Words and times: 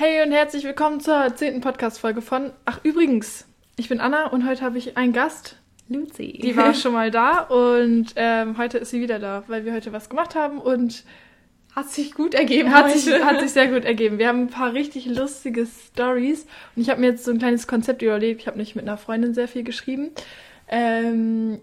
Hey 0.00 0.22
und 0.22 0.30
herzlich 0.30 0.62
willkommen 0.62 1.00
zur 1.00 1.34
zehnten 1.34 1.60
Podcast-Folge 1.60 2.22
von. 2.22 2.52
Ach, 2.66 2.78
übrigens, 2.84 3.48
ich 3.74 3.88
bin 3.88 3.98
Anna 3.98 4.28
und 4.28 4.48
heute 4.48 4.62
habe 4.62 4.78
ich 4.78 4.96
einen 4.96 5.12
Gast. 5.12 5.56
Lucy. 5.88 6.38
Die 6.40 6.56
war 6.56 6.72
schon 6.72 6.92
mal 6.92 7.10
da 7.10 7.40
und 7.40 8.12
ähm, 8.14 8.56
heute 8.58 8.78
ist 8.78 8.90
sie 8.90 9.00
wieder 9.00 9.18
da, 9.18 9.42
weil 9.48 9.64
wir 9.64 9.72
heute 9.72 9.92
was 9.92 10.08
gemacht 10.08 10.36
haben 10.36 10.58
und 10.58 11.02
hat 11.74 11.90
sich 11.90 12.14
gut 12.14 12.34
ergeben. 12.34 12.72
Hat 12.72 12.92
sich, 12.92 13.12
hat 13.12 13.40
sich 13.40 13.50
sehr 13.50 13.66
gut 13.66 13.84
ergeben. 13.86 14.18
Wir 14.18 14.28
haben 14.28 14.42
ein 14.42 14.50
paar 14.50 14.72
richtig 14.72 15.06
lustige 15.06 15.66
Stories 15.66 16.46
und 16.76 16.82
ich 16.82 16.90
habe 16.90 17.00
mir 17.00 17.08
jetzt 17.08 17.24
so 17.24 17.32
ein 17.32 17.38
kleines 17.38 17.66
Konzept 17.66 18.00
überlegt. 18.00 18.42
Ich 18.42 18.46
habe 18.46 18.56
nicht 18.56 18.76
mit 18.76 18.84
einer 18.84 18.98
Freundin 18.98 19.34
sehr 19.34 19.48
viel 19.48 19.64
geschrieben. 19.64 20.10
Ähm, 20.68 21.58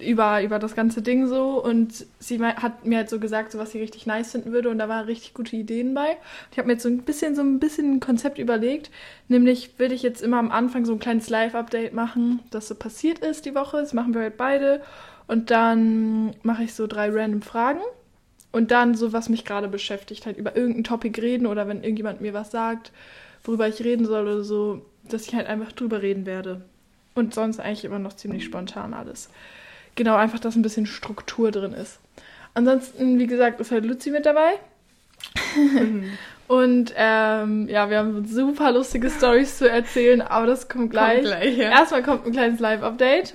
über, 0.00 0.42
über 0.42 0.58
das 0.58 0.74
ganze 0.74 1.02
Ding 1.02 1.26
so 1.26 1.62
und 1.62 2.06
sie 2.18 2.42
hat 2.42 2.84
mir 2.84 2.98
halt 2.98 3.10
so 3.10 3.18
gesagt, 3.18 3.52
so 3.52 3.58
was 3.58 3.72
sie 3.72 3.80
richtig 3.80 4.06
nice 4.06 4.32
finden 4.32 4.52
würde 4.52 4.68
und 4.68 4.78
da 4.78 4.88
waren 4.88 5.04
richtig 5.06 5.34
gute 5.34 5.56
Ideen 5.56 5.94
bei. 5.94 6.16
Ich 6.50 6.58
habe 6.58 6.66
mir 6.66 6.74
jetzt 6.74 6.82
so 6.82 6.88
ein 6.88 7.02
bisschen 7.02 7.34
so 7.34 7.42
ein 7.42 7.58
bisschen 7.58 7.94
ein 7.94 8.00
Konzept 8.00 8.38
überlegt, 8.38 8.90
nämlich 9.28 9.78
würde 9.78 9.94
ich 9.94 10.02
jetzt 10.02 10.22
immer 10.22 10.38
am 10.38 10.50
Anfang 10.50 10.84
so 10.84 10.92
ein 10.92 10.98
kleines 10.98 11.28
Live-Update 11.28 11.92
machen, 11.92 12.40
das 12.50 12.68
so 12.68 12.74
passiert 12.74 13.20
ist 13.20 13.44
die 13.46 13.54
Woche. 13.54 13.78
Das 13.78 13.92
machen 13.92 14.14
wir 14.14 14.22
halt 14.22 14.36
beide 14.36 14.80
und 15.26 15.50
dann 15.50 16.34
mache 16.42 16.64
ich 16.64 16.74
so 16.74 16.86
drei 16.86 17.10
random 17.10 17.42
Fragen 17.42 17.80
und 18.52 18.70
dann 18.70 18.94
so 18.94 19.12
was 19.12 19.28
mich 19.28 19.44
gerade 19.44 19.68
beschäftigt, 19.68 20.26
halt 20.26 20.36
über 20.36 20.56
irgendein 20.56 20.84
Topic 20.84 21.20
reden 21.20 21.46
oder 21.46 21.68
wenn 21.68 21.82
irgendjemand 21.82 22.20
mir 22.20 22.34
was 22.34 22.50
sagt, 22.50 22.92
worüber 23.44 23.68
ich 23.68 23.82
reden 23.84 24.06
soll 24.06 24.22
oder 24.22 24.42
so, 24.42 24.82
dass 25.08 25.26
ich 25.26 25.34
halt 25.34 25.46
einfach 25.46 25.72
drüber 25.72 26.02
reden 26.02 26.26
werde. 26.26 26.62
Und 27.14 27.34
sonst 27.34 27.58
eigentlich 27.60 27.84
immer 27.84 27.98
noch 27.98 28.14
ziemlich 28.14 28.44
spontan 28.44 28.94
alles. 28.94 29.28
Genau, 29.98 30.14
einfach, 30.14 30.38
dass 30.38 30.54
ein 30.54 30.62
bisschen 30.62 30.86
Struktur 30.86 31.50
drin 31.50 31.72
ist. 31.72 31.98
Ansonsten, 32.54 33.18
wie 33.18 33.26
gesagt, 33.26 33.58
ist 33.58 33.72
halt 33.72 33.84
Luzi 33.84 34.12
mit 34.12 34.26
dabei. 34.26 34.52
Mhm. 35.56 36.12
Und 36.46 36.94
ähm, 36.96 37.68
ja, 37.68 37.90
wir 37.90 37.98
haben 37.98 38.24
super 38.24 38.70
lustige 38.70 39.10
Stories 39.10 39.58
zu 39.58 39.68
erzählen, 39.68 40.22
aber 40.22 40.46
das 40.46 40.68
kommt 40.68 40.92
gleich. 40.92 41.16
Kommt 41.16 41.26
gleich 41.26 41.56
ja. 41.56 41.70
Erstmal 41.70 42.04
kommt 42.04 42.26
ein 42.26 42.30
kleines 42.30 42.60
Live-Update. 42.60 43.34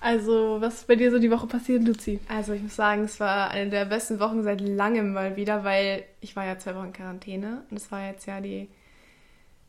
Also, 0.00 0.58
was 0.60 0.74
ist 0.74 0.86
bei 0.86 0.94
dir 0.94 1.10
so 1.10 1.18
die 1.18 1.32
Woche 1.32 1.48
passiert, 1.48 1.82
Luzi? 1.82 2.20
Also, 2.28 2.52
ich 2.52 2.62
muss 2.62 2.76
sagen, 2.76 3.02
es 3.02 3.18
war 3.18 3.50
eine 3.50 3.68
der 3.68 3.84
besten 3.84 4.20
Wochen 4.20 4.44
seit 4.44 4.60
langem 4.60 5.12
mal 5.12 5.34
wieder, 5.34 5.64
weil 5.64 6.04
ich 6.20 6.36
war 6.36 6.46
ja 6.46 6.56
zwei 6.56 6.76
Wochen 6.76 6.86
in 6.86 6.92
Quarantäne 6.92 7.62
und 7.68 7.76
es 7.76 7.90
war 7.90 8.06
jetzt 8.06 8.26
ja 8.26 8.40
die 8.40 8.68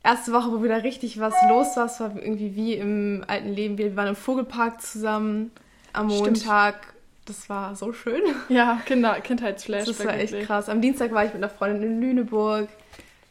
erste 0.04 0.34
Woche, 0.34 0.52
wo 0.52 0.62
wieder 0.62 0.84
richtig 0.84 1.20
was 1.20 1.34
los 1.50 1.76
war. 1.76 1.88
Es 1.88 2.00
war 2.00 2.16
irgendwie 2.16 2.56
wie 2.56 2.76
im 2.76 3.26
alten 3.26 3.50
Leben. 3.50 3.80
Wir 3.80 3.96
waren 3.96 4.10
im 4.10 4.16
Vogelpark 4.16 4.84
zusammen 4.84 5.50
am 5.96 6.08
Montag. 6.08 6.76
Stimmt. 6.76 6.96
Das 7.26 7.50
war 7.50 7.76
so 7.76 7.92
schön. 7.92 8.22
Ja, 8.50 8.82
Kinder, 8.86 9.20
Kindheitsflash. 9.20 9.86
Das 9.86 10.06
war 10.06 10.14
echt 10.14 10.32
wirklich. 10.32 10.48
krass. 10.48 10.70
Am 10.70 10.80
Dienstag 10.80 11.12
war 11.12 11.26
ich 11.26 11.34
mit 11.34 11.44
einer 11.44 11.50
Freundin 11.50 11.94
in 11.94 12.02
Lüneburg. 12.02 12.70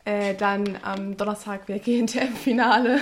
Äh, 0.04 0.34
dann 0.34 0.78
am 0.82 1.16
Donnerstag 1.16 1.68
wir 1.68 1.78
gehen 1.78 2.08
im 2.20 2.34
Finale. 2.34 2.98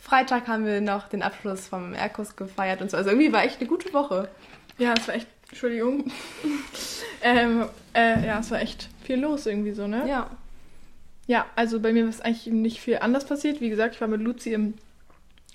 Freitag 0.00 0.46
haben 0.46 0.64
wir 0.64 0.80
noch 0.80 1.08
den 1.08 1.22
Abschluss 1.22 1.66
vom 1.66 1.92
Erkus 1.94 2.36
gefeiert 2.36 2.80
und 2.80 2.90
so. 2.90 2.96
Also 2.96 3.10
irgendwie 3.10 3.32
war 3.32 3.44
echt 3.44 3.60
eine 3.60 3.68
gute 3.68 3.92
Woche. 3.92 4.28
Ja, 4.78 4.94
es 4.94 5.06
war 5.08 5.16
echt, 5.16 5.26
Entschuldigung. 5.48 6.10
ähm, 7.22 7.66
äh, 7.94 8.26
ja, 8.26 8.38
es 8.38 8.50
war 8.50 8.60
echt 8.60 8.88
viel 9.02 9.20
los 9.20 9.46
irgendwie 9.46 9.72
so, 9.72 9.86
ne? 9.86 10.08
Ja. 10.08 10.30
Ja, 11.26 11.44
also 11.56 11.80
bei 11.80 11.92
mir 11.92 12.08
ist 12.08 12.24
eigentlich 12.24 12.46
nicht 12.46 12.80
viel 12.80 12.98
anders 13.00 13.26
passiert. 13.26 13.60
Wie 13.60 13.68
gesagt, 13.68 13.96
ich 13.96 14.00
war 14.00 14.08
mit 14.08 14.22
Luzi 14.22 14.52
im. 14.52 14.74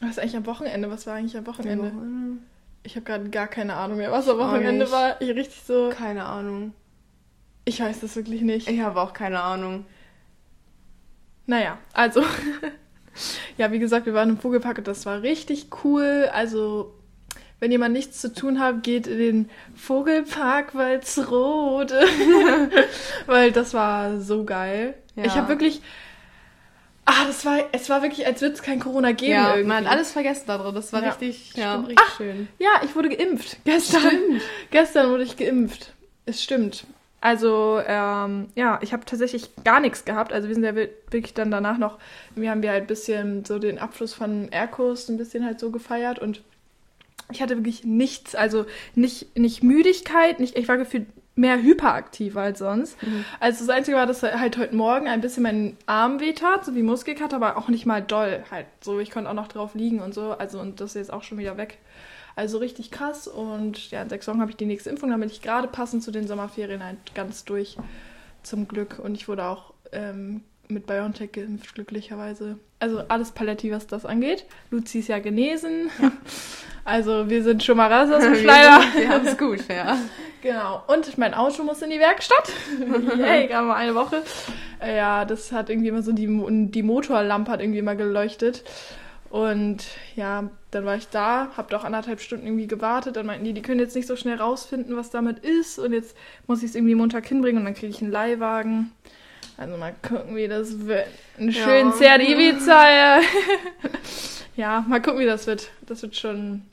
Was 0.02 0.12
ist 0.12 0.20
eigentlich 0.20 0.36
am 0.36 0.46
Wochenende? 0.46 0.92
Was 0.92 1.08
war 1.08 1.16
eigentlich 1.16 1.36
am 1.36 1.48
Wochenende? 1.48 1.86
Wochenende. 1.86 2.38
Ich 2.84 2.96
habe 2.96 3.06
gerade 3.06 3.30
gar 3.30 3.48
keine 3.48 3.76
Ahnung 3.76 3.98
mehr, 3.98 4.12
was 4.12 4.28
am 4.28 4.38
Wochenende 4.38 4.92
war. 4.92 5.22
Ich 5.22 5.30
richtig 5.30 5.62
so. 5.66 5.90
Keine 5.96 6.26
Ahnung. 6.26 6.74
Ich 7.66 7.80
weiß 7.80 8.02
das 8.02 8.16
wirklich 8.16 8.42
nicht. 8.42 8.70
Ich 8.70 8.82
habe 8.82 9.00
auch 9.00 9.14
keine 9.14 9.42
Ahnung. 9.42 9.86
Naja, 11.46 11.78
also. 11.94 12.24
ja, 13.58 13.72
wie 13.72 13.80
gesagt, 13.80 14.06
wir 14.06 14.14
waren 14.14 14.30
im 14.30 14.38
Vogelpark 14.38 14.80
und 14.80 14.88
das 14.88 15.06
war 15.06 15.22
richtig 15.22 15.68
cool. 15.84 16.30
Also, 16.34 16.94
wenn 17.60 17.72
jemand 17.72 17.94
nichts 17.94 18.20
zu 18.20 18.34
tun 18.34 18.60
hat, 18.60 18.84
geht 18.84 19.08
in 19.08 19.18
den 19.18 19.50
Vogelpark 19.76 20.76
Walzrode. 20.76 21.96
Weil 23.26 23.54
das 23.54 23.74
war 23.74 24.20
so 24.20 24.44
geil. 24.44 24.96
Ja. 25.16 25.24
Ich 25.26 25.36
habe 25.36 25.48
wirklich. 25.48 25.82
Ah, 27.06 27.26
das 27.28 27.46
war, 27.46 27.60
es 27.74 27.90
war 27.90 28.02
wirklich, 28.02 28.26
als 28.26 28.42
würde 28.42 28.56
es 28.56 28.62
kein 28.62 28.80
Corona 28.80 29.12
geben. 29.12 29.34
Ja, 29.34 29.50
irgendwie. 29.56 29.68
man 29.68 29.86
hat 29.86 29.92
alles 29.92 30.12
vergessen 30.12 30.44
da 30.48 30.58
drin. 30.58 30.74
Das 30.74 30.94
war 30.94 31.04
ja. 31.04 31.10
richtig, 31.10 31.54
ja, 31.56 31.76
richtig 31.76 32.00
Ach, 32.02 32.18
schön. 32.18 32.48
Ja, 32.60 32.82
ich 32.84 32.96
wurde 32.96 33.10
geimpft. 33.10 33.58
Gestern. 33.66 34.02
Stimmt. 34.02 34.42
Gestern 34.72 35.10
wurde 35.10 35.24
ich 35.24 35.36
geimpft. 35.36 35.94
Es 36.26 36.42
stimmt. 36.42 36.86
Also, 37.20 37.82
ähm, 37.86 38.48
ja, 38.56 38.80
ich 38.82 38.94
habe 38.94 39.06
tatsächlich 39.06 39.50
gar 39.64 39.80
nichts 39.80 40.06
gehabt. 40.06 40.32
Also, 40.32 40.48
wir 40.48 40.56
sind 40.56 40.64
ja 40.64 40.76
wirklich 40.76 41.34
dann 41.34 41.52
danach 41.52 41.78
noch, 41.78 41.98
wir 42.36 42.50
haben 42.50 42.64
wir 42.64 42.72
halt 42.72 42.84
ein 42.84 42.88
bisschen 42.88 43.44
so 43.46 43.60
den 43.60 43.80
Abschluss 43.80 44.14
von 44.14 44.50
Airkurs 44.52 45.10
ein 45.10 45.18
bisschen 45.18 45.46
halt 45.46 45.60
so 45.60 45.72
gefeiert 45.72 46.20
und 46.20 46.42
ich 47.32 47.42
hatte 47.42 47.58
wirklich 47.58 47.84
nichts. 47.84 48.34
Also, 48.34 48.66
nicht, 48.96 49.38
nicht 49.38 49.62
Müdigkeit, 49.62 50.40
nicht, 50.40 50.58
ich 50.58 50.68
war 50.70 50.78
gefühlt 50.78 51.08
mehr 51.36 51.62
hyperaktiv 51.62 52.38
als 52.38 52.60
sonst. 52.60 53.02
Mhm. 53.02 53.26
Also 53.40 53.66
das 53.66 53.76
Einzige 53.76 53.98
war, 53.98 54.06
dass 54.06 54.22
halt 54.22 54.58
heute 54.58 54.76
Morgen 54.76 55.08
ein 55.08 55.22
bisschen 55.22 55.44
mein 55.44 55.78
Arm 55.88 56.20
wehtat, 56.20 56.66
so 56.66 56.76
wie 56.76 56.84
Muskelkater, 56.84 57.38
aber 57.38 57.58
auch 57.58 57.70
nicht 57.70 57.86
mal 57.86 58.02
doll 58.02 58.44
halt. 58.52 58.68
So, 58.82 59.00
ich 59.00 59.12
konnte 59.12 59.30
auch 59.30 59.36
noch 59.36 59.48
drauf 59.48 59.74
liegen 59.74 60.00
und 60.02 60.14
so. 60.14 60.32
Also 60.32 60.60
und 60.60 60.80
das 60.80 60.92
ist 60.92 60.96
jetzt 60.96 61.14
auch 61.14 61.24
schon 61.24 61.38
wieder 61.40 61.58
weg. 61.58 61.80
Also 62.36 62.60
richtig 62.60 62.92
krass. 62.92 63.28
Und 63.28 63.92
ja, 63.92 64.02
in 64.02 64.10
sechs 64.10 64.28
Wochen 64.28 64.42
habe 64.42 64.52
ich 64.52 64.58
die 64.58 64.66
nächste 64.66 64.90
Impfung, 64.90 65.10
damit 65.10 65.32
ich 65.32 65.42
gerade 65.42 65.68
passend 65.68 66.04
zu 66.04 66.12
den 66.12 66.28
Sommerferien 66.28 66.84
halt 66.84 66.98
ganz 67.16 67.46
durch. 67.46 67.78
Zum 68.44 68.68
Glück. 68.68 69.00
Und 69.00 69.16
ich 69.16 69.28
wurde 69.28 69.46
auch 69.46 69.74
ähm, 69.92 70.42
mit 70.68 70.86
BioNTech 70.86 71.32
geimpft, 71.32 71.74
glücklicherweise. 71.76 72.58
Also 72.80 73.00
alles 73.08 73.32
Paletti, 73.32 73.72
was 73.72 73.88
das 73.88 74.06
angeht. 74.06 74.46
Luzi 74.70 75.00
ist 75.00 75.08
ja 75.08 75.20
genesen. 75.20 75.90
Ja. 76.02 76.12
Also 76.86 77.30
wir 77.30 77.42
sind 77.44 77.64
schon 77.64 77.78
mal 77.78 77.90
raus 77.90 78.12
aus 78.12 78.24
dem 78.24 78.36
Schleier. 78.42 78.82
wir 78.94 79.08
haben 79.08 79.26
es 79.26 79.38
gut, 79.38 79.66
ja. 79.70 79.98
Genau. 80.44 80.84
Und 80.88 81.18
mein 81.18 81.34
Auto 81.34 81.64
muss 81.64 81.82
in 81.82 81.90
die 81.90 82.00
Werkstatt. 82.00 82.52
Yay, 83.18 83.48
gerade 83.48 83.66
mal 83.66 83.76
eine 83.76 83.96
Woche. 83.96 84.24
Äh, 84.82 84.98
ja, 84.98 85.24
das 85.24 85.54
hat 85.54 85.70
irgendwie 85.70 85.88
immer 85.88 86.04
so 86.04 86.12
die, 86.12 86.28
die 86.70 86.84
Motorlampe 86.84 87.50
hat 87.50 87.62
irgendwie 87.62 87.80
immer 87.80 87.96
geleuchtet. 87.96 88.62
Und 89.30 89.86
ja, 90.18 90.50
dann 90.72 90.86
war 90.86 90.98
ich 90.98 91.08
da, 91.08 91.48
hab 91.56 91.70
doch 91.70 91.86
anderthalb 91.86 92.20
Stunden 92.20 92.46
irgendwie 92.46 92.68
gewartet. 92.68 93.16
Dann 93.16 93.26
meinten 93.26 93.46
die, 93.46 93.54
die 93.54 93.62
können 93.62 93.80
jetzt 93.80 93.96
nicht 93.96 94.06
so 94.08 94.18
schnell 94.18 94.36
rausfinden, 94.36 94.98
was 94.98 95.12
damit 95.12 95.40
ist. 95.40 95.80
Und 95.80 95.94
jetzt 95.94 96.14
muss 96.46 96.62
ich 96.62 96.72
es 96.72 96.76
irgendwie 96.76 96.96
Montag 96.96 97.26
hinbringen 97.26 97.60
und 97.60 97.66
dann 97.66 97.74
kriege 97.74 97.88
ich 97.88 98.02
einen 98.02 98.12
Leihwagen. 98.12 98.92
Also 99.56 99.78
mal 99.78 99.96
gucken, 100.02 100.36
wie 100.36 100.50
das 100.50 100.86
wird. 100.86 101.08
Einen 101.40 101.52
ja. 101.52 101.64
schönen 101.64 101.94
Zert 101.94 102.22
Ibiza. 102.22 102.90
Ja. 102.90 103.22
ja, 104.58 104.86
mal 104.90 105.02
gucken, 105.02 105.22
wie 105.22 105.26
das 105.26 105.48
wird. 105.48 105.70
Das 105.88 106.02
wird 106.02 106.18
schon. 106.18 106.64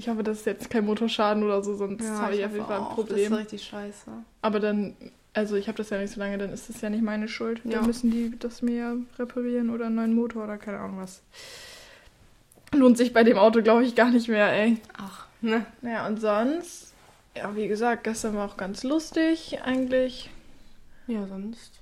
Ich 0.00 0.08
hoffe, 0.08 0.22
das 0.22 0.38
ist 0.38 0.46
jetzt 0.46 0.70
kein 0.70 0.86
Motorschaden 0.86 1.42
oder 1.42 1.62
so, 1.62 1.74
sonst 1.76 2.02
ja, 2.02 2.20
habe 2.20 2.32
ich, 2.32 2.40
ich 2.40 2.46
auf 2.46 2.54
jeden 2.54 2.64
Fall 2.64 2.78
ein 2.80 2.94
Problem. 2.94 3.30
Das 3.30 3.38
ist 3.38 3.44
richtig 3.44 3.64
scheiße. 3.64 4.10
Aber 4.40 4.58
dann, 4.58 4.96
also 5.34 5.56
ich 5.56 5.68
habe 5.68 5.76
das 5.76 5.90
ja 5.90 5.98
nicht 5.98 6.14
so 6.14 6.20
lange, 6.20 6.38
dann 6.38 6.50
ist 6.54 6.70
das 6.70 6.80
ja 6.80 6.88
nicht 6.88 7.02
meine 7.02 7.28
Schuld. 7.28 7.60
Ja. 7.64 7.72
Dann 7.72 7.86
müssen 7.86 8.10
die 8.10 8.32
das 8.38 8.62
mir 8.62 8.96
reparieren 9.18 9.68
oder 9.68 9.86
einen 9.86 9.96
neuen 9.96 10.14
Motor 10.14 10.44
oder 10.44 10.56
keine 10.56 10.78
Ahnung 10.78 11.00
was. 11.00 11.20
Lohnt 12.72 12.96
sich 12.96 13.12
bei 13.12 13.24
dem 13.24 13.36
Auto, 13.36 13.60
glaube 13.60 13.84
ich, 13.84 13.94
gar 13.94 14.10
nicht 14.10 14.28
mehr, 14.28 14.50
ey. 14.50 14.78
Ach, 14.96 15.26
ne? 15.42 15.66
Naja, 15.82 16.06
und 16.06 16.18
sonst, 16.18 16.94
ja, 17.36 17.54
wie 17.54 17.68
gesagt, 17.68 18.04
gestern 18.04 18.34
war 18.36 18.48
auch 18.48 18.56
ganz 18.56 18.82
lustig 18.84 19.58
eigentlich. 19.62 20.30
Ja, 21.08 21.26
sonst 21.26 21.80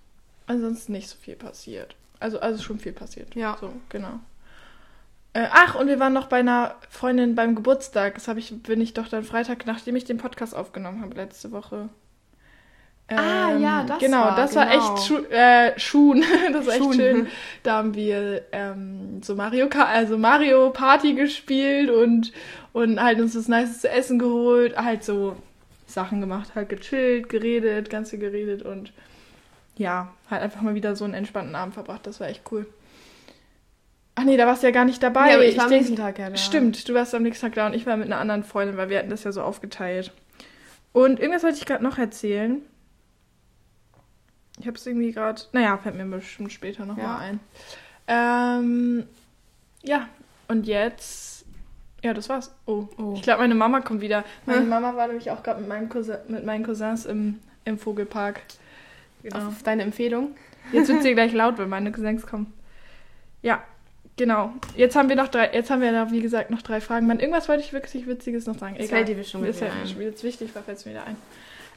ansonsten 0.48 0.90
nicht 0.90 1.08
so 1.08 1.16
viel 1.20 1.36
passiert. 1.36 1.94
Also, 2.18 2.40
also 2.40 2.60
schon 2.60 2.80
viel 2.80 2.92
passiert. 2.92 3.36
Ja. 3.36 3.56
So, 3.60 3.72
genau. 3.90 4.18
Äh, 5.38 5.46
ach, 5.52 5.76
und 5.76 5.86
wir 5.86 6.00
waren 6.00 6.12
noch 6.12 6.26
bei 6.26 6.38
einer 6.38 6.74
Freundin 6.90 7.36
beim 7.36 7.54
Geburtstag. 7.54 8.16
Das 8.16 8.26
habe 8.26 8.40
ich, 8.40 8.60
bin 8.64 8.80
ich 8.80 8.92
doch 8.92 9.06
dann 9.06 9.22
Freitag, 9.22 9.66
nachdem 9.66 9.94
ich 9.94 10.04
den 10.04 10.18
Podcast 10.18 10.52
aufgenommen 10.52 11.00
habe, 11.00 11.14
letzte 11.14 11.52
Woche. 11.52 11.90
Ähm, 13.08 13.18
ah, 13.18 13.56
ja, 13.56 13.84
das 13.84 14.00
genau, 14.00 14.18
war, 14.18 14.36
das 14.36 14.50
genau. 14.50 14.62
war 14.62 14.72
echt 14.72 15.06
Schu 15.06 15.18
äh, 15.30 15.78
Schuhen. 15.78 16.24
das 16.52 16.66
war 16.66 16.74
echt 16.74 16.94
schön. 16.94 17.28
Da 17.62 17.76
haben 17.76 17.94
wir 17.94 18.46
ähm, 18.50 19.22
so 19.22 19.36
Mario 19.36 19.68
also 19.68 20.18
Mario 20.18 20.70
Party 20.70 21.14
gespielt 21.14 21.88
und, 21.88 22.32
und 22.72 23.00
halt 23.00 23.20
uns 23.20 23.34
das 23.34 23.46
Nice 23.46 23.82
zu 23.82 23.88
essen 23.88 24.18
geholt, 24.18 24.76
halt 24.76 25.04
so 25.04 25.36
Sachen 25.86 26.20
gemacht, 26.20 26.56
halt 26.56 26.68
gechillt, 26.68 27.28
geredet, 27.28 27.90
ganz 27.90 28.10
viel 28.10 28.18
geredet 28.18 28.62
und 28.62 28.92
ja, 29.76 30.08
halt 30.28 30.42
einfach 30.42 30.62
mal 30.62 30.74
wieder 30.74 30.96
so 30.96 31.04
einen 31.04 31.14
entspannten 31.14 31.54
Abend 31.54 31.74
verbracht. 31.74 32.08
Das 32.08 32.18
war 32.18 32.26
echt 32.26 32.42
cool. 32.50 32.66
Ach 34.18 34.24
nee, 34.24 34.36
da 34.36 34.46
warst 34.46 34.64
du 34.64 34.66
ja 34.66 34.72
gar 34.72 34.84
nicht 34.84 35.00
dabei. 35.00 35.28
Ja, 35.28 35.34
aber 35.34 35.44
ich 35.44 35.56
war 35.56 35.66
ich 35.66 35.72
am 35.72 35.78
nächsten 35.78 35.96
Tag 35.96 36.18
ja 36.18 36.28
da. 36.28 36.36
Stimmt, 36.36 36.88
du 36.88 36.94
warst 36.94 37.14
am 37.14 37.22
nächsten 37.22 37.46
Tag 37.46 37.54
da 37.54 37.66
und 37.66 37.74
ich 37.74 37.86
war 37.86 37.96
mit 37.96 38.06
einer 38.06 38.18
anderen 38.18 38.42
Freundin, 38.42 38.76
weil 38.76 38.88
wir 38.88 38.98
hatten 38.98 39.10
das 39.10 39.22
ja 39.22 39.30
so 39.30 39.42
aufgeteilt. 39.42 40.12
Und 40.92 41.20
irgendwas 41.20 41.44
wollte 41.44 41.58
ich 41.58 41.66
gerade 41.66 41.84
noch 41.84 41.98
erzählen. 41.98 42.62
Ich 44.58 44.66
habe 44.66 44.76
es 44.76 44.84
irgendwie 44.86 45.12
gerade. 45.12 45.40
Naja, 45.52 45.78
fällt 45.78 45.94
mir 45.94 46.04
bestimmt 46.04 46.52
später 46.52 46.84
nochmal 46.84 47.04
ja. 47.04 47.18
ein. 47.18 47.40
Ähm, 48.08 49.06
ja, 49.84 50.08
und 50.48 50.66
jetzt. 50.66 51.46
Ja, 52.02 52.12
das 52.12 52.28
war's. 52.28 52.52
Oh, 52.66 52.88
oh. 52.96 53.14
ich 53.14 53.22
glaube, 53.22 53.42
meine 53.42 53.54
Mama 53.54 53.80
kommt 53.82 54.00
wieder. 54.00 54.24
Meine 54.46 54.62
hm? 54.62 54.68
Mama 54.68 54.96
war 54.96 55.06
nämlich 55.06 55.30
auch 55.30 55.44
gerade 55.44 55.62
mit, 55.62 55.90
Cousin, 55.90 56.16
mit 56.26 56.44
meinen 56.44 56.64
Cousins 56.64 57.06
im, 57.06 57.38
im 57.64 57.78
Vogelpark 57.78 58.40
Genau. 59.22 59.48
Auf 59.48 59.62
deine 59.62 59.82
Empfehlung. 59.82 60.34
Jetzt 60.72 60.88
wird 60.88 61.02
sie 61.02 61.14
gleich 61.14 61.32
laut, 61.32 61.58
wenn 61.58 61.68
meine 61.68 61.92
Cousins 61.92 62.26
kommen. 62.26 62.52
Ja, 63.42 63.62
genau. 64.18 64.52
Jetzt 64.76 64.94
haben 64.96 65.08
wir 65.08 65.16
noch 65.16 65.28
drei, 65.28 65.50
jetzt 65.54 65.70
haben 65.70 65.80
wir 65.80 65.92
noch, 65.92 66.10
wie 66.12 66.20
gesagt, 66.20 66.50
noch 66.50 66.60
drei 66.60 66.82
Fragen. 66.82 67.06
Man, 67.06 67.18
irgendwas 67.20 67.48
wollte 67.48 67.62
ich 67.62 67.72
wirklich 67.72 68.06
Witziges 68.06 68.44
noch 68.46 68.58
sagen. 68.58 68.74
Das 68.76 68.86
Egal. 68.86 68.98
fällt 68.98 69.08
dir 69.08 69.14
bestimmt 69.14 69.44
Mir 69.44 69.54
wieder 69.56 69.72
halt 69.72 69.96
ein. 69.96 70.02
jetzt 70.02 70.22
wichtig, 70.22 70.54
war 70.54 70.62
fällt 70.62 70.84
mir 70.84 70.92
wieder 70.92 71.04
ein. 71.06 71.16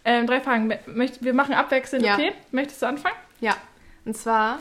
Ähm, 0.03 0.27
drei 0.27 0.41
Fragen. 0.41 0.73
Möcht, 0.87 1.23
wir 1.23 1.33
machen 1.33 1.53
abwechselnd, 1.53 2.03
Ja. 2.05 2.15
okay? 2.15 2.33
Möchtest 2.51 2.81
du 2.81 2.87
anfangen? 2.87 3.15
Ja, 3.39 3.55
und 4.03 4.17
zwar, 4.17 4.59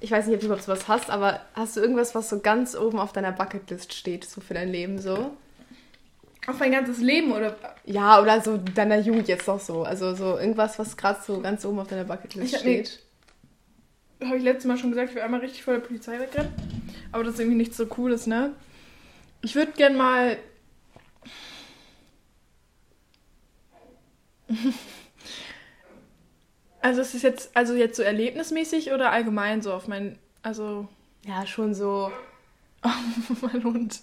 ich 0.00 0.10
weiß 0.10 0.26
nicht, 0.26 0.34
ob 0.36 0.40
du 0.40 0.46
überhaupt 0.46 0.64
sowas 0.64 0.88
hast, 0.88 1.10
aber 1.10 1.40
hast 1.54 1.76
du 1.76 1.80
irgendwas, 1.80 2.14
was 2.14 2.28
so 2.30 2.38
ganz 2.40 2.74
oben 2.76 2.98
auf 2.98 3.12
deiner 3.12 3.32
Bucketlist 3.32 3.92
steht, 3.92 4.24
so 4.24 4.40
für 4.40 4.54
dein 4.54 4.68
Leben 4.70 4.98
so? 4.98 5.32
Auf 6.48 6.58
mein 6.58 6.72
ganzes 6.72 6.98
Leben 6.98 7.32
oder? 7.32 7.54
Ja, 7.84 8.20
oder 8.20 8.40
so 8.40 8.56
deiner 8.56 8.98
Jugend 8.98 9.28
jetzt 9.28 9.46
noch 9.46 9.60
so. 9.60 9.84
Also 9.84 10.14
so 10.14 10.38
irgendwas, 10.38 10.76
was 10.78 10.96
gerade 10.96 11.20
so 11.24 11.40
ganz 11.40 11.64
oben 11.64 11.78
auf 11.78 11.86
deiner 11.88 12.04
Bucketlist 12.04 12.46
Ich 12.54 12.64
mir- 12.64 12.84
steht. 12.84 13.00
Habe 14.24 14.36
ich 14.36 14.42
letztes 14.42 14.66
Mal 14.66 14.76
schon 14.78 14.90
gesagt, 14.90 15.10
ich 15.10 15.14
will 15.16 15.22
einmal 15.22 15.40
richtig 15.40 15.62
vor 15.62 15.74
der 15.74 15.80
Polizei 15.80 16.18
wegrennen. 16.18 16.52
Aber 17.12 17.24
das 17.24 17.34
ist 17.34 17.40
irgendwie 17.40 17.58
nicht 17.58 17.74
so 17.74 17.86
cooles, 17.86 18.26
ne? 18.26 18.52
Ich 19.42 19.54
würde 19.54 19.72
gern 19.72 19.96
mal. 19.96 20.36
Also 26.80 27.00
ist 27.00 27.14
es 27.14 27.22
jetzt, 27.22 27.50
also 27.56 27.74
jetzt 27.74 27.96
so 27.96 28.02
erlebnismäßig 28.02 28.90
oder 28.92 29.12
allgemein 29.12 29.62
so 29.62 29.72
auf 29.72 29.86
mein, 29.86 30.18
also 30.42 30.88
Ja, 31.24 31.46
schon 31.46 31.74
so, 31.74 32.10
mein 33.40 33.62
Hund. 33.62 34.00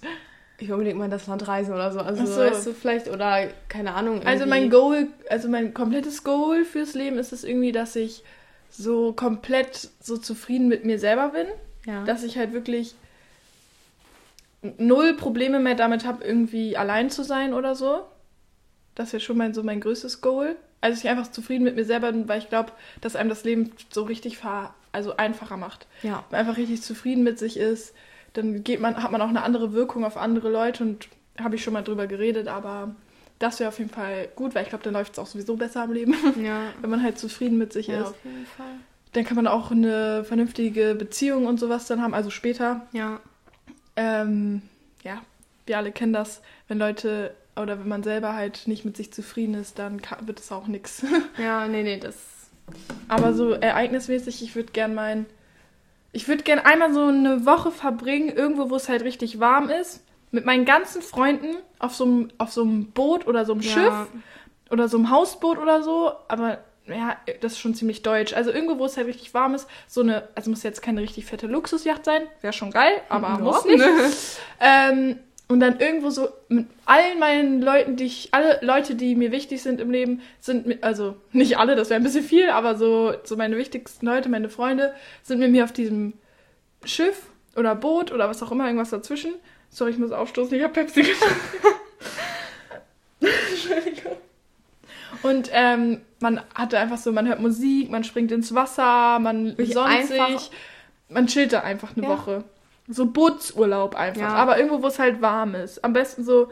ich 0.60 0.72
unbedingt 0.72 0.98
mal 0.98 1.06
in 1.06 1.12
das 1.12 1.28
Land 1.28 1.46
reisen 1.48 1.74
oder 1.74 1.92
so. 1.92 2.00
Also 2.00 2.26
so. 2.26 2.40
weißt 2.40 2.68
du, 2.68 2.74
vielleicht, 2.74 3.10
oder 3.10 3.48
keine 3.68 3.96
Ahnung. 3.96 4.20
Also 4.24 4.46
irgendwie- 4.46 4.50
mein 4.50 4.70
Goal, 4.70 5.08
also 5.30 5.50
mein 5.50 5.74
komplettes 5.74 6.24
Goal 6.24 6.64
fürs 6.64 6.94
Leben 6.94 7.18
ist 7.18 7.34
es 7.34 7.44
irgendwie, 7.44 7.74
dass 7.74 7.98
ich 7.98 8.24
so 8.70 9.14
komplett 9.14 9.90
so 10.00 10.18
zufrieden 10.18 10.68
mit 10.68 10.86
mir 10.86 11.00
selber 11.00 11.30
bin. 11.30 11.48
ja. 11.86 12.04
dass 12.04 12.24
ich 12.24 12.38
halt 12.38 12.54
wirklich 12.54 12.96
null 14.78 15.14
Probleme 15.14 15.60
mehr 15.60 15.76
damit 15.76 16.06
habe, 16.06 16.24
irgendwie 16.24 16.76
allein 16.76 17.10
zu 17.10 17.24
sein 17.24 17.54
oder 17.54 17.76
so. 17.76 18.02
Das 18.96 19.14
wäre 19.14 19.22
schon 19.22 19.38
mein, 19.38 19.54
so 19.54 19.64
mein 19.64 19.80
größtes 19.80 20.22
Goal. 20.22 20.56
Also 20.82 21.00
ich 21.00 21.10
einfach 21.10 21.32
zufrieden 21.32 21.64
mit 21.64 21.76
mir 21.76 21.86
selber 21.86 22.12
bin, 22.12 22.28
weil 22.28 22.40
ich 22.40 22.50
glaube, 22.50 22.72
dass 23.02 23.16
einem 23.16 23.30
das 23.30 23.44
Leben 23.44 23.72
so 23.90 24.04
richtig 24.04 24.38
ver 24.38 24.74
also 24.92 25.16
einfacher 25.18 25.56
macht. 25.56 25.86
ja. 26.02 26.24
Wenn 26.30 26.40
man 26.40 26.48
einfach 26.48 26.58
richtig 26.58 26.82
zufrieden 26.82 27.24
mit 27.24 27.38
sich 27.38 27.58
ist, 27.58 27.94
dann 28.34 28.64
geht 28.64 28.80
man, 28.80 29.02
hat 29.02 29.12
man 29.12 29.22
auch 29.22 29.30
eine 29.30 29.44
andere 29.44 29.72
Wirkung 29.72 30.04
auf 30.04 30.18
andere 30.18 30.50
Leute 30.50 30.84
und 30.84 31.08
habe 31.40 31.56
ich 31.56 31.64
schon 31.64 31.74
mal 31.74 31.84
drüber 31.84 32.08
geredet, 32.08 32.48
aber 32.48 32.96
das 33.40 33.60
wäre 33.60 33.70
auf 33.70 33.78
jeden 33.80 33.90
Fall 33.92 34.28
gut, 34.36 34.54
weil 34.56 34.64
ich 34.64 34.70
glaube, 34.70 34.84
dann 34.84 34.94
läuft 34.94 35.14
es 35.14 35.20
auch 35.20 35.28
sowieso 35.28 35.56
besser 35.56 35.84
im 35.86 35.92
Leben, 35.94 36.16
Ja. 36.44 36.62
wenn 36.82 36.90
man 36.90 37.02
halt 37.04 37.18
zufrieden 37.18 37.58
mit 37.58 37.74
sich 37.74 37.88
Ja, 37.88 38.02
ist. 38.02 38.08
auf 38.10 38.16
jeden 38.26 38.46
Fall. 38.46 38.66
Dann 39.14 39.24
kann 39.24 39.36
man 39.38 39.48
auch 39.48 39.72
eine 39.72 40.24
vernünftige 40.24 40.94
Beziehung 40.96 41.48
und 41.48 41.60
sowas 41.60 41.88
dann 41.88 42.02
haben, 42.02 42.14
also 42.14 42.30
später. 42.30 42.86
Ja. 42.92 43.20
Ähm, 43.96 44.62
ja, 45.04 45.22
wir 45.66 45.78
alle 45.78 45.92
kennen 45.92 46.14
das, 46.14 46.42
wenn 46.68 46.78
Leute 46.78 47.34
oder 47.56 47.80
wenn 47.80 47.88
man 47.88 48.04
selber 48.04 48.34
halt 48.36 48.68
nicht 48.68 48.86
mit 48.86 48.96
sich 48.96 49.12
zufrieden 49.12 49.56
ist, 49.56 49.80
dann 49.80 50.02
ka- 50.02 50.20
wird 50.26 50.40
es 50.40 50.52
auch 50.52 50.68
nix. 50.68 51.04
Ja, 51.38 51.68
nee, 51.68 51.84
nee, 51.84 51.98
das. 51.98 52.16
Aber 53.08 53.34
so 53.34 53.52
ereignismäßig, 53.54 54.44
ich 54.44 54.56
würde 54.56 54.72
gern 54.72 54.94
mein. 54.94 55.26
Ich 56.12 56.28
würde 56.28 56.44
gern 56.44 56.60
einmal 56.60 56.94
so 56.94 57.06
eine 57.06 57.46
Woche 57.46 57.72
verbringen, 57.72 58.30
irgendwo, 58.30 58.70
wo 58.70 58.76
es 58.76 58.90
halt 58.90 59.04
richtig 59.04 59.40
warm 59.40 59.70
ist, 59.70 60.02
mit 60.32 60.46
meinen 60.46 60.66
ganzen 60.66 61.02
Freunden 61.02 61.56
auf 61.80 61.96
so 61.96 62.04
einem, 62.06 62.30
auf 62.38 62.52
so 62.52 62.62
einem 62.64 62.92
Boot 62.92 63.28
oder 63.28 63.46
so 63.46 63.54
einem 63.54 63.62
Ja. 63.62 63.72
Schiff 63.72 63.94
oder 64.70 64.88
so 64.88 64.98
einem 64.98 65.10
Hausboot 65.10 65.58
oder 65.58 65.82
so. 65.84 66.12
Aber 66.28 66.60
ja, 66.86 67.18
das 67.42 67.54
ist 67.54 67.60
schon 67.60 67.76
ziemlich 67.76 68.02
deutsch. 68.02 68.34
Also 68.34 68.52
irgendwo, 68.52 68.80
wo 68.80 68.86
es 68.86 68.98
halt 68.98 69.08
richtig 69.08 69.34
warm 69.34 69.54
ist, 69.56 69.68
so 69.88 70.02
eine, 70.02 70.28
also 70.36 70.50
muss 70.50 70.64
jetzt 70.64 70.82
keine 70.82 71.02
richtig 71.02 71.26
fette 71.26 71.48
Luxusjacht 71.48 72.04
sein, 72.06 72.24
wäre 72.42 72.54
schon 72.54 72.72
geil, 72.72 72.94
aber 73.10 73.30
Ja. 73.30 73.38
muss 73.38 73.64
nicht. 73.66 73.84
Ähm, 74.60 75.20
und 75.48 75.62
dann 75.62 75.80
irgendwo 75.80 76.10
so 76.12 76.28
mit 76.48 76.68
allen 76.86 77.18
meinen 77.18 77.62
Leuten, 77.62 77.96
die 77.96 78.06
ich, 78.06 78.30
alle 78.34 78.60
Leute, 78.62 78.94
die 78.96 79.16
mir 79.16 79.32
wichtig 79.32 79.64
sind 79.64 79.80
im 79.82 79.90
Leben, 79.90 80.22
sind 80.40 80.68
mit, 80.68 80.84
also 80.84 81.16
nicht 81.32 81.58
alle, 81.58 81.76
das 81.76 81.90
wäre 81.90 82.00
ein 82.00 82.04
bisschen 82.04 82.24
viel, 82.24 82.50
aber 82.50 82.76
so, 82.76 83.14
so 83.24 83.36
meine 83.36 83.58
wichtigsten 83.58 84.06
Leute, 84.06 84.30
meine 84.30 84.50
Freunde, 84.50 84.94
sind 85.24 85.40
mit 85.40 85.50
mir 85.52 85.64
auf 85.64 85.72
diesem 85.72 86.14
Schiff 86.86 87.24
oder 87.56 87.74
Boot 87.74 88.12
oder 88.12 88.30
was 88.30 88.44
auch 88.44 88.52
immer, 88.52 88.66
irgendwas 88.66 88.92
dazwischen. 88.92 89.34
Sorry, 89.72 89.92
ich 89.92 89.98
muss 89.98 90.12
aufstoßen, 90.12 90.56
ich 90.58 90.64
habe 90.64 90.74
Pepsi 90.74 91.04
getrunken. 91.04 91.36
Entschuldigung. 93.22 94.18
Und 95.22 95.50
ähm, 95.52 96.02
man 96.20 96.42
hatte 96.56 96.80
einfach 96.80 96.98
so, 96.98 97.12
man 97.12 97.28
hört 97.28 97.40
Musik, 97.42 97.90
man 97.92 98.04
springt 98.04 98.32
ins 98.32 98.54
Wasser, 98.56 99.20
man 99.20 99.56
sonnt 99.58 100.08
sich, 100.08 100.52
man 101.10 101.28
chillt 101.28 101.54
da 101.54 101.62
einfach 101.62 101.96
eine 101.96 102.06
Ja. 102.06 102.12
Woche. 102.18 102.44
So 102.88 103.06
Bootsurlaub 103.06 103.96
einfach. 103.96 104.22
Ja. 104.22 104.30
Aber 104.36 104.58
irgendwo, 104.58 104.82
wo 104.82 104.88
es 104.88 104.98
halt 104.98 105.22
warm 105.22 105.56
ist. 105.56 105.84
Am 105.84 105.94
besten 105.94 106.24
so 106.24 106.50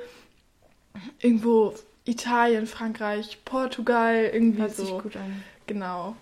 irgendwo 1.19 1.73
Italien, 2.05 2.67
Frankreich, 2.67 3.39
Portugal, 3.45 4.29
irgendwie 4.31 4.61
Hört 4.61 4.75
so. 4.75 4.85
sich 4.85 4.97
gut 5.03 5.15
an. 5.15 5.43
Genau. 5.65 6.15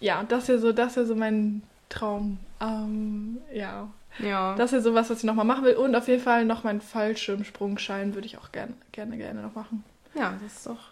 Ja, 0.00 0.24
das 0.28 0.48
wäre 0.48 0.58
so, 0.58 0.72
das 0.72 0.96
wäre 0.96 1.06
so 1.06 1.14
mein 1.14 1.62
Traum. 1.88 2.38
Ähm, 2.60 3.38
ja. 3.54 3.88
Ja. 4.18 4.54
Das 4.56 4.72
wäre 4.72 4.82
so 4.82 4.94
was, 4.94 5.08
was 5.10 5.18
ich 5.18 5.24
nochmal 5.24 5.44
machen 5.46 5.64
will. 5.64 5.74
Und 5.76 5.94
auf 5.96 6.06
jeden 6.08 6.22
Fall 6.22 6.44
noch 6.44 6.64
meinen 6.64 6.80
Fallschirmsprungschein 6.80 8.14
würde 8.14 8.26
ich 8.26 8.38
auch 8.38 8.52
gerne, 8.52 8.74
gerne, 8.92 9.16
gerne 9.16 9.42
noch 9.42 9.54
machen. 9.54 9.84
ja, 10.14 10.34
das 10.42 10.52
ist 10.52 10.66
doch. 10.66 10.90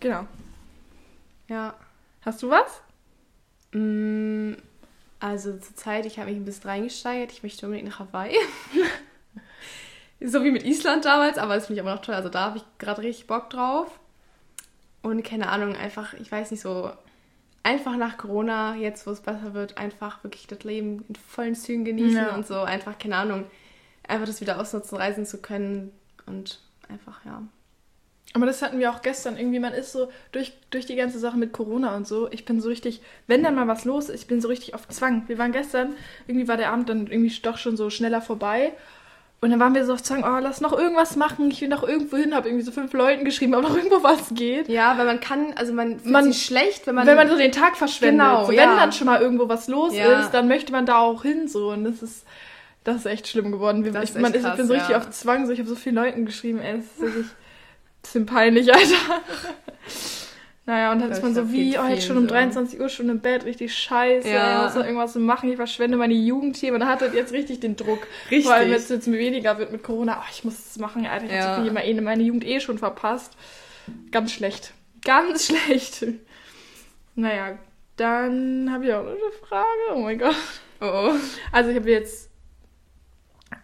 Genau. 0.00 0.26
Ja. 1.48 1.74
Hast 2.24 2.42
du 2.42 2.50
was? 2.50 2.80
Mm, 3.72 4.54
Also 5.20 5.56
zur 5.58 5.76
Zeit, 5.76 6.06
ich 6.06 6.18
habe 6.18 6.30
mich 6.30 6.38
ein 6.38 6.44
bisschen 6.44 6.70
reingesteigert. 6.70 7.32
Ich 7.32 7.42
möchte 7.42 7.66
unbedingt 7.66 7.88
nach 7.90 7.98
Hawaii. 8.00 8.36
so 10.20 10.44
wie 10.44 10.50
mit 10.52 10.64
Island 10.64 11.04
damals, 11.04 11.38
aber 11.38 11.54
das 11.56 11.66
finde 11.66 11.80
ich 11.80 11.86
aber 11.86 11.94
noch 11.96 12.02
toll. 12.02 12.14
Also 12.14 12.28
da 12.28 12.40
habe 12.46 12.58
ich 12.58 12.64
gerade 12.78 13.02
richtig 13.02 13.26
Bock 13.26 13.50
drauf. 13.50 13.88
Und 15.02 15.24
keine 15.24 15.48
Ahnung, 15.48 15.74
einfach, 15.74 16.14
ich 16.14 16.30
weiß 16.30 16.52
nicht 16.52 16.60
so, 16.60 16.92
einfach 17.62 17.96
nach 17.96 18.16
Corona, 18.18 18.74
jetzt 18.76 19.06
wo 19.06 19.10
es 19.10 19.20
besser 19.20 19.54
wird, 19.54 19.78
einfach 19.78 20.22
wirklich 20.24 20.46
das 20.46 20.64
Leben 20.64 21.04
in 21.08 21.14
vollen 21.14 21.54
Zügen 21.54 21.84
genießen 21.84 22.16
Ja. 22.16 22.34
und 22.34 22.46
so. 22.46 22.60
Einfach, 22.60 22.98
keine 22.98 23.16
Ahnung, 23.16 23.44
einfach 24.06 24.26
das 24.26 24.40
wieder 24.40 24.60
ausnutzen, 24.60 24.98
reisen 24.98 25.26
zu 25.26 25.40
können 25.40 25.92
und 26.26 26.60
einfach, 26.88 27.24
ja. 27.24 27.42
Aber 28.34 28.46
das 28.46 28.62
hatten 28.62 28.78
wir 28.78 28.90
auch 28.90 29.02
gestern. 29.02 29.36
Irgendwie, 29.36 29.58
man 29.58 29.74
ist 29.74 29.92
so 29.92 30.10
durch, 30.32 30.54
durch 30.70 30.86
die 30.86 30.96
ganze 30.96 31.18
Sache 31.18 31.36
mit 31.36 31.52
Corona 31.52 31.94
und 31.94 32.06
so. 32.08 32.30
Ich 32.32 32.46
bin 32.46 32.60
so 32.62 32.68
richtig, 32.70 33.02
wenn 33.26 33.42
dann 33.42 33.54
mal 33.54 33.68
was 33.68 33.84
los 33.84 34.08
ist, 34.08 34.22
ich 34.22 34.26
bin 34.26 34.40
so 34.40 34.48
richtig 34.48 34.74
auf 34.74 34.88
Zwang. 34.88 35.28
Wir 35.28 35.36
waren 35.36 35.52
gestern, 35.52 35.94
irgendwie 36.26 36.48
war 36.48 36.56
der 36.56 36.70
Abend 36.70 36.88
dann 36.88 37.06
irgendwie 37.08 37.32
doch 37.42 37.58
schon 37.58 37.76
so 37.76 37.90
schneller 37.90 38.22
vorbei. 38.22 38.72
Und 39.44 39.50
dann 39.50 39.58
waren 39.58 39.74
wir 39.74 39.84
so 39.84 39.92
auf 39.94 40.02
Zwang, 40.04 40.22
oh, 40.22 40.38
lass 40.40 40.60
noch 40.60 40.72
irgendwas 40.72 41.16
machen. 41.16 41.50
Ich 41.50 41.60
will 41.60 41.68
noch 41.68 41.82
irgendwo 41.82 42.16
hin, 42.16 42.32
habe 42.32 42.48
irgendwie 42.48 42.64
so 42.64 42.70
fünf 42.70 42.92
Leuten 42.92 43.24
geschrieben, 43.24 43.56
ob 43.56 43.62
noch 43.62 43.76
irgendwo 43.76 44.00
was 44.04 44.32
geht. 44.32 44.68
Ja, 44.68 44.96
weil 44.96 45.04
man 45.04 45.18
kann, 45.18 45.52
also 45.56 45.72
man 45.72 45.98
fühlt 45.98 46.12
Man- 46.12 46.32
sich 46.32 46.44
schlecht, 46.46 46.86
wenn 46.86 46.94
man, 46.94 47.08
wenn 47.08 47.16
man 47.16 47.28
so 47.28 47.36
den 47.36 47.50
Tag 47.50 47.76
verschwendet. 47.76 48.24
Genau, 48.24 48.44
so, 48.46 48.52
ja. 48.52 48.62
Wenn 48.70 48.76
dann 48.76 48.92
schon 48.92 49.06
mal 49.08 49.20
irgendwo 49.20 49.48
was 49.48 49.66
los 49.66 49.94
Ja. 49.96 50.20
ist, 50.20 50.30
dann 50.30 50.46
möchte 50.46 50.70
man 50.70 50.86
da 50.86 50.98
auch 50.98 51.22
hin. 51.22 51.48
So. 51.48 51.70
Und 51.70 51.82
das 51.82 52.02
ist, 52.02 52.24
das 52.84 52.98
ist 52.98 53.06
echt 53.06 53.26
schlimm 53.26 53.50
geworden. 53.50 53.82
Das 53.92 54.04
ich, 54.04 54.10
ist 54.10 54.20
man, 54.20 54.30
ist- 54.32 54.38
ich 54.38 54.44
krass, 54.44 54.56
bin 54.58 54.66
so 54.68 54.74
richtig 54.74 54.90
ja. 54.90 54.98
auf 54.98 55.10
Zwang. 55.10 55.44
So, 55.46 55.52
ich 55.52 55.58
habe 55.58 55.68
so 55.68 55.74
vielen 55.74 55.96
Leuten 55.96 56.24
geschrieben. 56.24 56.60
Ey, 56.60 56.76
das 56.76 56.84
ist 56.84 57.00
wirklich 57.00 57.26
bisschen 58.02 58.26
peinlich, 58.26 58.72
Alter. 58.72 58.94
Naja, 60.64 60.92
und 60.92 61.00
dann 61.00 61.10
ist 61.10 61.22
man 61.22 61.34
so 61.34 61.50
wie, 61.52 61.76
oh, 61.76 61.84
jetzt 61.88 62.06
schon 62.06 62.16
um 62.16 62.22
so. 62.24 62.28
23 62.30 62.78
Uhr 62.78 62.88
schon 62.88 63.08
im 63.08 63.18
Bett, 63.18 63.44
richtig 63.44 63.74
scheiße, 63.76 64.28
Ja. 64.28 64.62
muss 64.62 64.76
noch 64.76 64.84
irgendwas 64.84 65.12
zu 65.12 65.18
machen, 65.18 65.50
ich 65.50 65.56
verschwende 65.56 65.96
meine 65.96 66.14
Jugend 66.14 66.56
hier. 66.56 66.70
Man 66.70 66.86
hat 66.86 67.00
halt 67.00 67.14
jetzt 67.14 67.32
richtig 67.32 67.58
den 67.58 67.74
Druck. 67.74 68.06
Richtig. 68.30 68.44
Vor 68.44 68.54
allem, 68.54 68.70
wenn 68.70 68.76
es 68.76 68.88
jetzt 68.88 69.10
weniger 69.10 69.58
wird 69.58 69.72
mit 69.72 69.82
Corona, 69.82 70.18
oh, 70.20 70.28
ich 70.30 70.44
muss 70.44 70.54
es 70.54 70.78
machen, 70.78 71.04
Alter, 71.04 71.26
ich 71.26 71.32
Ja. 71.32 71.56
habe 71.56 71.80
viel 71.80 72.00
meine 72.00 72.22
Jugend 72.22 72.44
eh 72.46 72.60
schon 72.60 72.78
verpasst. 72.78 73.32
Ganz 74.12 74.30
schlecht. 74.32 74.72
Ganz 75.04 75.46
schlecht. 75.66 76.06
Naja, 77.16 77.58
dann 77.96 78.72
habe 78.72 78.86
ich 78.86 78.92
auch 78.92 79.02
noch 79.02 79.10
eine 79.10 79.32
Frage. 79.48 79.66
Oh 79.96 79.98
mein 79.98 80.18
Gott. 80.18 80.36
Oh, 80.80 81.10
oh. 81.10 81.14
Also 81.50 81.70
ich 81.70 81.76
habe 81.76 81.90
jetzt. 81.90 82.30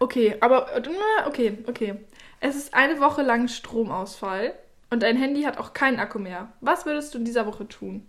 Okay, 0.00 0.36
aber 0.40 0.68
okay, 1.26 1.58
okay. 1.68 1.94
Es 2.40 2.56
ist 2.56 2.74
eine 2.74 3.00
Woche 3.00 3.22
lang 3.22 3.46
Stromausfall 3.48 4.52
und 4.90 5.02
dein 5.02 5.16
Handy 5.16 5.42
hat 5.42 5.58
auch 5.58 5.72
keinen 5.72 5.98
Akku 6.00 6.18
mehr. 6.18 6.52
Was 6.60 6.86
würdest 6.86 7.14
du 7.14 7.18
in 7.18 7.24
dieser 7.24 7.46
Woche 7.46 7.68
tun? 7.68 8.06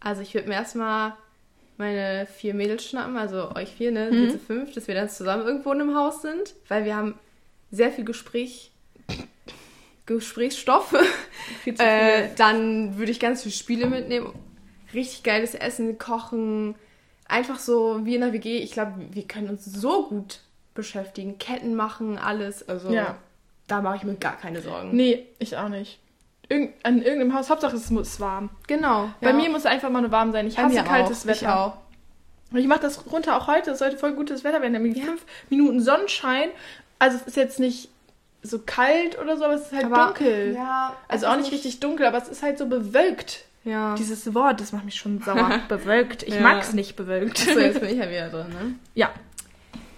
Also 0.00 0.22
ich 0.22 0.34
würde 0.34 0.48
mir 0.48 0.54
erstmal 0.54 1.14
meine 1.76 2.26
vier 2.26 2.54
Mädels 2.54 2.84
schnappen, 2.84 3.16
also 3.16 3.54
euch 3.54 3.70
vier, 3.70 3.90
ne? 3.92 4.10
Mhm. 4.10 4.30
Sind 4.30 4.42
fünf, 4.42 4.72
dass 4.74 4.86
wir 4.88 4.94
dann 4.94 5.08
zusammen 5.08 5.46
irgendwo 5.46 5.72
in 5.72 5.80
einem 5.80 5.94
Haus 5.96 6.20
sind, 6.22 6.54
weil 6.68 6.84
wir 6.84 6.94
haben 6.96 7.14
sehr 7.70 7.90
viel 7.90 8.04
Gespräch, 8.04 8.70
Gesprächsstoff. 10.06 10.94
Viel 11.62 11.74
äh, 11.80 12.26
viel. 12.26 12.30
dann 12.36 12.98
würde 12.98 13.12
ich 13.12 13.20
ganz 13.20 13.42
viele 13.42 13.54
Spiele 13.54 13.86
mitnehmen, 13.86 14.32
richtig 14.92 15.22
geiles 15.22 15.54
Essen, 15.54 15.98
kochen, 15.98 16.74
einfach 17.26 17.58
so 17.58 18.04
wie 18.04 18.14
in 18.16 18.20
der 18.22 18.32
WG. 18.32 18.58
Ich 18.58 18.72
glaube, 18.72 18.94
wir 19.12 19.26
können 19.26 19.48
uns 19.48 19.64
so 19.64 20.06
gut 20.08 20.40
beschäftigen, 20.74 21.38
Ketten 21.38 21.74
machen, 21.74 22.18
alles. 22.18 22.68
Also 22.68 22.90
Ja. 22.90 23.16
da 23.68 23.80
mache 23.82 23.96
ich 23.96 24.02
mir 24.04 24.14
gar 24.16 24.36
keine 24.36 24.60
Sorgen. 24.60 24.94
Nee, 24.94 25.26
ich 25.38 25.56
auch 25.56 25.68
nicht. 25.68 25.98
Irgend, 26.50 26.74
an 26.84 26.98
irgendeinem 27.00 27.32
Haus. 27.34 27.48
Hauptsache 27.48 27.76
es 27.76 27.88
muss 27.90 28.20
warm. 28.20 28.50
Genau. 28.66 29.08
Bei 29.22 29.28
ja. 29.30 29.32
mir 29.34 29.48
muss 29.48 29.60
es 29.60 29.66
einfach 29.66 29.88
mal 29.88 30.02
nur 30.02 30.10
warm 30.10 30.32
sein. 30.32 30.46
Ich 30.46 30.56
Bei 30.56 30.64
hasse 30.64 30.82
kaltes 30.84 31.22
auch. 31.22 31.26
Wetter. 31.26 31.40
Ich 31.42 31.48
auch. 31.48 31.76
Und 32.52 32.58
ich 32.58 32.66
mache 32.66 32.80
das 32.80 33.06
runter 33.10 33.36
auch 33.36 33.46
heute. 33.46 33.70
Es 33.70 33.78
sollte 33.78 33.96
voll 33.96 34.12
gutes 34.14 34.44
Wetter 34.44 34.60
werden. 34.60 34.72
Nämlich 34.72 34.96
Ja. 34.96 35.04
fünf 35.04 35.24
Minuten 35.48 35.80
Sonnenschein. 35.80 36.48
Also 36.98 37.16
es 37.16 37.22
ist 37.28 37.36
jetzt 37.36 37.60
nicht 37.60 37.88
so 38.42 38.58
kalt 38.58 39.18
oder 39.18 39.36
so, 39.36 39.44
aber 39.44 39.54
es 39.54 39.62
ist 39.66 39.72
halt 39.72 39.84
Aber- 39.84 40.06
dunkel. 40.06 40.54
Ja. 40.54 40.96
Also 41.08 41.26
es 41.26 41.32
auch 41.32 41.36
nicht 41.36 41.52
richtig 41.52 41.78
dunkel, 41.80 42.06
aber 42.06 42.18
es 42.18 42.28
ist 42.28 42.42
halt 42.42 42.58
so 42.58 42.66
bewölkt. 42.66 43.44
Ja. 43.62 43.94
Dieses 43.94 44.34
Wort, 44.34 44.60
das 44.60 44.72
macht 44.72 44.86
mich 44.86 44.96
schon 44.96 45.20
sauer. 45.22 45.60
bewölkt. 45.68 46.22
Ich 46.24 46.34
Ja. 46.34 46.40
mag's 46.40 46.72
nicht 46.72 46.96
bewölkt. 46.96 47.38
so, 47.38 47.60
jetzt 47.60 47.78
bin 47.80 47.90
ich 47.90 47.98
ja 47.98 48.08
wieder 48.10 48.28
drin, 48.30 48.48
ne? 48.48 48.74
ja. 48.94 49.10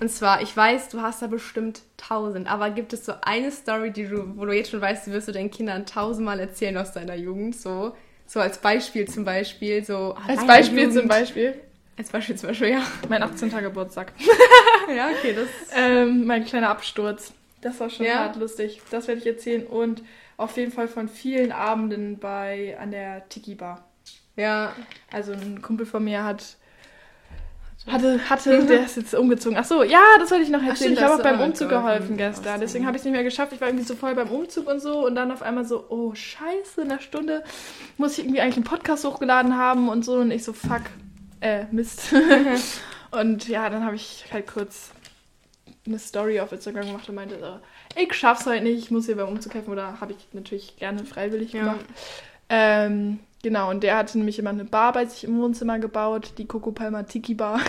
Und 0.02 0.08
zwar, 0.08 0.42
ich 0.42 0.56
weiß, 0.56 0.88
du 0.88 1.00
hast 1.00 1.22
da 1.22 1.28
bestimmt 1.28 1.82
tausend, 1.96 2.50
aber 2.50 2.70
gibt 2.70 2.92
es 2.92 3.04
so 3.06 3.12
eine 3.22 3.52
Story, 3.52 3.92
die 3.92 4.08
du, 4.08 4.36
wo 4.36 4.44
du 4.46 4.52
jetzt 4.52 4.72
schon 4.72 4.80
weißt, 4.80 5.06
die 5.06 5.12
wirst 5.12 5.28
du 5.28 5.32
deinen 5.32 5.52
Kindern 5.52 5.86
tausendmal 5.86 6.40
erzählen 6.40 6.76
aus 6.76 6.90
deiner 6.90 7.14
Jugend, 7.14 7.54
so, 7.54 7.94
so 8.26 8.40
als 8.40 8.58
Beispiel 8.58 9.06
zum 9.06 9.24
Beispiel, 9.24 9.84
so. 9.84 10.16
ah, 10.18 10.22
Als 10.26 10.44
Beispiel 10.44 10.78
Jugend. 10.80 10.94
zum 10.98 11.06
Beispiel. 11.06 11.54
Als 11.96 12.10
Beispiel 12.10 12.34
zum 12.34 12.48
Beispiel, 12.48 12.70
ja. 12.70 12.82
Mein 13.08 13.22
18. 13.22 13.50
Geburtstag. 13.50 14.12
ja, 14.92 15.08
okay, 15.16 15.36
das. 15.36 15.46
Ähm, 15.78 16.26
mein 16.26 16.44
kleiner 16.46 16.70
Absturz. 16.70 17.32
Das 17.60 17.78
war 17.78 17.88
schon 17.88 18.04
Ja. 18.04 18.14
hart 18.24 18.34
lustig. 18.34 18.82
Das 18.90 19.06
werde 19.06 19.20
ich 19.20 19.26
erzählen. 19.28 19.64
Und 19.64 20.02
auf 20.36 20.56
jeden 20.56 20.72
Fall 20.72 20.88
von 20.88 21.08
vielen 21.08 21.52
Abenden 21.52 22.18
bei 22.18 22.76
an 22.80 22.90
der 22.90 23.28
Tiki 23.28 23.54
Bar. 23.54 23.86
Ja. 24.34 24.72
Also 25.12 25.30
ein 25.30 25.62
Kumpel 25.62 25.86
von 25.86 26.02
mir 26.02 26.24
hat 26.24 26.56
hatte, 27.90 28.30
hatte, 28.30 28.64
der 28.66 28.84
ist 28.84 28.96
jetzt 28.96 29.14
umgezogen. 29.14 29.58
Ach 29.58 29.64
so, 29.64 29.82
ja, 29.82 30.00
das 30.18 30.30
wollte 30.30 30.44
ich 30.44 30.50
noch 30.50 30.60
erzählen. 30.62 30.76
stimmt, 30.76 30.98
ich 30.98 31.02
habe 31.02 31.14
auch 31.14 31.22
beim 31.22 31.40
auch 31.40 31.44
Umzug 31.46 31.68
mitgeholfen. 31.68 32.16
geholfen 32.16 32.16
gestern. 32.16 32.54
Ach. 32.56 32.60
Deswegen 32.60 32.86
habe 32.86 32.96
ich 32.96 33.00
es 33.00 33.04
nicht 33.04 33.12
mehr 33.12 33.24
geschafft. 33.24 33.52
Ich 33.52 33.60
war 33.60 33.68
irgendwie 33.68 33.84
so 33.84 33.96
voll 33.96 34.14
beim 34.14 34.28
Umzug 34.30 34.68
und 34.68 34.80
so. 34.80 35.04
Und 35.06 35.14
dann 35.16 35.30
auf 35.32 35.42
einmal 35.42 35.64
so, 35.64 35.84
oh 35.88 36.14
scheiße, 36.14 36.82
in 36.82 36.90
einer 36.90 37.00
Stunde 37.00 37.42
muss 37.96 38.12
ich 38.12 38.20
irgendwie 38.24 38.40
eigentlich 38.40 38.56
einen 38.56 38.64
Podcast 38.64 39.04
hochgeladen 39.04 39.56
haben 39.56 39.88
und 39.88 40.04
so. 40.04 40.14
Und 40.14 40.30
ich 40.30 40.44
so, 40.44 40.52
fuck, 40.52 40.82
äh, 41.40 41.64
Mist. 41.72 42.14
und 43.10 43.48
ja, 43.48 43.68
dann 43.68 43.84
habe 43.84 43.96
ich 43.96 44.26
halt 44.32 44.46
kurz 44.46 44.90
eine 45.84 45.98
Story 45.98 46.38
auf 46.40 46.52
Instagram 46.52 46.86
gemacht 46.86 47.08
und 47.08 47.16
meinte 47.16 47.38
so, 47.40 47.58
ich 48.00 48.14
schaff's 48.14 48.46
heute 48.46 48.62
nicht, 48.62 48.78
ich 48.78 48.90
muss 48.92 49.06
hier 49.06 49.16
beim 49.16 49.28
Umzug 49.28 49.54
helfen. 49.54 49.72
Oder 49.72 50.00
habe 50.00 50.12
ich 50.12 50.28
natürlich 50.32 50.76
gerne 50.76 51.04
freiwillig 51.04 51.52
Ja. 51.52 51.60
gemacht. 51.60 51.84
Ähm, 52.48 53.18
genau, 53.42 53.70
und 53.70 53.82
der 53.82 53.96
hatte 53.96 54.18
nämlich 54.18 54.38
immer 54.38 54.50
eine 54.50 54.64
Bar 54.64 54.92
bei 54.92 55.06
sich 55.06 55.24
im 55.24 55.38
Wohnzimmer 55.40 55.78
gebaut, 55.78 56.34
die 56.38 56.46
Coco 56.46 56.72
Palma 56.72 57.02
Tiki 57.04 57.34
Bar. 57.34 57.60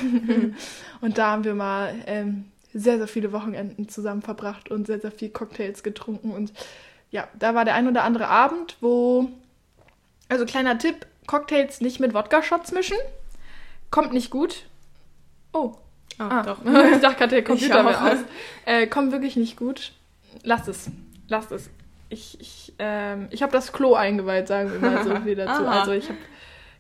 und 1.02 1.18
da 1.18 1.32
haben 1.32 1.44
wir 1.44 1.56
mal 1.56 1.96
ähm, 2.08 2.46
sehr, 2.74 2.98
sehr 2.98 3.08
viele 3.08 3.32
Wochenenden 3.32 3.90
zusammen 3.90 4.22
verbracht 4.22 4.72
und 4.72 4.88
sehr, 4.88 5.00
sehr 5.00 5.12
viel 5.12 5.30
Cocktails 5.30 5.84
getrunken. 5.84 6.32
Und 6.32 6.54
ja, 7.12 7.28
da 7.38 7.54
war 7.56 7.66
der 7.66 7.76
ein 7.76 7.88
oder 7.88 8.04
andere 8.04 8.28
Abend, 8.28 8.78
wo, 8.82 9.30
also 10.30 10.46
kleiner 10.46 10.78
Tipp, 10.78 11.06
Cocktails 11.28 11.82
nicht 11.82 12.00
mit 12.00 12.14
Wodka-Shots 12.14 12.72
mischen. 12.72 12.98
Kommt 13.92 14.14
nicht 14.14 14.30
gut. 14.32 14.66
Oh, 15.54 15.76
Ah, 16.18 16.40
Ah, 16.40 16.44
doch. 16.44 16.60
ich 16.66 17.00
dachte 17.02 17.18
gerade, 17.18 17.28
der 17.30 17.44
Computer 17.44 17.86
wäre 17.86 18.12
aus. 18.14 18.20
Äh, 18.66 18.88
kommt 18.88 19.12
wirklich 19.12 19.36
nicht 19.36 19.58
gut. 19.58 19.94
Lasst 20.44 20.68
es. 20.68 20.90
Lasst 21.28 21.52
es. 21.52 21.70
Ich, 22.14 22.40
ich, 22.40 22.74
ähm, 22.80 23.28
ich 23.32 23.42
habe 23.42 23.52
das 23.52 23.74
Klo 23.74 23.94
eingeweiht, 23.96 24.48
sagen 24.48 24.72
wir 24.72 24.80
mal 24.80 25.04
so 25.04 25.16
viel 25.24 25.36
dazu. 25.36 25.66
Also 25.66 25.92
ich 25.94 26.08
habe 26.10 26.18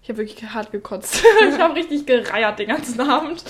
ich 0.01 0.09
hab 0.09 0.17
wirklich 0.17 0.43
hart 0.53 0.71
gekotzt. 0.71 1.23
ich 1.49 1.59
habe 1.59 1.75
richtig 1.75 2.05
gereiert 2.05 2.59
den 2.59 2.67
ganzen 2.67 2.99
Abend. 3.01 3.43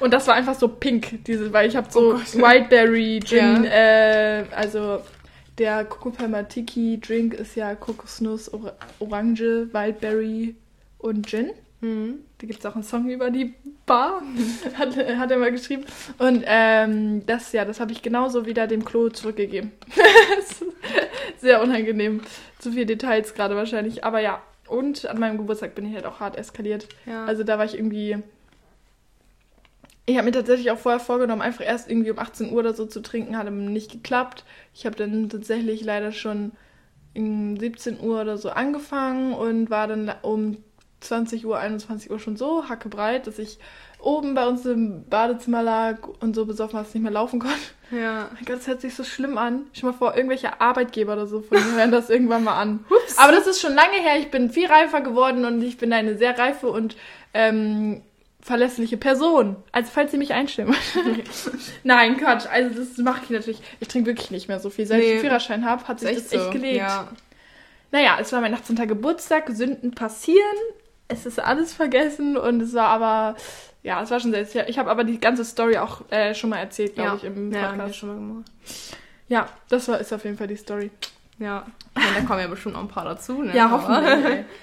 Und 0.00 0.12
das 0.12 0.26
war 0.26 0.34
einfach 0.34 0.54
so 0.54 0.68
pink, 0.68 1.24
diese, 1.24 1.52
weil 1.52 1.68
ich 1.68 1.76
habe 1.76 1.88
so 1.90 2.14
Oh. 2.14 2.38
Wildberry 2.38 3.20
Gin, 3.24 3.64
Ja. 3.64 3.70
äh, 4.40 4.44
also 4.54 5.00
der 5.58 5.84
Coco 5.84 6.10
Palma 6.10 6.42
Tiki 6.42 6.98
Drink 7.00 7.34
ist 7.34 7.54
ja 7.54 7.74
Kokosnuss, 7.76 8.52
Or 8.52 8.72
Orange, 8.98 9.68
Wildberry 9.72 10.56
und 10.98 11.26
Gin. 11.28 11.50
Mhm. 11.80 12.16
Da 12.44 12.46
gibt 12.46 12.60
es 12.60 12.66
auch 12.66 12.74
einen 12.74 12.84
Song 12.84 13.08
über 13.08 13.30
die 13.30 13.54
Bar, 13.86 14.20
hat, 14.74 14.94
hat 14.98 15.30
er 15.30 15.38
mal 15.38 15.50
geschrieben. 15.50 15.86
Und 16.18 16.44
ähm, 16.46 17.24
das, 17.24 17.52
ja, 17.52 17.64
das 17.64 17.80
habe 17.80 17.92
ich 17.92 18.02
genauso 18.02 18.44
wieder 18.44 18.66
dem 18.66 18.84
Klo 18.84 19.08
zurückgegeben. 19.08 19.72
Sehr 21.38 21.62
unangenehm. 21.62 22.20
Zu 22.58 22.72
viele 22.72 22.84
Details 22.84 23.32
gerade 23.32 23.56
wahrscheinlich. 23.56 24.04
Aber 24.04 24.20
ja, 24.20 24.42
und 24.68 25.06
an 25.06 25.18
meinem 25.18 25.38
Geburtstag 25.38 25.74
bin 25.74 25.86
ich 25.86 25.94
halt 25.94 26.04
auch 26.04 26.20
hart 26.20 26.36
eskaliert. 26.36 26.86
Ja. 27.06 27.24
Also 27.24 27.44
da 27.44 27.56
war 27.56 27.64
ich 27.64 27.76
irgendwie. 27.76 28.18
Ich 30.04 30.18
habe 30.18 30.26
mir 30.26 30.32
tatsächlich 30.32 30.70
auch 30.70 30.78
vorher 30.78 31.00
vorgenommen, 31.00 31.40
einfach 31.40 31.64
erst 31.64 31.88
irgendwie 31.88 32.10
um 32.10 32.18
18 32.18 32.52
Uhr 32.52 32.58
oder 32.58 32.74
so 32.74 32.84
zu 32.84 33.00
trinken, 33.00 33.38
hat 33.38 33.50
nicht 33.50 33.90
geklappt. 33.90 34.44
Ich 34.74 34.84
habe 34.84 34.96
dann 34.96 35.30
tatsächlich 35.30 35.82
leider 35.82 36.12
schon 36.12 36.52
um 37.16 37.56
17 37.56 38.00
Uhr 38.00 38.20
oder 38.20 38.36
so 38.36 38.50
angefangen 38.50 39.32
und 39.32 39.70
war 39.70 39.86
dann 39.86 40.12
um 40.20 40.58
20 41.04 41.46
Uhr, 41.46 41.58
21 41.58 42.10
Uhr 42.10 42.18
schon 42.18 42.36
so 42.36 42.68
hackebreit, 42.68 43.26
dass 43.26 43.38
ich 43.38 43.58
oben 44.00 44.34
bei 44.34 44.46
uns 44.46 44.66
im 44.66 45.04
Badezimmer 45.08 45.62
lag 45.62 46.06
und 46.20 46.34
so 46.34 46.44
besoffen, 46.44 46.78
dass 46.78 46.88
ich 46.88 46.94
nicht 46.94 47.04
mehr 47.04 47.12
laufen 47.12 47.38
konnte. 47.40 47.56
ja. 47.90 48.28
Mein 48.34 48.44
Gott, 48.44 48.56
das 48.58 48.66
hört 48.66 48.80
sich 48.82 48.94
so 48.94 49.02
schlimm 49.04 49.38
an. 49.38 49.62
Stell 49.72 49.90
mal 49.90 49.96
vor, 49.96 50.14
irgendwelche 50.16 50.60
Arbeitgeber 50.60 51.14
oder 51.14 51.26
so 51.26 51.40
von 51.40 51.56
mir 51.58 51.76
hören 51.78 51.90
das 51.90 52.10
irgendwann 52.10 52.44
mal 52.44 52.60
an. 52.60 52.84
Aber 53.16 53.32
das 53.32 53.46
ist 53.46 53.60
schon 53.60 53.74
lange 53.74 53.94
her. 54.00 54.18
Ich 54.18 54.30
bin 54.30 54.50
viel 54.50 54.66
reifer 54.66 55.00
geworden 55.00 55.44
und 55.46 55.62
ich 55.62 55.78
bin 55.78 55.92
eine 55.92 56.18
sehr 56.18 56.38
reife 56.38 56.68
und 56.68 56.96
ähm, 57.32 58.02
verlässliche 58.42 58.98
Person. 58.98 59.56
Also 59.72 59.90
falls 59.94 60.12
ihr 60.12 60.18
mich 60.18 60.28
wollt. 60.30 60.58
Nein, 61.84 62.18
Quatsch. 62.18 62.44
Also 62.52 62.78
das 62.78 62.98
mache 62.98 63.22
ich 63.24 63.30
natürlich. 63.30 63.62
Ich 63.80 63.88
trinke 63.88 64.10
wirklich 64.10 64.30
nicht 64.30 64.48
mehr 64.48 64.60
so 64.60 64.68
viel. 64.68 64.84
Seit 64.86 65.00
ich 65.00 65.06
Nee. 65.06 65.12
den 65.14 65.20
Führerschein 65.22 65.64
habe, 65.64 65.88
hat 65.88 66.00
sich 66.00 66.14
das 66.14 66.30
echt 66.30 66.50
gelegt. 66.50 66.76
Ja. 66.76 67.08
Naja, 67.90 68.18
es 68.20 68.32
war 68.34 68.42
mein 68.42 68.52
18. 68.52 68.76
Geburtstag. 68.86 69.48
Sünden 69.50 69.92
passieren. 69.94 70.38
Es 71.08 71.26
ist 71.26 71.38
alles 71.38 71.72
vergessen 71.74 72.36
und 72.36 72.60
es 72.62 72.72
war 72.74 72.88
aber... 72.88 73.36
Ja, 73.82 74.02
es 74.02 74.10
war 74.10 74.18
schon 74.20 74.32
sehr... 74.32 74.68
Ich 74.68 74.78
habe 74.78 74.90
aber 74.90 75.04
die 75.04 75.20
ganze 75.20 75.44
Story 75.44 75.76
auch 75.76 76.00
äh, 76.10 76.34
schon 76.34 76.50
mal 76.50 76.56
erzählt, 76.58 76.94
glaube 76.94 77.10
Ja. 77.10 77.16
ich, 77.16 77.24
im 77.24 77.52
ja, 77.52 77.62
haben 77.62 77.72
wir 77.76 77.84
Podcast. 77.84 77.96
schon 77.96 78.08
mal 78.08 78.14
gemacht. 78.14 78.50
Ja, 79.28 79.48
das 79.68 79.88
war, 79.88 79.98
ist 80.00 80.12
auf 80.12 80.24
jeden 80.24 80.38
Fall 80.38 80.46
die 80.46 80.56
Story. 80.56 80.90
Ja. 81.38 81.66
Und 81.94 82.02
da 82.16 82.20
kommen 82.22 82.40
ja 82.40 82.46
bestimmt 82.46 82.74
noch 82.74 82.82
ein 82.82 82.88
paar 82.88 83.04
dazu, 83.04 83.42
ne? 83.42 83.54
Ja, 83.54 83.70
hoffentlich. 83.70 84.44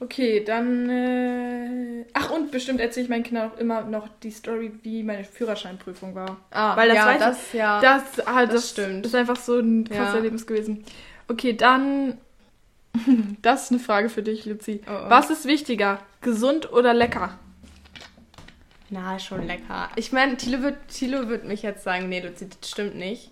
Okay, 0.00 0.42
dann. 0.44 0.90
Äh... 0.90 2.04
Ach, 2.12 2.30
und 2.30 2.50
bestimmt 2.50 2.80
erzähle 2.80 3.04
ich 3.04 3.10
meinen 3.10 3.22
Kindern 3.22 3.52
auch 3.52 3.58
immer 3.58 3.82
noch 3.82 4.08
die 4.24 4.32
Story, 4.32 4.72
wie 4.82 5.04
meine 5.04 5.22
Führerscheinprüfung 5.22 6.16
war. 6.16 6.38
Ah, 6.50 6.74
Weil 6.76 6.88
das 6.88 6.96
ja, 6.96 7.06
weiß 7.06 7.14
ich- 7.14 7.20
das, 7.26 7.52
ja. 7.52 7.80
Das, 7.80 8.26
halt, 8.26 8.48
das 8.48 8.54
das, 8.62 8.70
stimmt. 8.70 9.06
ist 9.06 9.14
einfach 9.14 9.36
so 9.36 9.60
ein 9.60 9.84
krasses 9.84 10.06
Ja. 10.08 10.14
Erlebnis 10.16 10.44
gewesen. 10.46 10.84
Okay, 11.28 11.52
dann. 11.52 12.18
Das 13.42 13.64
ist 13.64 13.70
eine 13.72 13.80
Frage 13.80 14.08
für 14.08 14.22
dich, 14.22 14.44
Luzi. 14.44 14.82
Oh, 14.86 14.90
oh. 14.90 15.10
Was 15.10 15.30
ist 15.30 15.46
wichtiger? 15.46 15.98
Gesund 16.20 16.72
oder 16.72 16.94
lecker? 16.94 17.38
Na, 18.90 19.18
schon 19.18 19.46
lecker. 19.46 19.88
Ich 19.96 20.12
meine, 20.12 20.36
Thilo 20.36 20.62
wird, 20.62 20.88
Thilo 20.88 21.28
wird 21.28 21.44
mich 21.44 21.62
jetzt 21.62 21.82
sagen, 21.82 22.08
nee, 22.08 22.20
Luzi, 22.20 22.48
das 22.48 22.70
stimmt 22.70 22.94
nicht. 22.94 23.30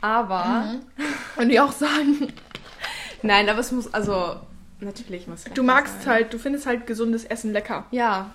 Aber, 0.00 0.76
Und 1.36 1.50
die 1.50 1.60
auch 1.60 1.72
sagen, 1.72 2.32
nein, 3.22 3.48
aber 3.48 3.60
es 3.60 3.70
muss, 3.70 3.92
also, 3.92 4.36
natürlich 4.80 5.26
muss 5.26 5.44
du 5.44 5.62
magst 5.62 6.02
sein. 6.02 6.14
halt, 6.14 6.32
du 6.32 6.38
findest 6.38 6.66
halt 6.66 6.86
gesundes 6.86 7.24
Essen 7.24 7.52
lecker. 7.52 7.86
Ja. 7.90 8.30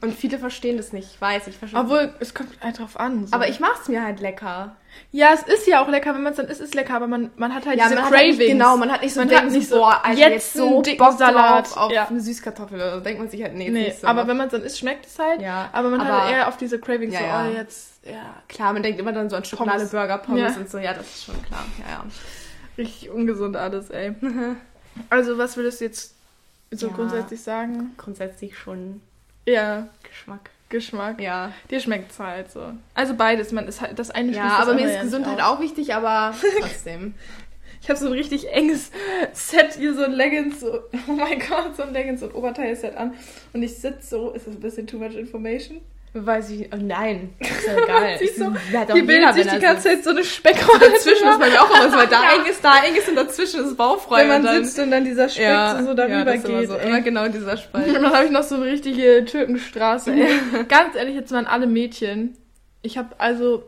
Und 0.00 0.14
viele 0.14 0.38
verstehen 0.38 0.76
das 0.76 0.92
nicht, 0.92 1.14
ich 1.14 1.20
weiß, 1.20 1.46
ich 1.46 1.56
verstehe 1.56 1.80
Obwohl, 1.80 2.12
es 2.20 2.34
kommt 2.34 2.50
halt 2.62 2.78
drauf 2.78 2.98
an. 2.98 3.26
So. 3.26 3.34
Aber 3.34 3.48
ich 3.48 3.60
mach's 3.60 3.88
mir 3.88 4.02
halt 4.04 4.20
lecker. 4.20 4.76
Ja, 5.12 5.30
es 5.34 5.42
ist 5.42 5.66
ja 5.66 5.82
auch 5.84 5.88
lecker, 5.88 6.14
wenn 6.14 6.22
man 6.22 6.32
es 6.32 6.38
dann 6.38 6.46
isst, 6.46 6.60
ist 6.60 6.74
lecker, 6.74 6.94
aber 6.94 7.06
man, 7.06 7.30
man 7.36 7.54
hat 7.54 7.66
halt 7.66 7.78
diese 7.78 7.94
man 7.94 8.04
hat 8.04 8.10
Cravings. 8.12 8.28
halt 8.30 8.38
nicht, 8.38 8.48
genau, 8.48 8.76
man 8.78 8.90
hat 8.92 9.02
nicht 9.02 9.12
so, 9.14 9.20
Man 9.20 9.28
denkt 9.28 9.44
hat 9.44 9.52
nicht 9.52 9.68
so, 9.68 9.76
boah, 9.76 10.00
Alter, 10.04 10.18
jetzt 10.18 10.32
jetzt 10.32 10.52
so 10.54 10.82
dicken 10.82 10.98
Bock 10.98 11.18
Salat. 11.18 11.76
auf 11.76 11.92
Ja. 11.92 12.06
eine 12.08 12.20
Süßkartoffel. 12.20 12.78
Da 12.78 13.00
denkt 13.00 13.18
man 13.20 13.28
sich 13.28 13.42
halt, 13.42 13.54
nee, 13.54 13.68
Nee, 13.68 13.94
so. 14.00 14.06
aber 14.06 14.26
wenn 14.26 14.36
man 14.36 14.46
es 14.46 14.52
dann 14.52 14.62
isst, 14.62 14.78
schmeckt 14.78 15.04
es 15.06 15.18
halt. 15.18 15.42
Ja, 15.42 15.68
aber 15.72 15.90
man 15.90 16.00
hat 16.00 16.08
aber- 16.10 16.22
halt 16.24 16.32
eher 16.34 16.48
auf 16.48 16.56
diese 16.56 16.78
Cravings 16.78 17.12
Ja, 17.14 17.20
so, 17.20 17.24
ja. 17.26 17.46
oh, 17.50 17.56
jetzt, 17.56 18.06
ja, 18.06 18.34
Klar, 18.48 18.72
man 18.72 18.82
denkt 18.82 18.98
immer 18.98 19.12
dann 19.12 19.28
so 19.28 19.36
an 19.36 19.42
Pommes. 19.42 19.50
Schokolade, 19.50 19.86
Burger, 19.86 20.18
Pommes 20.18 20.54
Ja. 20.54 20.60
und 20.60 20.70
so. 20.70 20.78
Ja, 20.78 20.94
das 20.94 21.06
ist 21.06 21.24
schon 21.24 21.42
klar. 21.42 21.64
Ja, 21.78 21.92
ja. 21.96 22.04
richtig 22.78 23.10
ungesund 23.10 23.56
alles, 23.56 23.90
ey. 23.90 24.14
also, 25.10 25.36
was 25.38 25.56
würdest 25.56 25.80
du 25.80 25.84
jetzt 25.86 26.14
so 26.70 26.86
Ja. 26.88 26.92
grundsätzlich 26.94 27.42
sagen? 27.42 27.92
Grundsätzlich 27.98 28.56
schon 28.58 29.02
Ja, 29.46 29.88
Geschmack. 30.02 30.50
Geschmack. 30.68 31.20
Ja. 31.20 31.52
Dir 31.70 31.78
schmeckt's 31.80 32.18
halt 32.18 32.50
so. 32.50 32.72
Also 32.94 33.14
beides, 33.14 33.52
man 33.52 33.68
ist 33.68 33.80
halt 33.80 33.98
das 33.98 34.10
eine 34.10 34.32
Ja, 34.32 34.58
aber 34.58 34.74
mir 34.74 34.90
ist 34.90 35.02
Gesundheit 35.02 35.36
nicht 35.36 35.44
auch 35.44 35.60
wichtig, 35.60 35.94
aber 35.94 36.34
trotzdem. 36.60 37.14
Ich 37.80 37.88
habe 37.88 38.00
so 38.00 38.06
ein 38.06 38.12
richtig 38.12 38.50
enges 38.50 38.90
Set 39.32 39.74
hier, 39.74 39.94
so 39.94 40.02
ein 40.02 40.12
Leggings, 40.12 40.58
so, 40.60 40.80
oh 41.08 41.12
mein 41.12 41.38
Gott, 41.38 41.76
so 41.76 41.84
ein 41.84 41.92
Leggings 41.92 42.22
und 42.22 42.34
Oberteil-Set 42.34 42.96
an. 42.96 43.14
Und 43.52 43.62
ich 43.62 43.76
sitze 43.76 44.08
so, 44.08 44.30
ist 44.32 44.48
das 44.48 44.56
ein 44.56 44.60
bisschen 44.60 44.88
too 44.88 44.98
much 44.98 45.14
information? 45.14 45.80
Weiß 46.18 46.48
ich, 46.50 46.70
oh 46.72 46.78
nein, 46.80 47.34
ist 47.40 47.66
ja 47.66 47.76
egal. 47.76 48.18
Siehst 48.18 48.40
du, 48.40 48.54
hat 48.54 48.90
Hier 48.90 49.06
bildet 49.06 49.34
sich 49.34 49.46
die 49.46 49.58
ganze. 49.58 49.88
Zeit 49.88 50.02
so 50.02 50.10
eine 50.10 50.24
Speckrolle 50.24 50.78
Dazwischen 50.92 51.28
ist 51.28 51.38
bei 51.38 51.50
mir 51.50 51.60
auch 51.62 51.70
immer 51.70 51.90
so, 51.90 51.96
weil 51.98 52.06
da 52.06 52.22
Ja. 52.22 52.30
eng 52.36 52.50
ist, 52.50 52.64
da 52.64 52.78
eng 52.84 52.94
ist 52.94 53.08
und 53.08 53.16
dazwischen 53.16 53.64
ist 53.64 53.76
Bauchfrei. 53.76 54.22
Wenn 54.22 54.28
man 54.28 54.44
dann, 54.44 54.64
sitzt 54.64 54.78
und 54.78 54.90
dann 54.90 55.04
dieser 55.04 55.28
Speck 55.28 55.42
ja, 55.42 55.82
so 55.82 55.92
darüber 55.92 56.14
ja, 56.14 56.22
ist 56.22 56.48
immer 56.48 56.60
geht. 56.60 56.68
So, 56.70 56.76
immer 56.76 57.00
genau 57.02 57.28
dieser 57.28 57.58
Spalt. 57.58 57.88
Und 57.88 57.94
dann 58.02 58.12
habe 58.12 58.24
ich 58.24 58.30
noch 58.30 58.44
so 58.44 58.54
eine 58.54 58.64
richtige 58.64 59.24
Türkenstraße. 59.26 60.14
Ganz 60.68 60.94
ehrlich, 60.94 61.14
jetzt 61.14 61.32
waren 61.32 61.46
alle 61.46 61.66
Mädchen. 61.66 62.36
Ich 62.80 62.96
habe 62.96 63.08
also, 63.18 63.64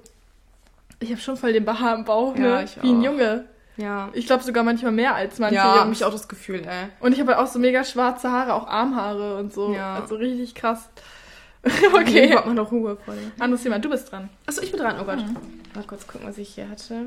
ich 1.01 1.11
habe 1.11 1.21
schon 1.21 1.37
voll 1.37 1.53
den 1.53 1.67
Behaar 1.67 1.97
im 1.97 2.05
Bauch, 2.05 2.35
ne? 2.35 2.49
Ja, 2.49 2.63
ich 2.63 2.83
Wie 2.83 2.91
ein. 2.91 3.03
Junge. 3.03 3.45
Ja. 3.77 4.09
Ich 4.13 4.27
glaube 4.27 4.43
sogar 4.43 4.65
manchmal 4.65 4.93
mehr 4.93 5.15
als 5.15 5.39
manche 5.39 5.57
Ja, 5.57 5.81
habe 5.81 5.93
ich 5.93 6.05
auch 6.05 6.13
das 6.13 6.29
Gefühl, 6.29 6.63
ey. 6.67 6.89
Und 7.01 7.13
ich 7.13 7.21
habe 7.21 7.35
halt 7.35 7.41
auch 7.41 7.51
so 7.51 7.59
mega 7.59 7.85
schwarze 7.85 8.31
Haare, 8.31 8.55
auch 8.55 8.67
Armhaare 8.67 9.37
und 9.37 9.53
so. 9.53 9.73
Ja. 9.73 9.95
Also 9.95 10.17
richtig 10.17 10.55
krass. 10.55 10.89
Okay. 11.93 12.35
hat 12.35 12.47
man 12.47 12.55
noch 12.57 12.71
Ruhe 12.71 12.97
vor 12.97 13.15
dir. 13.15 13.31
Anderes 13.39 13.63
Thema, 13.63 13.79
du 13.79 13.91
bist 13.91 14.11
dran. 14.11 14.29
Achso, 14.47 14.63
ich 14.63 14.71
bin 14.71 14.81
dran. 14.81 14.97
Oh 15.01 15.05
Gott. 15.05 15.19
Mhm. 15.19 15.37
Mal 15.75 15.85
kurz 15.85 16.07
gucken, 16.07 16.27
was 16.27 16.39
ich 16.39 16.51
hier 16.55 16.69
hatte. 16.69 17.07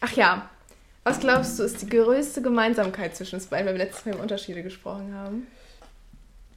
Ach 0.00 0.12
ja. 0.12 0.48
Was 1.04 1.20
glaubst 1.20 1.58
du, 1.58 1.62
ist 1.62 1.80
die 1.80 1.88
größte 1.88 2.42
Gemeinsamkeit 2.42 3.16
zwischen 3.16 3.36
uns 3.36 3.46
beiden, 3.46 3.66
weil 3.66 3.74
wir 3.74 3.84
letztes 3.84 4.04
Mal 4.04 4.12
über 4.14 4.22
Unterschiede 4.22 4.62
gesprochen 4.62 5.14
haben? 5.14 5.46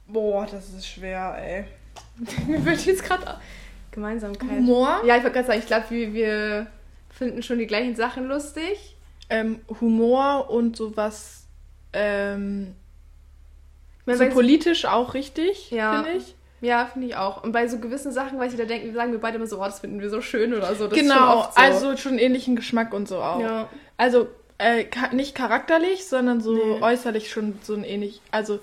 Boah, 0.06 0.46
das 0.46 0.68
ist 0.70 0.86
schwer, 0.86 1.34
ey. 1.38 1.64
Mir 2.46 2.64
wird 2.64 2.84
jetzt 2.84 3.04
gerade 3.04 3.38
Gemeinsamkeit. 3.90 4.50
Humor? 4.50 5.00
Ja, 5.06 5.16
ich 5.16 5.22
wollte 5.22 5.34
gerade 5.36 5.46
sagen, 5.46 5.58
ich 5.60 5.66
glaube, 5.66 5.86
wir, 5.90 6.12
wir 6.12 6.66
finden 7.10 7.42
schon 7.42 7.58
die 7.58 7.66
gleichen 7.66 7.96
Sachen 7.96 8.26
lustig. 8.28 8.96
Ähm, 9.30 9.60
Humor 9.80 10.50
und 10.50 10.76
sowas, 10.76 11.44
ähm, 11.94 12.74
Ich 14.00 14.06
meine, 14.06 14.18
so 14.30 14.34
politisch 14.34 14.84
auch 14.84 15.14
richtig, 15.14 15.70
Ja. 15.70 16.02
finde 16.02 16.18
ich. 16.18 16.34
Ja, 16.62 16.86
finde 16.86 17.08
ich 17.08 17.16
auch. 17.16 17.42
Und 17.42 17.50
bei 17.52 17.66
so 17.66 17.78
gewissen 17.78 18.12
Sachen, 18.12 18.38
weil 18.38 18.46
ich 18.46 18.54
wieder 18.54 18.66
denke, 18.66 18.92
sagen 18.92 19.10
wir 19.10 19.20
beide 19.20 19.36
immer 19.36 19.48
so, 19.48 19.60
oh, 19.60 19.64
das 19.64 19.80
finden 19.80 20.00
wir 20.00 20.08
so 20.08 20.20
schön 20.22 20.54
oder 20.54 20.74
so. 20.76 20.86
Das 20.86 20.96
ist 20.96 21.06
schon 21.06 21.08
genau, 21.08 21.38
oft 21.40 21.54
so. 21.54 21.60
also 21.60 21.96
schon 21.96 22.18
ähnlichen 22.18 22.54
Geschmack 22.56 22.94
und 22.94 23.08
so 23.08 23.18
auch. 23.20 23.40
Ja. 23.40 23.68
Also 23.96 24.28
äh, 24.58 24.84
nicht 25.10 25.34
charakterlich, 25.34 26.06
sondern 26.06 26.40
so 26.40 26.54
Nee. 26.54 26.80
äußerlich 26.80 27.30
schon 27.30 27.58
so 27.62 27.74
ein 27.74 27.82
ähnlich. 27.82 28.22
Also 28.30 28.60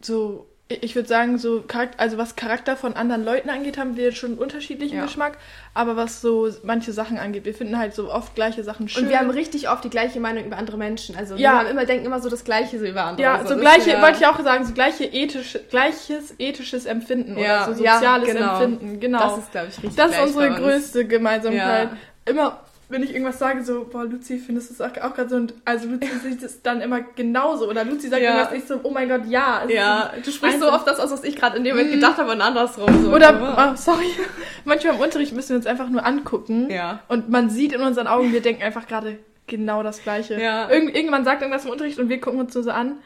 so, 0.00 0.46
ich 0.82 0.94
würde 0.94 1.08
sagen, 1.08 1.38
so 1.38 1.62
Charakter, 1.66 2.00
also 2.00 2.18
was 2.18 2.36
Charakter 2.36 2.76
von 2.76 2.94
anderen 2.94 3.24
Leuten 3.24 3.50
angeht, 3.50 3.78
haben 3.78 3.96
wir 3.96 4.12
schon 4.12 4.34
unterschiedlichen 4.34 4.96
Ja. 4.98 5.04
Geschmack. 5.04 5.38
Aber 5.74 5.96
was 5.96 6.20
so 6.20 6.48
manche 6.62 6.92
Sachen 6.92 7.18
angeht, 7.18 7.44
wir 7.44 7.54
finden 7.54 7.78
halt 7.78 7.94
so 7.94 8.12
oft 8.12 8.34
gleiche 8.34 8.62
Sachen 8.62 8.88
schön. 8.88 9.04
Und 9.04 9.10
wir 9.10 9.18
haben 9.18 9.30
richtig 9.30 9.68
oft 9.68 9.82
die 9.84 9.90
gleiche 9.90 10.20
Meinung 10.20 10.44
über 10.44 10.56
andere 10.56 10.76
Menschen. 10.76 11.16
Also 11.16 11.34
Ja. 11.34 11.38
wir 11.52 11.58
haben 11.60 11.66
immer, 11.68 11.84
denken 11.84 12.06
immer 12.06 12.20
so 12.20 12.28
das 12.28 12.44
Gleiche 12.44 12.78
so 12.78 12.84
über 12.86 13.04
andere. 13.04 13.22
ja, 13.22 13.34
Also 13.34 13.48
so 13.48 13.54
das- 13.54 13.60
gleiche, 13.60 13.90
ja. 13.90 14.02
wollte 14.02 14.18
ich 14.20 14.26
auch 14.26 14.40
sagen, 14.42 14.64
so 14.64 14.72
gleiche 14.72 15.04
ethische, 15.04 15.58
gleiches 15.70 16.34
ethisches 16.38 16.86
Empfinden 16.86 17.36
Ja, 17.38 17.64
oder 17.66 17.74
so 17.74 17.78
soziales 17.84 18.28
genau. 18.28 18.60
Empfinden. 18.60 19.00
Genau. 19.00 19.18
Das 19.18 19.38
ist, 19.38 19.50
glaube 19.52 19.66
ich, 19.70 19.76
richtig 19.82 19.96
Das 19.96 20.12
ist 20.12 20.20
unsere 20.20 20.50
größte 20.54 21.04
Gemeinsamkeit. 21.06 21.90
Ja. 21.90 21.96
Immer, 22.30 22.60
wenn 22.88 23.02
ich 23.02 23.12
irgendwas 23.12 23.38
sage, 23.38 23.64
so, 23.64 23.86
boah, 23.90 24.04
Luzi, 24.04 24.38
findest 24.38 24.70
du 24.70 24.74
das 24.74 25.02
auch, 25.02 25.14
gerade 25.14 25.28
so, 25.28 25.36
und 25.36 25.54
also 25.64 25.88
Luzi 25.88 26.08
sieht 26.22 26.42
es 26.42 26.62
dann 26.62 26.80
immer 26.80 27.00
genauso. 27.00 27.68
Oder 27.68 27.84
Luzi 27.84 28.08
sagt 28.08 28.22
Ja. 28.22 28.30
irgendwas, 28.36 28.52
ich 28.52 28.64
so, 28.64 28.80
oh 28.82 28.90
mein 28.90 29.08
Gott, 29.08 29.22
ja. 29.26 29.62
Es 29.66 29.72
Ja, 29.72 30.12
du 30.22 30.30
sprichst 30.30 30.60
so 30.60 30.70
oft 30.70 30.86
das 30.86 31.00
aus, 31.00 31.10
was 31.10 31.24
ich 31.24 31.36
gerade 31.36 31.56
in 31.56 31.64
dem 31.64 31.76
Moment 31.76 31.92
gedacht 31.94 32.18
habe 32.18 32.32
und 32.32 32.40
andersrum. 32.40 33.04
So. 33.04 33.12
Oder, 33.12 33.72
oh, 33.72 33.76
sorry, 33.76 34.06
manchmal 34.64 34.94
im 34.94 35.00
Unterricht 35.00 35.32
müssen 35.32 35.50
wir 35.50 35.56
uns 35.56 35.66
einfach 35.66 35.88
nur 35.88 36.04
angucken. 36.04 36.70
Ja. 36.70 37.00
Und 37.08 37.30
man 37.30 37.50
sieht 37.50 37.72
in 37.72 37.80
unseren 37.80 38.06
Augen, 38.06 38.32
wir 38.32 38.42
denken 38.42 38.62
einfach 38.62 38.86
gerade 38.86 39.18
genau 39.46 39.82
das 39.82 40.02
Gleiche. 40.02 40.40
Ja. 40.40 40.70
Irgend, 40.70 40.94
irgendwann 40.94 41.24
sagt 41.24 41.42
irgendwas 41.42 41.64
im 41.64 41.70
Unterricht 41.70 41.98
und 41.98 42.08
wir 42.08 42.20
gucken 42.20 42.40
uns 42.40 42.54
nur 42.54 42.64
so 42.64 42.70
an. 42.70 42.96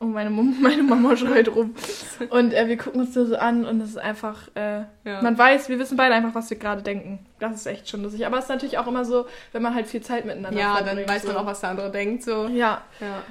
Oh, 0.00 0.04
meine, 0.04 0.30
Mom 0.30 0.56
meine 0.62 0.82
Mama 0.84 1.16
schreit 1.16 1.48
rum. 1.48 1.74
Und 2.30 2.52
äh, 2.52 2.68
wir 2.68 2.76
gucken 2.76 3.00
uns 3.00 3.14
nur 3.16 3.26
so 3.26 3.36
an 3.36 3.64
und 3.66 3.80
es 3.80 3.90
ist 3.90 3.98
einfach, 3.98 4.48
äh, 4.54 4.82
Ja. 5.04 5.22
man 5.22 5.36
weiß, 5.36 5.68
wir 5.68 5.78
wissen 5.80 5.96
beide 5.96 6.14
einfach, 6.14 6.34
was 6.36 6.48
wir 6.50 6.56
gerade 6.56 6.82
denken. 6.82 7.18
Das 7.40 7.52
ist 7.54 7.66
echt 7.66 7.88
schon 7.88 8.02
lustig. 8.02 8.24
Aber 8.24 8.38
es 8.38 8.44
ist 8.44 8.50
natürlich 8.50 8.78
auch 8.78 8.86
immer 8.86 9.04
so, 9.04 9.26
wenn 9.52 9.62
man 9.62 9.74
halt 9.74 9.86
viel 9.88 10.00
Zeit 10.00 10.24
miteinander 10.24 10.58
ja, 10.58 10.80
dann 10.82 10.96
weiß 10.98 11.24
man 11.24 11.32
so. 11.34 11.38
auch, 11.40 11.46
was 11.46 11.60
der 11.60 11.70
andere 11.70 11.90
denkt. 11.90 12.22
So. 12.22 12.46
Ja, 12.46 12.82
Ja. 13.00 13.22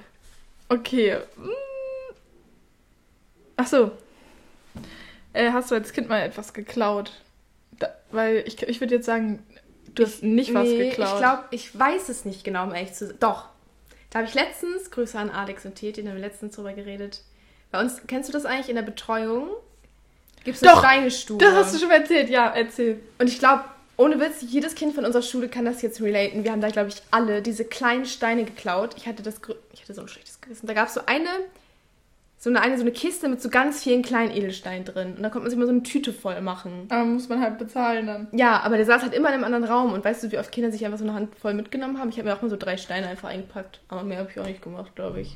okay. 0.70 1.18
Mm. 1.38 1.50
Ach 3.56 3.68
so. 3.68 3.92
Äh, 5.34 5.52
hast 5.52 5.72
du 5.72 5.76
als 5.76 5.94
Kind 5.94 6.10
mal 6.10 6.22
etwas 6.22 6.54
geklaut? 6.54 7.12
Da, 7.80 7.88
weil 8.12 8.44
ich, 8.46 8.62
ich 8.64 8.82
würde 8.82 8.96
jetzt 8.96 9.06
sagen, 9.06 9.44
du 9.96 10.04
hast 10.04 10.22
nicht 10.24 10.54
was 10.54 10.68
nee, 10.68 10.90
geklaut. 10.90 11.14
ich 11.14 11.18
glaube, 11.20 11.44
ich 11.52 11.80
weiß 11.80 12.10
es 12.10 12.26
nicht 12.26 12.44
genau, 12.44 12.64
um 12.66 12.74
ehrlich 12.74 12.94
zu 12.94 13.08
sein. 13.08 13.18
Doch. 13.20 13.46
Da 14.10 14.20
habe 14.20 14.28
ich 14.28 14.34
letztens, 14.34 14.90
Grüße 14.92 15.18
an 15.18 15.30
Alex 15.30 15.66
und 15.66 15.76
Teti, 15.76 16.02
da 16.04 16.10
haben 16.10 16.16
wir 16.18 16.22
letztens 16.22 16.56
drüber 16.56 16.74
geredet. 16.74 17.22
Bei 17.72 17.82
uns, 17.82 18.02
kennst 18.08 18.30
du 18.30 18.34
das 18.34 18.46
eigentlich 18.46 18.70
in 18.70 18.76
der 18.76 18.84
Betreuung? 18.84 19.50
Gibt 20.44 20.58
es 20.58 20.64
eine 20.64 20.72
Doch, 20.72 20.80
Steinestube. 20.80 21.44
das 21.44 21.54
hast 21.54 21.76
du 21.76 21.80
schon 21.80 21.92
erzählt. 21.92 22.30
Ja, 22.30 22.50
erzähl. 22.50 23.02
Und 23.20 23.28
ich 23.28 23.40
glaube, 23.40 23.66
ohne 23.98 24.20
Witz, 24.20 24.38
jedes 24.42 24.76
Kind 24.76 24.96
von 24.96 25.06
unserer 25.06 25.24
Schule 25.24 25.50
kann 25.50 25.66
das 25.66 25.82
jetzt 25.82 26.00
relaten. 26.02 26.44
Wir 26.44 26.52
haben 26.52 26.62
da, 26.62 26.70
glaube 26.70 26.90
ich, 26.90 27.02
alle 27.12 27.42
diese 27.42 27.66
kleinen 27.66 28.06
Steine 28.06 28.46
geklaut. 28.46 28.92
Ich 28.96 29.08
hatte 29.08 29.24
das, 29.24 29.42
ich 29.74 29.82
hatte 29.82 29.94
so 29.94 30.02
ein 30.02 30.08
schlechtes 30.08 30.40
Gewissen. 30.40 30.68
Da 30.68 30.74
gab 30.74 30.88
es 30.88 30.94
so 30.94 31.02
eine, 31.06 31.28
so 32.40 32.52
eine, 32.52 32.62
eine, 32.62 32.76
so 32.78 32.82
eine 32.84 32.92
Kiste 32.92 33.28
mit 33.30 33.42
so 33.42 33.50
ganz 33.50 33.82
vielen 33.84 34.04
kleinen 34.04 34.32
Edelsteinen 34.32 34.86
drin. 34.86 35.16
Und 35.18 35.24
da 35.24 35.30
konnte 35.30 35.40
man 35.46 35.50
sich 35.50 35.58
mal 35.58 35.66
so 35.66 35.72
eine 35.72 35.82
Tüte 35.84 36.14
voll 36.14 36.40
machen. 36.42 36.86
Aber 36.90 37.04
muss 37.04 37.28
man 37.30 37.42
halt 37.42 37.58
bezahlen 37.58 38.06
dann. 38.06 38.28
Ja, 38.32 38.60
aber 38.62 38.78
der 38.78 38.86
saß 38.86 39.02
halt 39.02 39.14
immer 39.16 39.30
in 39.30 39.34
einem 39.36 39.44
anderen 39.44 39.64
Raum. 39.66 39.92
Und 39.94 40.06
weißt 40.06 40.24
du, 40.24 40.32
wie 40.32 40.38
oft 40.38 40.52
Kinder 40.52 40.72
sich 40.72 40.86
einfach 40.86 41.00
so 41.00 41.04
eine 41.04 41.14
Handvoll 41.16 41.56
mitgenommen 41.56 42.00
haben? 42.00 42.10
Ich 42.10 42.18
habe 42.20 42.30
mir 42.30 42.36
auch 42.36 42.42
mal 42.44 42.50
so 42.50 42.56
drei 42.58 42.78
Steine 42.78 43.08
einfach 43.08 43.30
eingepackt. 43.30 43.80
Aber 43.90 44.04
mehr 44.04 44.20
habe 44.20 44.30
ich 44.32 44.40
auch 44.40 44.46
nicht 44.46 44.62
gemacht, 44.62 44.96
glaube 44.96 45.22
ich. 45.22 45.36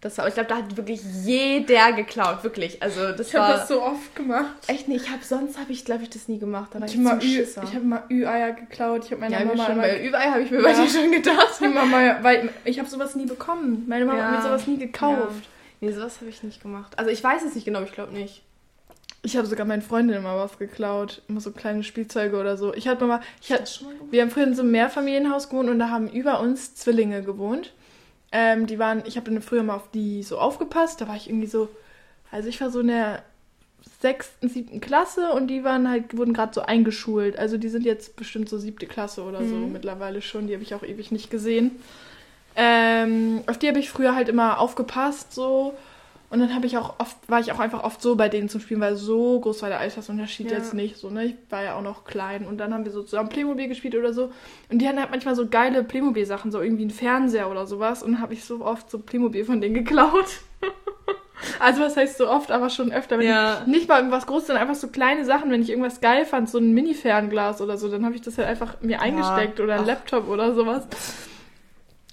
Das 0.00 0.16
war, 0.18 0.28
ich 0.28 0.34
glaube, 0.34 0.48
da 0.48 0.56
hat 0.58 0.76
wirklich 0.76 1.00
jeder 1.24 1.92
geklaut, 1.92 2.44
wirklich. 2.44 2.82
Also 2.82 3.12
das 3.12 3.28
Ich 3.28 3.34
habe 3.34 3.54
das 3.54 3.68
so 3.68 3.82
oft 3.82 4.14
gemacht. 4.14 4.54
echt 4.68 4.88
nicht. 4.88 5.04
Ich 5.06 5.10
habe 5.10 5.24
sonst 5.24 5.58
habe 5.58 5.72
ich, 5.72 5.84
glaube 5.84 6.04
ich, 6.04 6.10
das 6.10 6.28
nie 6.28 6.38
gemacht. 6.38 6.70
Da 6.72 6.80
war 6.80 6.86
Ich 6.86 6.94
ich, 6.94 7.00
habe 7.04 7.16
mal, 7.16 7.22
Ü- 7.22 7.42
ich 7.64 7.74
hab 7.74 7.82
mal 7.82 8.02
Ü-Eier 8.10 8.52
geklaut. 8.52 9.04
Ich 9.06 9.10
habe 9.10 9.20
meiner 9.22 9.40
ja, 9.40 9.44
Mama 9.46 9.64
schon, 9.64 9.72
immer 9.74 9.82
bei 9.82 10.06
überall 10.06 10.30
habe 10.30 10.42
ich 10.42 10.50
mir 10.50 10.58
Ja. 10.62 10.62
bei 10.62 10.72
dir 10.74 10.88
schon 10.88 11.10
gedacht. 11.10 11.60
Mama, 11.60 12.16
weil 12.22 12.50
ich 12.64 12.78
habe 12.78 12.88
sowas 12.88 13.14
nie 13.16 13.26
bekommen. 13.26 13.84
Meine 13.88 14.04
Mama 14.06 14.18
Ja. 14.18 14.24
hat 14.30 14.36
mir 14.38 14.42
sowas 14.42 14.66
nie 14.66 14.78
gekauft. 14.78 15.48
Nee, 15.80 15.92
sowas 15.92 16.20
habe 16.20 16.30
ich 16.30 16.42
nicht 16.42 16.62
gemacht. 16.62 16.98
Also 16.98 17.10
ich 17.10 17.22
weiß 17.22 17.42
es 17.44 17.54
nicht 17.54 17.64
genau, 17.64 17.82
ich 17.82 17.92
glaube 17.92 18.12
nicht. 18.12 18.42
Ich 19.22 19.36
habe 19.36 19.46
sogar 19.46 19.66
meinen 19.66 19.82
Freundinnen 19.82 20.20
immer 20.20 20.36
was 20.36 20.58
geklaut. 20.58 21.22
Immer 21.28 21.40
so 21.40 21.50
kleine 21.50 21.82
Spielzeuge 21.82 22.38
oder 22.38 22.56
so. 22.56 22.72
Ich 22.74 22.86
hatte 22.88 23.04
mal, 23.06 23.20
ich 23.42 23.52
hatte, 23.52 23.84
mal 23.84 23.94
wir 24.10 24.22
haben 24.22 24.30
früher 24.30 24.44
in 24.44 24.54
so 24.54 24.62
einem 24.62 24.70
Mehrfamilienhaus 24.70 25.48
gewohnt 25.48 25.68
und 25.68 25.78
da 25.78 25.90
haben 25.90 26.08
über 26.08 26.40
uns 26.40 26.74
Zwillinge 26.76 27.22
gewohnt. 27.22 27.72
Ähm, 28.32 28.66
die 28.66 28.78
waren, 28.78 29.02
ich 29.06 29.16
habe 29.16 29.30
dann 29.30 29.42
früher 29.42 29.62
mal 29.62 29.74
auf 29.74 29.90
die 29.90 30.22
so 30.22 30.38
aufgepasst. 30.38 31.00
Da 31.00 31.08
war 31.08 31.16
ich 31.16 31.28
irgendwie 31.28 31.46
so, 31.46 31.68
also 32.30 32.48
ich 32.48 32.60
war 32.60 32.70
so 32.70 32.80
in 32.80 32.88
der 32.88 33.22
sechsten, 34.00 34.48
siebten 34.48 34.80
Klasse 34.80 35.32
und 35.32 35.48
die 35.48 35.64
waren 35.64 35.88
halt, 35.88 36.16
wurden 36.16 36.32
gerade 36.34 36.52
so 36.54 36.62
eingeschult. 36.62 37.38
Also 37.38 37.56
die 37.56 37.68
sind 37.68 37.84
jetzt 37.84 38.16
bestimmt 38.16 38.48
so 38.48 38.58
siebte 38.58 38.86
Klasse 38.86 39.22
oder 39.22 39.44
so 39.44 39.56
Mhm. 39.56 39.72
mittlerweile 39.72 40.22
schon. 40.22 40.46
Die 40.46 40.54
habe 40.54 40.62
ich 40.62 40.74
auch 40.74 40.82
ewig 40.82 41.10
nicht 41.12 41.30
gesehen. 41.30 41.72
Ähm, 42.56 43.42
auf 43.46 43.58
die 43.58 43.68
habe 43.68 43.78
ich 43.78 43.90
früher 43.90 44.14
halt 44.14 44.28
immer 44.28 44.58
aufgepasst 44.58 45.34
so. 45.34 45.74
Und 46.28 46.40
dann 46.40 46.54
habe 46.56 46.66
ich 46.66 46.76
auch 46.76 46.94
oft, 46.98 47.16
war 47.28 47.38
ich 47.38 47.52
auch 47.52 47.60
einfach 47.60 47.84
oft 47.84 48.02
so 48.02 48.16
bei 48.16 48.28
denen 48.28 48.48
zum 48.48 48.60
Spielen, 48.60 48.80
weil 48.80 48.96
so 48.96 49.38
groß 49.38 49.62
war 49.62 49.68
der 49.68 49.78
Altersunterschied 49.78 50.50
Ja. 50.50 50.56
jetzt 50.56 50.74
nicht. 50.74 50.96
So, 50.96 51.08
ne? 51.08 51.26
Ich 51.26 51.34
war 51.50 51.62
ja 51.62 51.76
auch 51.76 51.82
noch 51.82 52.04
klein. 52.04 52.46
Und 52.46 52.58
dann 52.58 52.74
haben 52.74 52.84
wir 52.84 52.90
so 52.90 53.02
zusammen 53.04 53.28
Playmobil 53.28 53.68
gespielt 53.68 53.94
oder 53.94 54.12
so. 54.12 54.32
Und 54.68 54.80
die 54.80 54.88
hatten 54.88 54.98
halt 54.98 55.12
manchmal 55.12 55.36
so 55.36 55.46
geile 55.46 55.84
Playmobil-Sachen, 55.84 56.50
so 56.50 56.60
irgendwie 56.60 56.82
einen 56.82 56.90
Fernseher 56.90 57.48
oder 57.48 57.64
sowas. 57.66 58.02
Und 58.02 58.12
dann 58.12 58.20
habe 58.20 58.34
ich 58.34 58.44
so 58.44 58.64
oft 58.64 58.90
so 58.90 58.98
Playmobil 58.98 59.44
von 59.44 59.60
denen 59.60 59.74
geklaut. 59.74 60.26
also 61.60 61.80
was 61.82 61.96
heißt 61.96 62.18
so 62.18 62.28
oft, 62.28 62.50
aber 62.50 62.70
schon 62.70 62.90
öfter. 62.90 63.18
Wenn 63.20 63.28
Ja. 63.28 63.60
ich, 63.60 63.66
nicht 63.68 63.88
mal 63.88 63.98
irgendwas 63.98 64.26
Großes, 64.26 64.48
sondern 64.48 64.62
einfach 64.68 64.80
so 64.80 64.88
kleine 64.88 65.24
Sachen. 65.24 65.52
Wenn 65.52 65.62
ich 65.62 65.70
irgendwas 65.70 66.00
geil 66.00 66.24
fand, 66.24 66.50
so 66.50 66.58
ein 66.58 66.72
Mini-Fernglas 66.72 67.60
oder 67.60 67.76
so, 67.76 67.88
dann 67.88 68.04
habe 68.04 68.16
ich 68.16 68.22
das 68.22 68.36
halt 68.36 68.48
einfach 68.48 68.80
mir 68.80 69.00
eingesteckt 69.00 69.60
oder 69.60 69.76
ein. 69.76 69.86
Laptop 69.86 70.28
oder 70.28 70.54
sowas. 70.54 70.88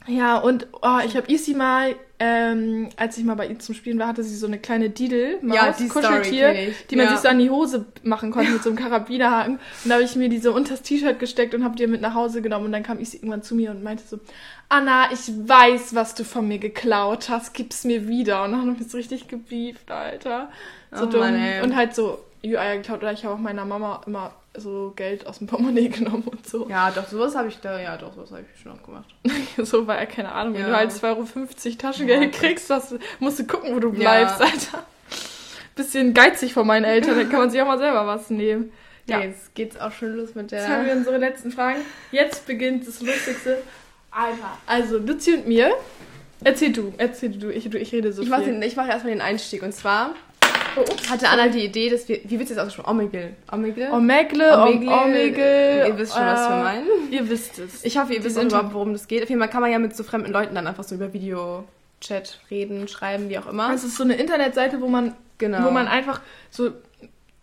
Ja, 0.08 0.38
und 0.38 0.68
oh, 0.82 1.00
ich 1.06 1.16
habe 1.16 1.32
Isi 1.32 1.54
mal, 1.54 1.96
ähm, 2.20 2.90
als 2.98 3.18
ich 3.18 3.24
mal 3.24 3.36
bei 3.36 3.48
ihr 3.48 3.58
zum 3.60 3.74
Spielen 3.74 3.98
war, 4.00 4.08
hatte 4.08 4.24
sie 4.24 4.36
so 4.36 4.48
eine 4.48 4.60
kleine 4.60 4.90
Didel, 4.90 5.40
Ja, 5.44 5.72
die 5.72 5.88
Kuscheltier, 5.88 6.54
die 6.90 6.96
man 6.98 7.06
Ja. 7.06 7.12
sich 7.14 7.20
so 7.22 7.28
an 7.30 7.40
die 7.40 7.50
Hose 7.50 7.86
machen 8.04 8.32
konnte 8.32 8.52
mit 8.52 8.62
so 8.64 8.70
einem 8.70 8.78
Karabinerhaken. 8.78 9.56
Und 9.56 9.90
da 9.90 9.96
habe 9.96 10.04
ich 10.04 10.16
mir 10.18 10.28
die 10.30 10.40
so 10.40 10.54
unter 10.54 10.72
das 10.72 10.82
T-Shirt 10.82 11.20
gesteckt 11.20 11.54
und 11.56 11.64
habe 11.64 11.76
die 11.78 11.88
mit 11.88 12.02
nach 12.02 12.14
Hause 12.16 12.42
genommen. 12.42 12.66
Und 12.66 12.72
dann 12.74 12.84
kam 12.84 13.00
Isi 13.00 13.18
irgendwann 13.18 13.44
zu 13.44 13.56
mir 13.56 13.72
und 13.72 13.82
meinte 13.82 14.04
so, 14.06 14.20
Anna, 14.70 15.12
ich 15.14 15.32
weiß, 15.48 15.96
was 15.96 16.16
du 16.16 16.24
von 16.26 16.48
mir 16.48 16.60
geklaut 16.60 17.30
hast, 17.30 17.54
gib's 17.54 17.84
mir 17.86 18.08
wieder. 18.08 18.44
Und 18.44 18.52
dann 18.52 18.62
haben 18.62 18.80
wir 18.80 18.86
so 18.86 18.98
richtig 18.98 19.28
gebieft, 19.30 19.90
Alter. 19.90 20.50
So 20.92 21.04
Oh 21.06 21.10
dumm. 21.10 21.22
Mann, 21.22 21.62
und 21.64 21.76
halt 21.76 21.96
so 21.96 22.20
Ü-Eier 22.44 22.78
geklaut. 22.78 23.00
Oder 23.02 23.14
ich 23.14 23.24
habe 23.24 23.36
auch 23.36 23.40
meiner 23.40 23.64
Mama 23.66 24.02
immer 24.06 24.34
so 24.56 24.94
Geld 24.96 25.26
aus 25.28 25.40
dem 25.40 25.48
Portemonnaie 25.48 25.90
genommen 25.90 26.24
und 26.26 26.48
so. 26.48 26.68
Ja, 26.70 26.92
doch, 26.92 27.08
sowas 27.08 27.36
habe 27.36 27.48
ich 27.48 27.60
da, 27.60 27.80
ja, 27.80 27.98
doch, 27.98 28.14
sowas 28.14 28.32
habe 28.32 28.44
ich 28.54 28.62
schon 28.62 28.72
auch 28.74 28.84
gemacht. 28.84 29.14
So, 29.66 29.86
weil, 29.88 30.06
keine 30.08 30.32
Ahnung, 30.32 30.54
wenn 30.56 30.62
Ja. 30.62 30.68
du 30.70 30.76
halt 30.76 30.92
2,50 30.92 31.04
Euro 31.06 31.76
Taschengeld 31.78 32.22
Ja. 32.24 32.40
kriegst, 32.40 32.70
was, 32.70 32.96
musst 33.20 33.40
du 33.40 33.46
gucken, 33.46 33.76
wo 33.76 33.80
du 33.80 33.90
Ja. 33.90 34.00
bleibst, 34.00 34.42
Alter. 34.42 34.86
Bisschen 35.76 36.14
geizig 36.14 36.54
von 36.54 36.68
meinen 36.68 36.86
Eltern, 36.86 37.18
dann 37.18 37.30
kann 37.30 37.40
man 37.40 37.50
sich 37.50 37.60
auch 37.62 37.66
mal 37.68 37.80
selber 37.80 38.06
was 38.06 38.30
nehmen. 38.30 38.72
Ja. 39.08 39.20
Ja. 39.20 39.26
jetzt 39.26 39.54
geht's 39.56 39.78
auch 39.80 39.92
schon 39.92 40.16
los 40.16 40.34
mit 40.36 40.52
Jetzt 40.52 40.68
haben 40.68 40.82
wir 40.86 40.90
der. 40.90 40.98
unsere 40.98 41.18
letzten 41.18 41.52
Fragen. 41.52 41.80
Jetzt 42.12 42.46
beginnt 42.48 42.88
das 42.88 43.02
Lustigste. 43.02 43.62
Alter. 44.12 44.58
Also, 44.68 44.98
Luzi 45.00 45.34
und 45.34 45.48
mir. 45.48 45.72
Erzähl 46.44 46.72
du, 46.72 46.94
erzähl 46.98 47.30
du, 47.32 47.50
ich, 47.52 47.70
du, 47.70 47.78
ich 47.80 47.92
rede 47.92 48.14
so 48.14 48.22
Ich 48.22 48.30
viel. 48.30 48.38
mache 48.38 48.66
ich 48.66 48.76
mach 48.76 48.88
erstmal 48.88 49.12
den 49.14 49.22
Einstieg. 49.22 49.64
Und 49.64 49.74
zwar 49.74 50.14
Oh. 50.76 51.10
hatte 51.10 51.30
Anna 51.30 51.48
die 51.48 51.66
Idee, 51.66 51.90
dass 51.90 52.08
wir. 52.08 52.20
Wie 52.24 52.32
wird 52.32 52.44
es 52.44 52.50
jetzt 52.50 52.60
ausgesprochen? 52.60 52.90
Omegle. 52.90 53.34
Omegle? 53.52 53.92
Omegle, 53.92 54.52
Omegle. 54.52 54.92
Omegle. 54.92 55.88
Ihr 55.88 55.98
wisst 55.98 56.14
schon, 56.14 56.26
was 56.26 56.50
wir 56.50 56.56
äh, 56.56 56.64
meinen. 56.64 56.88
Ihr 57.12 57.30
wisst 57.30 57.60
es. 57.60 57.84
Ich 57.84 57.98
hoffe, 57.98 58.14
ihr 58.14 58.24
wisst 58.24 58.42
überhaupt, 58.42 58.74
worum 58.74 58.94
das 58.94 59.08
geht. 59.08 59.24
Auf 59.24 59.30
jeden 59.30 59.42
Fall 59.42 59.50
kann 59.50 59.62
man 59.62 59.72
ja 59.72 59.80
mit 59.80 59.96
so 59.96 60.04
fremden 60.04 60.32
Leuten 60.32 60.56
dann 60.56 60.68
einfach 60.68 60.84
so 60.84 60.96
über 60.96 61.14
Videochat 61.14 62.40
reden, 62.50 62.88
schreiben, 62.88 63.30
wie 63.30 63.38
auch 63.38 63.48
immer. 63.48 63.74
Es 63.74 63.84
ist 63.84 63.96
so 63.98 64.04
eine 64.04 64.16
Internetseite, 64.16 64.82
wo 64.82 64.88
man 64.88 65.16
genau. 65.38 65.66
wo 65.66 65.72
man 65.72 65.88
einfach 65.88 66.22
so 66.50 66.72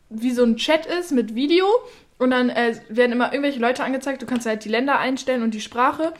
wie 0.09 0.33
so 0.33 0.43
ein 0.45 0.57
Chat 0.57 0.87
ist 0.87 1.13
mit 1.13 1.35
Video 1.35 1.67
Und 2.19 2.33
dann 2.33 2.51
äh, 2.51 2.75
werden 2.91 3.13
immer 3.13 3.33
irgendwelche 3.33 3.61
Leute 3.61 3.83
angezeigt. 3.83 4.21
Du 4.21 4.27
kannst 4.27 4.47
halt 4.47 4.65
die 4.65 4.69
Länder 4.69 4.99
einstellen 4.99 5.43
und 5.43 5.55
die 5.55 5.61
Sprache. 5.61 6.13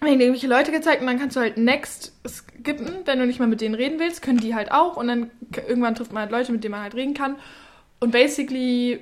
Werden 0.00 0.20
irgendwelche 0.20 0.46
Leute 0.46 0.70
gezeigt 0.70 1.00
und 1.00 1.08
dann 1.08 1.18
kannst 1.18 1.36
du 1.36 1.40
halt 1.40 1.56
Next 1.56 2.12
skippen, 2.26 2.98
wenn 3.04 3.18
du 3.18 3.26
nicht 3.26 3.40
mal 3.40 3.48
mit 3.48 3.60
denen 3.60 3.74
reden 3.74 3.98
willst, 3.98 4.22
können 4.22 4.38
die 4.38 4.54
halt 4.54 4.70
auch. 4.70 4.96
Und 4.96 5.08
dann 5.08 5.30
irgendwann 5.56 5.94
trifft 5.94 6.12
man 6.12 6.22
halt 6.22 6.30
Leute, 6.30 6.52
mit 6.52 6.62
denen 6.62 6.72
man 6.72 6.82
halt 6.82 6.94
reden 6.94 7.14
kann. 7.14 7.36
Und 7.98 8.12
basically 8.12 9.00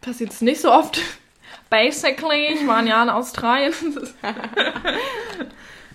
passiert 0.00 0.30
es 0.30 0.40
nicht 0.40 0.60
so 0.60 0.72
oft. 0.72 1.00
Basically, 1.70 2.54
ich 2.54 2.66
war 2.66 2.76
ein 2.76 2.86
Jahr 2.86 3.02
in 3.02 3.10
Australien. 3.10 3.72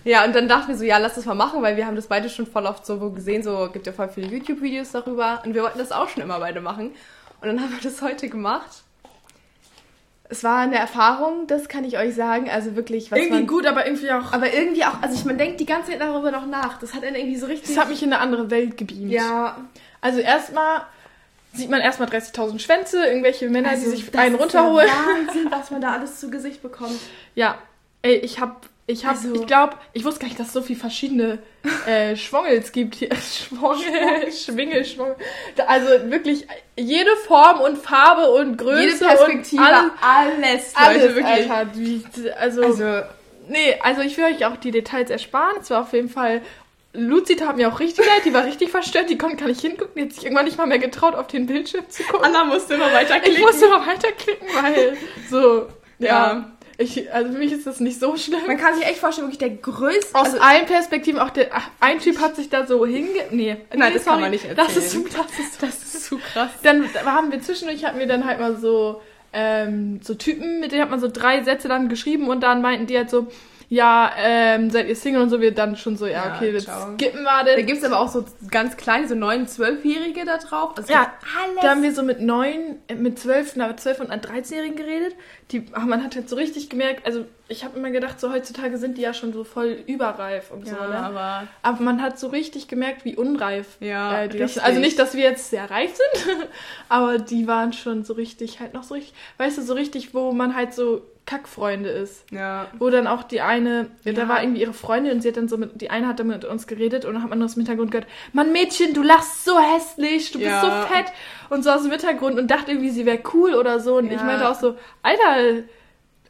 Ja, 0.06 0.24
und 0.24 0.36
dann 0.36 0.46
dachten 0.46 0.68
wir 0.68 0.76
so, 0.76 0.84
ja, 0.84 0.98
lass 0.98 1.16
das 1.16 1.24
mal 1.24 1.34
machen, 1.34 1.62
weil 1.62 1.76
wir 1.76 1.84
haben 1.84 1.96
das 1.96 2.06
beide 2.06 2.30
schon 2.30 2.46
voll 2.46 2.64
oft 2.64 2.86
so 2.86 3.10
gesehen, 3.10 3.42
so 3.42 3.68
gibt 3.72 3.88
ja 3.88 3.92
voll 3.92 4.08
viele 4.08 4.28
YouTube-Videos 4.28 4.92
darüber 4.92 5.42
und 5.44 5.52
wir 5.52 5.64
wollten 5.64 5.80
das 5.80 5.90
auch 5.90 6.08
schon 6.08 6.22
immer 6.22 6.38
beide 6.38 6.60
machen. 6.60 6.92
Und 7.40 7.48
dann 7.48 7.60
haben 7.60 7.72
wir 7.72 7.80
das 7.82 8.00
heute 8.02 8.28
gemacht. 8.28 8.84
Es 10.28 10.42
war 10.42 10.58
eine 10.58 10.76
Erfahrung, 10.76 11.46
das 11.46 11.68
kann 11.68 11.84
ich 11.84 11.98
euch 11.98 12.14
sagen, 12.14 12.50
also 12.50 12.74
wirklich, 12.74 13.12
was 13.12 13.18
irgendwie 13.18 13.36
man, 13.38 13.46
gut, 13.46 13.66
aber 13.66 13.86
irgendwie 13.86 14.10
auch. 14.10 14.32
aber 14.32 14.52
irgendwie 14.52 14.84
auch, 14.84 15.00
also 15.02 15.14
ich, 15.14 15.24
man 15.24 15.38
denkt 15.38 15.60
die 15.60 15.66
ganze 15.66 15.92
Zeit 15.92 16.00
darüber 16.00 16.30
noch 16.30 16.46
nach. 16.46 16.78
Das 16.78 16.94
hat 16.94 17.04
einen 17.04 17.14
irgendwie 17.16 17.36
so 17.36 17.46
richtig. 17.46 17.68
Das 17.74 17.78
hat 17.78 17.88
mich 17.88 18.02
in 18.02 18.12
eine 18.12 18.20
andere 18.20 18.50
Welt 18.50 18.76
gebeamt. 18.76 19.12
ja, 19.12 19.56
Also 20.00 20.20
erstmal 20.20 20.82
sieht 21.52 21.70
man 21.70 21.80
erstmal 21.80 22.08
30.000 22.08 22.58
Schwänze, 22.58 23.06
irgendwelche 23.06 23.48
Männer, 23.48 23.70
also 23.70 23.90
die 23.90 23.96
sich 23.96 24.18
einen 24.18 24.34
runterholen. 24.34 24.88
Wahnsinn, 24.88 25.46
was 25.50 25.70
man 25.70 25.80
da 25.80 25.92
alles 25.92 26.20
zu 26.20 26.28
Gesicht 26.30 26.60
bekommt. 26.62 26.98
Ja, 27.34 27.56
ey, 28.02 28.16
ich 28.16 28.40
hab, 28.40 28.66
ich 28.86 29.04
hab, 29.04 29.16
Also- 29.16 29.34
ich 29.34 29.46
glaube, 29.46 29.74
ich 29.92 30.04
wusste 30.04 30.20
gar 30.20 30.28
nicht, 30.28 30.38
dass 30.38 30.48
es 30.48 30.52
so 30.52 30.62
viele 30.62 30.78
verschiedene 30.78 31.38
äh, 31.86 32.14
Schwongels 32.16 32.72
gibt 32.72 32.94
hier. 32.96 33.08
Schwongel, 33.16 34.32
Schwingel, 34.32 34.84
Schwongel. 34.84 35.16
Also 35.66 35.88
wirklich 36.10 36.46
jede 36.76 37.14
Form 37.26 37.60
und 37.60 37.78
Farbe 37.78 38.30
und 38.30 38.56
Größe 38.56 38.82
Jede 38.82 38.96
Perspektive, 39.04 39.62
und 39.62 39.68
alles, 39.70 39.92
alles, 40.00 40.76
alles 40.76 41.02
Leute, 41.02 41.14
wirklich. 41.16 41.50
Alter. 41.50 42.40
Also, 42.40 42.62
Also, 42.62 43.02
nee, 43.48 43.76
also 43.82 44.02
ich 44.02 44.16
will 44.16 44.24
euch 44.24 44.44
auch 44.44 44.56
die 44.56 44.70
Details 44.70 45.10
ersparen. 45.10 45.56
Es 45.60 45.70
war 45.70 45.82
auf 45.82 45.92
jeden 45.92 46.08
Fall 46.08 46.42
Luzi 46.98 47.36
tat 47.36 47.56
mir 47.58 47.68
auch 47.68 47.78
richtig 47.78 48.06
leid, 48.06 48.24
die 48.24 48.32
war 48.32 48.44
richtig 48.44 48.70
verstört, 48.70 49.10
die 49.10 49.18
konnte 49.18 49.36
gar 49.36 49.48
nicht 49.48 49.60
hingucken, 49.60 49.92
die 49.96 50.02
hat 50.04 50.12
sich 50.14 50.24
irgendwann 50.24 50.46
nicht 50.46 50.56
mal 50.56 50.66
mehr 50.66 50.78
getraut, 50.78 51.14
auf 51.14 51.26
den 51.26 51.44
Bildschirm 51.44 51.84
zu 51.90 52.02
gucken. 52.04 52.24
Anna 52.24 52.44
musste 52.44 52.72
immer 52.74 52.90
weiterklicken. 52.90 53.34
Ich 53.34 53.40
musste 53.44 53.68
mal 53.68 53.86
weiterklicken, 53.86 54.48
weil 54.54 54.96
so, 55.28 55.66
ja. 55.98 56.08
Ja. 56.08 56.52
Ich, 56.78 57.10
also 57.12 57.32
für 57.32 57.38
mich 57.38 57.52
ist 57.52 57.66
das 57.66 57.80
nicht 57.80 57.98
so 57.98 58.16
schlimm. 58.16 58.40
Man 58.46 58.58
kann 58.58 58.74
sich 58.74 58.84
echt 58.84 58.98
vorstellen, 58.98 59.28
wirklich 59.28 59.38
der 59.38 59.50
größte. 59.50 60.14
Aus 60.14 60.26
also, 60.26 60.40
allen 60.40 60.66
Perspektiven, 60.66 61.18
auch 61.20 61.30
der, 61.30 61.48
ach, 61.52 61.68
ein 61.80 61.98
Typ 62.00 62.20
hat 62.20 62.36
sich 62.36 62.50
da 62.50 62.66
so 62.66 62.84
hinge... 62.84 63.08
Nee, 63.30 63.56
Nein, 63.74 63.88
nee, 63.88 63.94
das 63.94 64.04
kann 64.04 64.20
man 64.20 64.30
nicht 64.30 64.44
Das 64.56 64.76
ist, 64.76 64.94
erzählen. 64.94 65.04
das 65.16 65.38
ist, 65.38 65.62
das 65.62 65.94
ist 65.94 66.04
zu 66.04 66.18
krass. 66.18 66.50
dann 66.62 66.84
haben 67.04 67.32
wir 67.32 67.40
zwischendurch, 67.40 67.84
hatten 67.84 67.98
wir 67.98 68.06
dann 68.06 68.26
halt 68.26 68.40
mal 68.40 68.56
so, 68.56 69.00
ähm, 69.32 70.00
so 70.02 70.14
Typen, 70.14 70.60
mit 70.60 70.72
denen 70.72 70.82
hat 70.82 70.90
man 70.90 71.00
so 71.00 71.08
drei 71.08 71.42
Sätze 71.42 71.68
dann 71.68 71.88
geschrieben 71.88 72.28
und 72.28 72.42
dann 72.42 72.60
meinten 72.60 72.86
die 72.86 72.96
halt 72.98 73.08
so, 73.08 73.28
ja, 73.68 74.12
ähm, 74.18 74.70
seid 74.70 74.88
ihr 74.88 74.94
Single 74.96 75.22
und 75.22 75.30
so, 75.30 75.40
wir 75.40 75.52
dann 75.52 75.76
schon 75.76 75.96
so, 75.96 76.06
ja, 76.06 76.26
Ja, 76.26 76.34
okay, 76.36 76.52
jetzt 76.52 76.64
ciao. 76.64 76.94
skippen 76.94 77.22
wir 77.24 77.44
Da 77.44 77.56
das. 77.56 77.66
gibt 77.66 77.78
es 77.78 77.84
aber 77.84 77.98
auch 77.98 78.08
so 78.08 78.24
ganz 78.50 78.76
kleine, 78.76 79.08
so 79.08 79.14
9-, 79.14 79.46
12-Jährige 79.48 80.24
da 80.24 80.38
drauf. 80.38 80.72
Also 80.76 80.92
Ja, 80.92 81.12
alles. 81.44 81.60
Da 81.62 81.70
haben 81.70 81.82
wir 81.82 81.92
so 81.92 82.02
mit 82.02 82.20
neun, 82.20 82.78
äh, 82.88 82.94
mit 82.94 83.18
zwölf, 83.18 83.56
na, 83.56 83.76
zwölf 83.76 83.98
und 84.00 84.10
einer 84.10 84.22
13-Jährigen 84.22 84.76
geredet. 84.76 85.14
Die, 85.50 85.66
ach, 85.72 85.84
man 85.84 86.02
hat 86.04 86.14
halt 86.16 86.28
so 86.28 86.36
richtig 86.36 86.70
gemerkt, 86.70 87.06
also 87.06 87.24
ich 87.48 87.64
habe 87.64 87.78
immer 87.78 87.90
gedacht, 87.90 88.18
so 88.20 88.32
heutzutage 88.32 88.76
sind 88.78 88.98
die 88.98 89.02
ja 89.02 89.14
schon 89.14 89.32
so 89.32 89.44
voll 89.44 89.78
überreif 89.86 90.50
und 90.50 90.66
so, 90.66 90.74
ja, 90.74 90.88
ne? 90.88 90.98
aber 90.98 91.46
Aber 91.62 91.82
man 91.82 92.02
hat 92.02 92.18
so 92.18 92.26
richtig 92.28 92.66
gemerkt, 92.66 93.04
wie 93.04 93.14
unreif 93.16 93.76
Ja, 93.80 94.22
äh, 94.22 94.28
die 94.28 94.38
das 94.38 94.50
richtig. 94.50 94.64
Also 94.64 94.80
nicht, 94.80 94.98
dass 94.98 95.14
wir 95.14 95.22
jetzt 95.22 95.50
sehr 95.50 95.70
reif 95.70 95.92
sind, 95.94 96.36
aber 96.88 97.18
die 97.18 97.46
waren 97.46 97.72
schon 97.72 98.04
so 98.04 98.14
richtig, 98.14 98.58
halt 98.60 98.74
noch 98.74 98.82
so 98.82 98.94
richtig, 98.94 99.14
weißt 99.38 99.58
du, 99.58 99.62
so 99.62 99.74
richtig, 99.74 100.14
wo 100.14 100.32
man 100.32 100.56
halt 100.56 100.74
so 100.74 101.02
Kackfreunde 101.26 101.88
ist. 101.90 102.24
ja. 102.30 102.66
Wo 102.78 102.88
dann 102.88 103.06
auch 103.06 103.24
die 103.24 103.40
eine, 103.40 103.88
Ja. 104.04 104.12
da 104.12 104.28
war 104.28 104.42
irgendwie 104.42 104.60
ihre 104.62 104.72
Freundin 104.72 105.12
und 105.12 105.20
sie 105.22 105.28
hat 105.28 105.36
dann 105.36 105.48
so 105.48 105.56
mit, 105.58 105.80
die 105.80 105.90
eine 105.90 106.06
hat 106.06 106.20
dann 106.20 106.28
mit 106.28 106.44
uns 106.44 106.66
geredet 106.66 107.04
und 107.04 107.14
dann 107.14 107.22
hat 107.22 107.30
man 107.30 107.38
nur 107.40 107.46
aus 107.46 107.54
dem 107.54 107.60
Hintergrund 107.62 107.90
gehört, 107.90 108.06
Mann 108.32 108.52
Mädchen, 108.52 108.94
du 108.94 109.02
lachst 109.02 109.44
so 109.44 109.58
hässlich, 109.58 110.30
du 110.32 110.38
bist 110.38 110.50
Ja. 110.50 110.60
so 110.60 110.94
fett 110.94 111.06
und 111.50 111.64
so 111.64 111.70
aus 111.70 111.82
dem 111.82 111.90
Hintergrund 111.90 112.38
und 112.38 112.50
dachte 112.50 112.70
irgendwie, 112.70 112.90
sie 112.90 113.04
wäre 113.06 113.18
cool 113.34 113.54
oder 113.54 113.80
so 113.80 113.96
und 113.96 114.10
ich 114.12 114.22
meinte 114.22 114.48
auch 114.48 114.54
so, 114.54 114.76
Alter, 115.02 115.64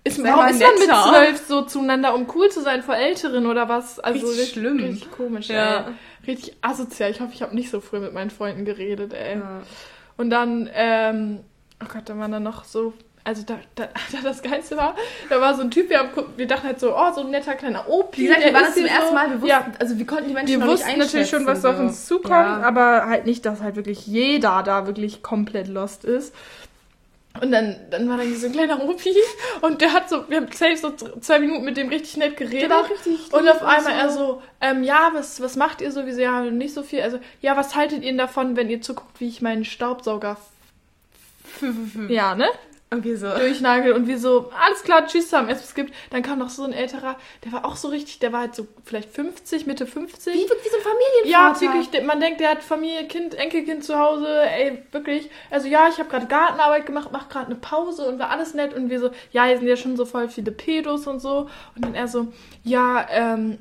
ist, 0.04 0.22
warum 0.22 0.46
ist 0.46 0.60
man 0.60 0.74
mit 0.78 0.88
zwölf 0.88 1.46
so 1.46 1.62
zueinander, 1.62 2.14
um 2.14 2.26
cool 2.34 2.48
zu 2.48 2.62
sein 2.62 2.82
vor 2.82 2.96
Älteren 2.96 3.46
oder 3.46 3.68
was? 3.68 3.98
Also 3.98 4.26
Richtig 4.28 4.50
schlimm. 4.50 4.78
Richtig 4.78 5.10
komisch, 5.10 5.48
Ja. 5.48 5.88
ey. 5.88 5.92
Richtig 6.28 6.56
asozial. 6.62 7.10
Ich 7.10 7.20
hoffe, 7.20 7.32
ich 7.34 7.42
habe 7.42 7.54
nicht 7.56 7.70
so 7.70 7.80
früh 7.80 7.98
mit 7.98 8.12
meinen 8.14 8.30
Freunden 8.30 8.64
geredet, 8.64 9.12
ey. 9.14 9.40
Und 10.16 10.30
dann, 10.30 10.70
ähm, 10.72 11.40
oh 11.82 11.86
Gott, 11.92 12.02
da 12.08 12.16
waren 12.16 12.30
dann 12.32 12.44
noch 12.44 12.64
so, 12.64 12.94
also 13.26 13.42
da, 13.42 13.58
da, 13.74 13.88
da 14.12 14.18
das 14.22 14.40
Geilste 14.40 14.76
war, 14.76 14.94
da 15.28 15.40
war 15.40 15.54
so 15.54 15.62
ein 15.62 15.70
Typ, 15.70 15.90
wir, 15.90 16.08
wir 16.36 16.46
dachten 16.46 16.66
halt 16.68 16.78
so, 16.80 16.96
oh, 16.96 17.12
so 17.12 17.22
ein 17.22 17.30
netter 17.30 17.54
kleiner 17.54 17.88
Opi. 17.88 18.22
Wie 18.22 18.26
gesagt, 18.28 18.44
wir 18.44 18.54
waren 18.54 18.64
das 18.64 18.74
zum 18.74 18.86
ersten 18.86 19.08
so. 19.08 19.14
Mal, 19.14 19.28
wir 19.30 19.34
wussten, 19.36 19.48
Ja, 19.48 19.66
also 19.80 19.98
wir 19.98 20.06
konnten 20.06 20.28
die 20.28 20.34
Menschen 20.34 20.60
wir 20.60 20.66
noch 20.66 20.72
wussten 20.72 20.98
natürlich 20.98 21.28
schon, 21.28 21.44
was 21.44 21.64
einschätzen, 21.64 21.80
auf 21.82 21.88
uns 21.90 22.08
so. 22.08 22.16
zukommt, 22.16 22.30
Ja. 22.34 22.62
aber 22.62 23.06
halt 23.06 23.26
nicht, 23.26 23.44
dass 23.44 23.60
halt 23.60 23.74
wirklich 23.76 24.06
jeder 24.06 24.62
da 24.62 24.86
wirklich 24.86 25.22
komplett 25.22 25.66
lost 25.68 26.04
ist. 26.04 26.32
Und 27.42 27.50
dann, 27.52 27.76
dann 27.90 28.08
war 28.08 28.16
da 28.16 28.22
so 28.24 28.46
ein 28.46 28.52
kleiner 28.52 28.82
Opi 28.82 29.14
und 29.60 29.80
der 29.82 29.92
hat 29.92 30.08
so, 30.08 30.24
wir 30.30 30.38
haben 30.38 30.50
safe 30.52 30.76
so 30.76 30.92
zwei 31.20 31.38
Minuten 31.38 31.64
mit 31.64 31.76
dem 31.76 31.88
richtig 31.88 32.16
nett 32.16 32.36
geredet. 32.36 32.62
Der 32.62 32.70
war 32.70 32.88
richtig 32.88 33.30
Und 33.32 33.46
auf 33.48 33.62
einmal 33.62 33.82
so. 33.82 33.90
er 33.90 34.10
so, 34.10 34.42
ähm, 34.62 34.82
ja, 34.84 35.10
was, 35.12 35.42
was 35.42 35.54
macht 35.56 35.80
ihr 35.82 35.92
so? 35.92 36.06
Wie 36.06 36.12
so, 36.12 36.20
ja, 36.22 36.42
nicht 36.42 36.72
so 36.72 36.82
viel. 36.82 37.02
Also, 37.02 37.18
ja, 37.42 37.54
was 37.56 37.74
haltet 37.74 38.04
ihr 38.04 38.10
denn 38.10 38.18
davon, 38.18 38.56
wenn 38.56 38.70
ihr 38.70 38.80
zuguckt, 38.80 39.20
wie 39.20 39.28
ich 39.28 39.42
meinen 39.42 39.64
Staubsauger, 39.66 40.38
ja, 42.08 42.34
ne? 42.34 42.46
Und 42.88 43.02
wir 43.02 43.18
so. 43.18 43.26
Durchnagel 43.28 43.92
und 43.94 44.06
wir 44.06 44.16
so, 44.16 44.52
alles 44.64 44.84
klar, 44.84 45.06
tschüss, 45.08 45.32
haben 45.32 45.48
es 45.48 45.74
gibt. 45.74 45.92
Dann 46.10 46.22
kam 46.22 46.38
noch 46.38 46.50
so 46.50 46.62
ein 46.62 46.72
älterer, 46.72 47.16
der 47.44 47.50
war 47.52 47.64
auch 47.64 47.74
so 47.74 47.88
richtig, 47.88 48.20
der 48.20 48.32
war 48.32 48.40
halt 48.42 48.54
so 48.54 48.68
vielleicht 48.84 49.10
50, 49.12 49.66
Mitte 49.66 49.86
50. 49.88 50.32
Wie, 50.34 50.38
wie 50.38 50.42
so 50.46 50.76
ein 50.76 51.28
Ja, 51.28 51.52
Familienvater. 51.52 51.60
wirklich, 51.62 51.90
der- 51.90 52.04
man 52.04 52.20
denkt, 52.20 52.38
der 52.40 52.50
hat 52.50 52.62
Familie, 52.62 53.08
Kind, 53.08 53.34
Enkelkind 53.34 53.82
zu 53.82 53.98
Hause, 53.98 54.28
ey, 54.42 54.84
wirklich. 54.92 55.28
Also 55.50 55.66
ja, 55.66 55.88
ich 55.88 55.98
habe 55.98 56.08
gerade 56.08 56.26
Gartenarbeit 56.26 56.86
gemacht, 56.86 57.08
mach 57.10 57.28
gerade 57.28 57.46
eine 57.46 57.56
Pause 57.56 58.06
und 58.06 58.20
war 58.20 58.30
alles 58.30 58.54
nett 58.54 58.72
und 58.72 58.88
wir 58.88 59.00
so, 59.00 59.10
ja, 59.32 59.46
hier 59.46 59.58
sind 59.58 59.66
ja 59.66 59.76
schon 59.76 59.96
so 59.96 60.04
voll 60.04 60.28
viele 60.28 60.52
Pedos 60.52 61.08
und 61.08 61.18
so. 61.18 61.48
Und 61.74 61.84
dann 61.84 61.94
er 61.96 62.06
so, 62.06 62.28
ja, 62.62 63.04
ähm, 63.10 63.58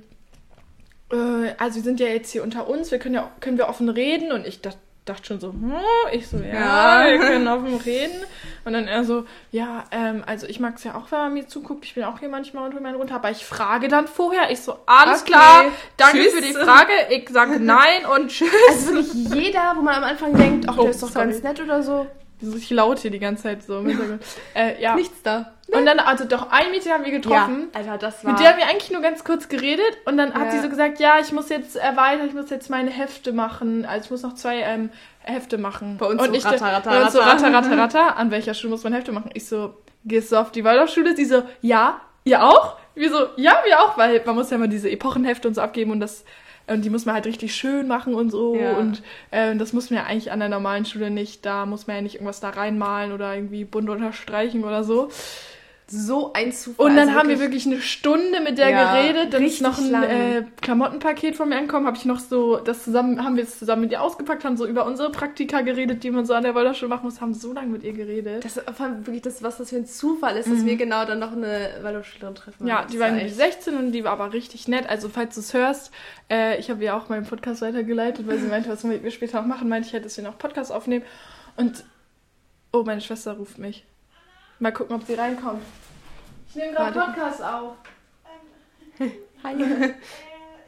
äh, 1.11 1.53
also 1.57 1.77
wir 1.77 1.83
sind 1.83 1.99
ja 1.99 2.07
jetzt 2.07 2.31
hier 2.31 2.43
unter 2.43 2.67
uns, 2.67 2.91
wir 2.91 2.99
können 2.99 3.15
ja, 3.15 3.31
können 3.39 3.57
wir 3.57 3.69
offen 3.69 3.89
reden 3.89 4.31
und 4.31 4.45
ich 4.45 4.61
dachte, 4.61 4.77
dachte 5.05 5.25
schon 5.27 5.39
so, 5.39 5.49
hm, 5.51 5.73
ich 6.13 6.27
so, 6.27 6.37
ja, 6.37 7.05
Ja. 7.05 7.11
wir 7.11 7.19
können 7.19 7.47
offen 7.47 7.75
reden. 7.77 8.23
Und 8.65 8.73
dann 8.73 8.87
er 8.87 9.03
so, 9.03 9.25
ja, 9.51 9.83
ähm, 9.91 10.23
also 10.25 10.47
ich 10.47 10.59
mag 10.59 10.75
es 10.77 10.83
ja 10.83 10.95
auch, 10.95 11.11
wenn 11.11 11.19
man 11.19 11.33
mir 11.35 11.47
zuguckt. 11.47 11.85
Ich 11.85 11.93
bin 11.95 12.03
auch 12.03 12.19
hier 12.19 12.29
manchmal 12.29 12.65
unter 12.65 12.81
meinen 12.81 12.95
runter, 12.95 13.15
aber 13.15 13.29
ich 13.31 13.45
frage 13.45 13.87
dann 13.87 14.07
vorher. 14.07 14.49
Ich 14.51 14.61
so, 14.61 14.77
alles 14.87 15.21
Okay. 15.21 15.31
klar, 15.31 15.65
danke 15.97 16.17
Tschüss. 16.17 16.33
für 16.33 16.41
die 16.41 16.53
Frage. 16.53 16.91
Ich 17.11 17.29
sage 17.29 17.59
nein 17.59 18.05
und 18.15 18.29
tschüss. 18.29 18.49
Also 18.69 18.95
wirklich 18.95 19.13
jeder, 19.33 19.73
wo 19.75 19.81
man 19.81 19.95
am 19.95 20.03
Anfang 20.03 20.35
denkt, 20.35 20.65
ach, 20.67 20.77
Oh, 20.77 20.81
der 20.81 20.91
ist 20.91 21.03
doch 21.03 21.09
sorry. 21.09 21.27
ganz 21.29 21.43
nett 21.43 21.61
oder 21.61 21.83
so. 21.83 22.07
Ich 22.41 22.69
laut 22.69 22.99
hier 22.99 23.11
die 23.11 23.19
ganze 23.19 23.43
Zeit 23.43 23.63
so 23.63 23.79
im 23.79 23.87
Hintergrund. 23.87 24.21
äh, 24.55 24.79
ja. 24.81 24.93
Nichts 24.95 25.21
da. 25.23 25.53
Und 25.67 25.85
dann, 25.85 25.99
also 25.99 26.25
doch 26.25 26.51
ein 26.51 26.69
Mädchen 26.71 26.91
haben 26.91 27.05
wir 27.05 27.11
getroffen. 27.11 27.69
Alter, 27.73 27.97
das 27.97 28.23
war... 28.25 28.31
Mit 28.33 28.41
der 28.41 28.49
haben 28.51 28.57
wir 28.59 28.67
eigentlich 28.67 28.91
nur 28.91 29.01
ganz 29.01 29.23
kurz 29.23 29.47
geredet 29.47 29.97
und 30.05 30.17
dann 30.17 30.33
hat 30.33 30.47
Ja. 30.47 30.51
sie 30.51 30.59
so 30.59 30.69
gesagt, 30.69 30.99
ja, 30.99 31.17
ich 31.19 31.31
muss 31.31 31.49
jetzt 31.49 31.75
äh, 31.77 31.95
weiter, 31.95 32.25
ich 32.25 32.33
muss 32.33 32.49
jetzt 32.49 32.69
meine 32.69 32.91
Hefte 32.91 33.31
machen. 33.31 33.85
Also 33.85 34.05
ich 34.05 34.11
muss 34.11 34.21
noch 34.21 34.35
zwei 34.35 34.57
ähm, 34.59 34.89
Hefte 35.25 35.57
machen. 35.57 35.97
Bei 35.97 36.07
uns 36.07 36.21
und 36.21 36.29
so 36.29 36.33
ich, 36.33 36.45
ratter, 36.45 36.65
ratter, 36.65 37.11
so 37.11 37.19
ratter, 37.19 37.53
ratter, 37.53 37.77
ratter. 37.77 38.17
An 38.17 38.31
welcher 38.31 38.53
Schule 38.53 38.71
muss 38.71 38.83
man 38.83 38.93
Hefte 38.93 39.11
machen? 39.11 39.31
Ich 39.33 39.47
so, 39.47 39.75
gehst 40.05 40.31
du 40.31 40.37
auf 40.37 40.51
die 40.51 40.63
Waldorfschule? 40.63 41.15
Sie 41.15 41.25
so, 41.25 41.43
ja, 41.61 42.01
ihr 42.23 42.43
auch? 42.43 42.77
Wir 42.95 43.09
so, 43.09 43.27
ja, 43.35 43.61
wir 43.65 43.81
auch, 43.81 43.97
weil 43.97 44.21
man 44.25 44.35
muss 44.35 44.49
ja 44.49 44.55
immer 44.55 44.67
diese 44.67 44.89
Epochenhefte 44.89 45.47
und 45.47 45.53
so 45.53 45.61
abgeben 45.61 45.91
und 45.91 45.99
das 45.99 46.23
und 46.67 46.83
die 46.83 46.89
muss 46.89 47.05
man 47.05 47.13
halt 47.13 47.27
richtig 47.27 47.53
schön 47.53 47.87
machen 47.87 48.15
und 48.15 48.31
so. 48.31 48.55
Ja. 48.55 48.77
Und 48.77 49.03
äh, 49.31 49.55
das 49.55 49.73
muss 49.73 49.91
man 49.91 49.99
ja 49.99 50.05
eigentlich 50.05 50.31
an 50.31 50.39
der 50.39 50.49
normalen 50.49 50.85
Schule 50.85 51.11
nicht. 51.11 51.45
Da 51.45 51.65
muss 51.65 51.85
man 51.85 51.97
ja 51.97 52.01
nicht 52.01 52.15
irgendwas 52.15 52.39
da 52.39 52.49
reinmalen 52.49 53.11
oder 53.11 53.35
irgendwie 53.35 53.65
bunt 53.65 53.89
unterstreichen 53.89 54.63
oder 54.63 54.83
so. 54.83 55.09
So 55.87 56.33
ein 56.33 56.51
Zufall. 56.51 56.87
Und 56.87 56.95
dann 56.97 57.09
also 57.09 57.19
haben 57.19 57.29
wir 57.29 57.39
wirklich 57.39 57.65
eine 57.65 57.79
Stunde 57.79 58.41
mit 58.41 58.57
der 58.57 58.69
Ja, 58.69 59.01
geredet. 59.01 59.33
Dann 59.33 59.43
ist 59.43 59.61
noch 59.61 59.77
ein 59.77 60.03
äh, 60.03 60.43
Klamottenpaket 60.61 61.35
von 61.35 61.47
mir 61.47 61.55
angekommen. 61.55 61.87
Habe 61.87 61.95
ich 61.95 62.05
noch 62.05 62.19
so, 62.19 62.57
das 62.57 62.83
zusammen, 62.83 63.23
haben 63.23 63.37
wir 63.37 63.43
es 63.43 63.59
zusammen 63.59 63.83
mit 63.83 63.91
ihr 63.91 64.01
ausgepackt, 64.01 64.43
haben 64.43 64.57
so 64.57 64.65
über 64.65 64.85
unsere 64.85 65.11
Praktika 65.11 65.61
geredet, 65.61 66.03
die 66.03 66.11
man 66.11 66.25
so 66.25 66.33
an 66.33 66.43
der 66.43 66.55
Waldorfschule 66.55 66.89
machen 66.89 67.05
muss, 67.05 67.21
haben 67.21 67.33
so 67.33 67.53
lange 67.53 67.67
mit 67.67 67.83
ihr 67.83 67.93
geredet. 67.93 68.43
Das 68.43 68.57
ist 68.57 68.81
allem 68.81 69.05
wirklich 69.07 69.21
das, 69.21 69.41
was 69.41 69.57
das 69.57 69.69
für 69.69 69.77
ein 69.77 69.85
Zufall 69.85 70.35
ist, 70.35 70.51
dass 70.51 70.65
wir 70.65 70.75
genau 70.75 71.05
dann 71.05 71.19
noch 71.19 71.31
eine 71.31 71.69
Waldorfschülerin 71.81 72.35
treffen. 72.35 72.63
Mhm. 72.63 72.67
ja, 72.67 72.85
die 72.85 72.99
war 72.99 73.05
war 73.11 73.17
irgendwie 73.17 73.33
16 73.33 73.77
und 73.77 73.91
die 73.91 74.03
war 74.03 74.11
aber 74.11 74.33
richtig 74.33 74.67
nett. 74.67 74.87
Also 74.89 75.09
falls 75.09 75.35
du 75.35 75.41
es 75.41 75.53
hörst, 75.53 75.91
äh, 76.29 76.59
ich 76.59 76.69
habe 76.69 76.83
ihr 76.83 76.95
auch 76.95 77.09
meinen 77.09 77.25
Podcast 77.25 77.61
weitergeleitet, 77.61 78.27
weil 78.27 78.39
sie 78.39 78.47
meinte, 78.47 78.69
was 78.69 78.83
wir 78.83 79.11
später 79.11 79.41
noch 79.41 79.47
machen, 79.47 79.69
meinte 79.69 79.87
ich 79.87 79.93
halt, 79.93 80.05
dass 80.05 80.17
wir 80.17 80.23
noch 80.23 80.37
Podcast 80.37 80.71
aufnehmen. 80.71 81.05
Und 81.57 81.83
oh, 82.71 82.83
meine 82.83 83.01
Schwester 83.01 83.33
ruft 83.33 83.57
mich. 83.57 83.85
Mal 84.59 84.71
gucken, 84.71 84.95
ob 84.95 85.03
sie 85.03 85.15
reinkommt. 85.15 85.63
Ich 86.49 86.55
nehme 86.55 86.73
gerade. 86.73 86.99
Podcast 86.99 87.41
auf. 87.43 87.75
Hi. 88.99 89.09
Äh, 89.45 89.57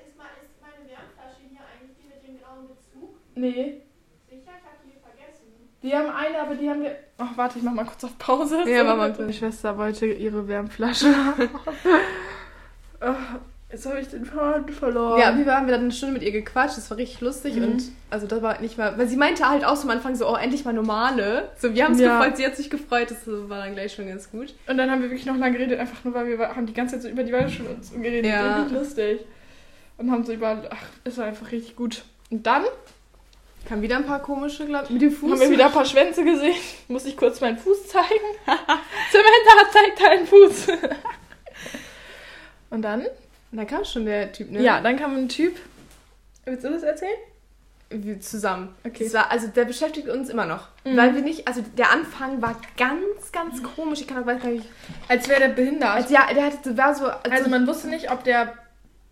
ist, 0.05 0.17
meine 0.17 0.87
Wärmflasche 0.87 1.41
hier 1.49 1.59
eigentlich 1.59 1.97
die 1.97 2.07
mit 2.07 2.27
dem 2.27 2.43
grauen 2.43 2.67
Bezug? 2.67 3.15
Nee. 3.35 3.81
Sicher, 4.29 4.41
ich 4.41 4.47
habe 4.47 4.83
die 4.85 4.99
vergessen. 4.99 5.47
Die 5.81 5.95
haben 5.95 6.09
eine, 6.09 6.41
aber 6.41 6.55
die 6.55 6.69
haben 6.69 6.81
wir. 6.83 6.95
Ach, 7.17 7.35
warte, 7.35 7.57
ich 7.57 7.63
mach 7.63 7.73
mal 7.73 7.85
kurz 7.85 8.03
auf 8.03 8.17
Pause. 8.17 8.69
Ja, 8.69 8.83
mal 8.83 9.13
Meine 9.17 9.33
Schwester 9.33 9.77
wollte 9.77 10.05
ihre 10.05 10.47
Wärmflasche 10.47 11.07
Jetzt 13.69 13.85
habe 13.85 13.99
ich 13.99 14.07
den 14.07 14.23
Faden 14.25 14.69
verloren. 14.69 15.19
Ja, 15.19 15.37
wir 15.37 15.45
haben 15.53 15.65
wir 15.67 15.73
dann 15.73 15.81
eine 15.81 15.91
Stunde 15.91 16.13
mit 16.13 16.23
ihr 16.23 16.31
gequatscht, 16.31 16.77
das 16.77 16.89
war 16.89 16.97
richtig 16.97 17.19
lustig 17.19 17.55
Mhm. 17.57 17.63
und 17.63 17.83
also 18.09 18.25
das 18.25 18.41
war 18.41 18.61
nicht 18.61 18.77
mal, 18.77 18.97
weil 18.97 19.09
sie 19.09 19.17
meinte 19.17 19.47
halt 19.49 19.65
auch 19.65 19.75
so 19.75 19.83
am 19.83 19.89
Anfang 19.89 20.15
so, 20.15 20.25
oh, 20.31 20.35
endlich 20.35 20.63
mal 20.63 20.71
normale. 20.73 21.49
So, 21.57 21.73
wir 21.73 21.83
haben 21.83 21.93
es 21.93 21.99
Ja. 21.99 22.17
gefreut, 22.17 22.37
sie 22.37 22.45
hat 22.45 22.55
sich 22.55 22.69
gefreut, 22.69 23.11
das 23.11 23.17
war 23.25 23.59
dann 23.65 23.73
gleich 23.73 23.93
schon 23.93 24.07
ganz 24.07 24.31
gut. 24.31 24.53
Und 24.67 24.77
dann 24.77 24.89
haben 24.89 25.01
wir 25.01 25.09
wirklich 25.09 25.25
noch 25.25 25.35
lange 25.35 25.57
geredet, 25.57 25.79
einfach 25.81 26.01
nur, 26.05 26.13
weil 26.13 26.27
wir 26.27 26.55
haben 26.55 26.65
die 26.65 26.73
ganze 26.73 26.95
Zeit 26.95 27.01
so 27.03 27.09
über 27.09 27.23
die 27.23 27.33
Waldschule 27.33 27.67
und 27.69 27.83
so 27.83 27.97
geredet. 27.97 28.31
Ja. 28.31 28.61
Richtig 28.61 28.77
lustig. 28.79 29.19
Und 29.97 30.11
haben 30.11 30.23
so 30.23 30.31
über. 30.31 30.61
Ach, 30.69 30.77
es 31.03 31.17
war 31.17 31.25
einfach 31.25 31.51
richtig 31.51 31.75
gut. 31.75 32.03
Und 32.29 32.45
dann 32.47 32.63
Kam 33.67 33.81
wieder 33.81 33.97
ein 33.97 34.05
paar 34.05 34.21
komische, 34.21 34.65
glaub 34.65 34.89
mit 34.89 35.01
dem 35.01 35.11
Fuß. 35.11 35.29
haben 35.29 35.41
wir 35.41 35.49
wieder 35.49 35.65
ein 35.65 35.71
paar 35.73 35.83
Schwänze 35.83 36.23
gesehen. 36.23 36.55
Muss 36.87 37.03
ich 37.05 37.17
kurz 37.17 37.41
meinen 37.41 37.57
Fuß 37.57 37.87
zeigen? 37.89 38.07
Samantha 39.11 39.71
zeigt 39.73 40.01
deinen 40.01 40.25
Fuß. 40.25 40.67
Und 42.69 42.81
dann? 42.81 43.05
Und 43.51 43.57
dann 43.57 43.67
kam 43.67 43.85
schon 43.85 44.05
der 44.05 44.31
Typ, 44.31 44.51
ne? 44.51 44.61
Ja, 44.61 44.81
dann 44.81 44.97
kam 44.97 45.15
ein 45.15 45.29
Typ. 45.29 45.55
Willst 46.45 46.63
du 46.63 46.69
das 46.69 46.83
erzählen? 46.83 47.17
Wir 47.89 48.19
zusammen. 48.19 48.75
Okay. 48.85 49.05
Das 49.05 49.13
war, 49.13 49.31
also 49.31 49.47
der 49.47 49.63
beschäftigt 49.63 50.09
uns 50.09 50.29
immer 50.29 50.45
noch. 50.45 50.67
Mhm. 50.83 50.97
Weil 50.97 51.15
wir 51.15 51.21
nicht, 51.21 51.47
also 51.47 51.63
der 51.77 51.91
Anfang 51.91 52.41
war 52.41 52.59
ganz, 52.77 53.31
ganz 53.31 53.63
komisch. 53.63 54.01
Ich 54.01 54.07
kann 54.07 54.21
auch 54.21 54.25
weiß 54.27 54.41
gar 54.41 54.49
nicht. 54.49 54.67
Als 55.07 55.29
wäre 55.29 55.39
der 55.39 55.47
behindert. 55.49 55.89
Also 55.91 56.13
ja, 56.13 56.27
der 56.33 56.45
hatte, 56.47 56.77
war 56.77 56.93
so. 56.93 57.05
Also, 57.05 57.31
Also 57.31 57.49
man 57.49 57.65
wusste 57.65 57.87
nicht, 57.87 58.11
ob 58.11 58.25
der 58.25 58.53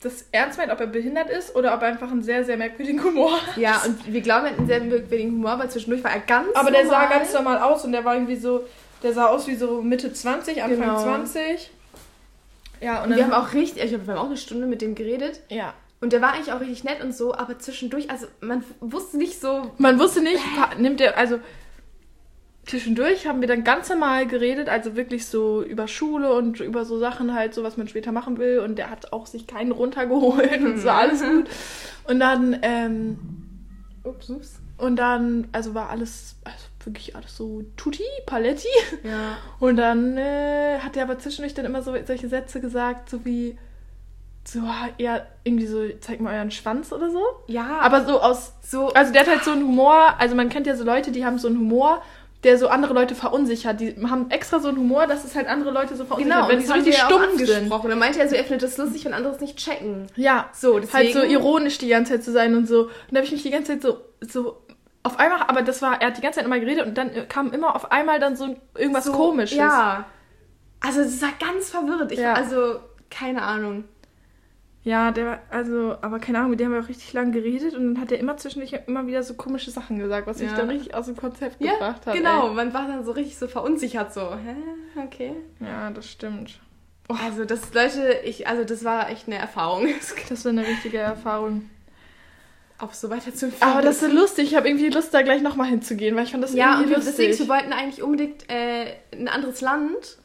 das 0.01 0.25
ernst 0.33 0.57
meint, 0.57 0.71
ob 0.71 0.79
er 0.81 0.87
behindert 0.87 1.29
ist 1.29 1.55
oder 1.55 1.73
ob 1.73 1.81
er 1.81 1.87
einfach 1.87 2.11
einen 2.11 2.21
sehr, 2.21 2.43
sehr 2.43 2.57
merkwürdigen 2.57 3.01
Humor 3.03 3.31
hat. 3.41 3.55
ja, 3.57 3.81
und 3.85 4.11
wir 4.11 4.21
glauben, 4.21 4.45
er 4.45 4.51
hat 4.51 4.57
einen 4.59 4.67
sehr 4.67 4.81
merkwürdigen 4.81 5.31
Humor, 5.31 5.57
weil 5.57 5.69
zwischendurch 5.71 6.03
war 6.03 6.11
er 6.11 6.19
ganz 6.19 6.53
Aber 6.53 6.69
der 6.69 6.85
sah 6.85 6.99
normal. 7.03 7.09
ganz 7.19 7.33
normal 7.33 7.57
aus 7.59 7.85
und 7.85 7.93
der 7.93 8.03
war 8.03 8.13
irgendwie 8.13 8.35
so, 8.35 8.67
der 9.01 9.13
sah 9.13 9.27
aus 9.27 9.47
wie 9.47 9.55
so 9.55 9.81
Mitte 9.81 10.11
20, 10.11 10.61
Anfang 10.61 10.79
Genau. 10.81 11.01
20. 11.01 11.71
Ja, 12.81 13.03
und 13.03 13.11
Und 13.11 13.17
wir 13.17 13.23
haben 13.23 13.33
auch 13.33 13.53
richtig, 13.53 13.83
ich 13.83 13.89
glaube, 13.89 14.07
wir 14.07 14.13
haben 14.13 14.21
auch 14.21 14.27
eine 14.27 14.37
Stunde 14.37 14.67
mit 14.67 14.81
dem 14.81 14.95
geredet. 14.95 15.41
ja. 15.49 15.73
Und 16.01 16.11
der 16.13 16.21
war 16.21 16.33
eigentlich 16.33 16.51
auch 16.51 16.59
richtig 16.59 16.83
nett 16.83 17.01
und 17.01 17.15
so, 17.15 17.33
aber 17.33 17.57
zwischendurch, 17.57 18.11
also 18.11 18.27
man 18.41 18.63
wusste 18.79 19.17
nicht 19.17 19.39
so. 19.41 19.71
Man 19.79 19.97
wusste 19.97 20.21
nicht, 20.21 20.39
nimmt 20.77 21.01
er, 21.01 21.17
also 21.17 21.39
zwischendurch 22.65 23.25
haben 23.25 23.41
wir 23.41 23.47
dann 23.47 23.63
ganz 23.63 23.89
normal 23.89 24.27
geredet, 24.27 24.69
also 24.69 24.95
wirklich 24.95 25.25
so 25.25 25.63
über 25.63 25.87
Schule 25.87 26.33
und 26.33 26.59
über 26.59 26.83
so 26.85 26.99
Sachen 26.99 27.33
halt, 27.33 27.53
so 27.53 27.63
was 27.63 27.77
man 27.77 27.87
später 27.87 28.11
machen 28.11 28.37
will. 28.37 28.59
Und 28.59 28.77
der 28.77 28.89
hat 28.89 29.13
auch 29.13 29.25
sich 29.25 29.47
keinen 29.47 29.71
runtergeholt 29.71 30.61
und 30.61 30.77
so 30.79 30.89
alles 30.89 31.23
gut. 31.23 31.49
Und 32.03 32.19
dann, 32.19 32.59
ähm, 32.61 33.17
Ups, 34.03 34.29
ups. 34.29 34.59
und 34.77 34.97
dann, 34.97 35.47
also 35.53 35.73
war 35.73 35.89
alles, 35.89 36.35
also 36.43 36.57
wirklich 36.85 37.15
alles 37.15 37.35
so 37.37 37.63
tutti, 37.77 38.03
paletti. 38.25 38.67
Ja. 39.03 39.37
Und 39.59 39.77
dann 39.77 40.17
äh, 40.17 40.79
hat 40.79 40.95
er 40.97 41.03
aber 41.03 41.19
zwischendurch 41.19 41.53
dann 41.53 41.65
immer 41.65 41.81
so 41.81 41.93
solche 42.05 42.27
Sätze 42.27 42.59
gesagt, 42.61 43.09
so 43.09 43.25
wie, 43.25 43.57
so, 44.47 44.59
ja, 44.97 45.21
irgendwie 45.43 45.67
so, 45.67 45.83
zeig 46.01 46.21
mal 46.21 46.35
euren 46.35 46.51
Schwanz 46.51 46.91
oder 46.91 47.09
so. 47.09 47.21
Ja, 47.47 47.79
Aber 47.81 48.05
so 48.05 48.21
aus, 48.21 48.53
so. 48.61 48.89
also 48.93 49.11
der 49.11 49.21
hat 49.21 49.29
halt 49.29 49.43
so 49.43 49.51
einen 49.51 49.63
Humor, 49.63 50.15
also 50.19 50.35
man 50.35 50.49
kennt 50.49 50.67
ja 50.67 50.75
so 50.75 50.83
Leute, 50.83 51.11
die 51.11 51.25
haben 51.25 51.39
so 51.39 51.47
einen 51.47 51.57
Humor, 51.57 52.01
der 52.43 52.59
so 52.59 52.67
andere 52.67 52.93
Leute 52.93 53.15
verunsichert. 53.15 53.79
Die 53.79 53.95
haben 54.07 54.29
extra 54.29 54.59
so 54.59 54.67
einen 54.67 54.77
Humor, 54.77 55.07
dass 55.07 55.25
es 55.25 55.33
halt 55.35 55.47
andere 55.47 55.71
Leute 55.71 55.95
so 55.95 56.05
verunsichert, 56.05 56.35
genau, 56.37 56.47
wenn 56.47 56.59
die 56.59 56.65
so 56.65 56.73
richtig 56.73 56.95
stumpf 56.95 57.43
sind. 57.43 57.71
Und 57.71 57.97
meinte 57.97 58.19
er 58.19 58.29
so, 58.29 58.35
er 58.35 58.43
findet 58.43 58.61
das 58.61 58.77
lustig, 58.77 59.03
wenn 59.05 59.15
andere 59.15 59.33
es 59.33 59.41
nicht 59.41 59.57
checken. 59.57 60.05
Ja, 60.15 60.49
So, 60.53 60.75
halt 60.75 60.83
deswegen. 60.83 61.13
so 61.13 61.23
ironisch 61.23 61.79
die 61.79 61.87
ganze 61.87 62.13
Zeit 62.13 62.23
zu 62.23 62.31
sein 62.31 62.55
und 62.55 62.67
so. 62.67 62.81
Und 62.83 62.91
da 63.09 63.15
habe 63.17 63.25
ich 63.25 63.31
mich 63.31 63.41
die 63.41 63.49
ganze 63.49 63.71
Zeit 63.71 63.81
so, 63.81 63.97
so 64.21 64.57
auf 65.05 65.19
einmal, 65.19 65.41
aber 65.47 65.61
das 65.61 65.81
war, 65.81 66.01
er 66.01 66.07
hat 66.07 66.17
die 66.17 66.21
ganze 66.21 66.39
Zeit 66.39 66.45
immer 66.45 66.59
geredet 66.59 66.85
und 66.85 66.97
dann 66.97 67.11
kam 67.29 67.51
immer 67.53 67.75
auf 67.75 67.91
einmal 67.91 68.19
dann 68.19 68.35
so 68.35 68.55
irgendwas 68.77 69.05
so, 69.05 69.11
Komisches. 69.13 69.57
Ja. 69.57 70.05
Also 70.81 71.01
es 71.01 71.21
war 71.21 71.29
ganz 71.39 71.69
verwirrt. 71.69 72.11
Ich, 72.11 72.19
Ja. 72.19 72.33
Also, 72.33 72.79
keine 73.09 73.41
Ahnung. 73.41 73.85
Ja, 74.83 75.09
der 75.11 75.25
war, 75.25 75.39
also, 75.49 75.95
aber 76.01 76.19
keine 76.19 76.37
Ahnung, 76.37 76.51
mit 76.51 76.59
dem 76.59 76.67
haben 76.67 76.73
wir 76.73 76.83
auch 76.83 76.89
richtig 76.89 77.11
lange 77.13 77.31
geredet 77.31 77.73
und 77.73 77.93
dann 77.95 78.01
hat 78.01 78.11
er 78.11 78.19
immer 78.19 78.37
zwischendurch 78.37 78.73
immer 78.85 79.07
wieder 79.07 79.23
so 79.23 79.33
komische 79.33 79.71
Sachen 79.71 79.97
gesagt, 79.97 80.27
was 80.27 80.37
mich 80.39 80.51
Ja. 80.51 80.57
dann 80.57 80.69
richtig 80.69 80.93
aus 80.93 81.07
dem 81.07 81.15
Konzept 81.15 81.59
Ja, 81.59 81.73
gebracht 81.73 82.05
hat. 82.05 82.13
genau. 82.13 82.49
Ey. 82.49 82.53
Man 82.53 82.73
war 82.73 82.87
dann 82.87 83.03
so 83.03 83.11
richtig 83.11 83.37
so 83.39 83.47
verunsichert, 83.47 84.13
so, 84.13 84.21
hä, 84.35 84.55
okay. 85.03 85.33
Ja, 85.59 85.89
das 85.89 86.07
stimmt. 86.07 86.59
Also 87.07 87.45
das, 87.45 87.73
Leute, 87.73 88.19
ich, 88.25 88.47
also 88.47 88.63
das 88.63 88.83
war 88.83 89.09
echt 89.09 89.27
eine 89.27 89.37
Erfahrung, 89.37 89.87
Das 90.29 90.45
war 90.45 90.51
eine 90.51 90.65
richtige 90.67 90.97
Erfahrung. 90.99 91.67
Auch 92.77 92.93
so 92.93 93.09
weiterzuführen. 93.09 93.61
Aber 93.61 93.81
das 93.81 94.01
ist 94.01 94.11
so 94.11 94.15
lustig. 94.15 94.49
Ich 94.51 94.55
habe 94.55 94.67
irgendwie 94.67 94.89
Lust, 94.89 95.13
da 95.13 95.21
gleich 95.21 95.41
nochmal 95.41 95.67
hinzugehen, 95.67 96.15
weil 96.15 96.25
ich 96.25 96.31
fand 96.31 96.43
das 96.43 96.53
ja, 96.53 96.73
und 96.73 96.81
irgendwie 96.81 96.89
wir, 96.89 96.97
lustig. 96.97 97.27
deswegen, 97.27 97.39
wir 97.39 97.55
wollten 97.55 97.73
eigentlich 97.73 98.03
unbedingt 98.03 98.49
äh, 98.49 98.95
ein 99.13 99.27
anderes 99.27 99.61
Land. 99.61 100.17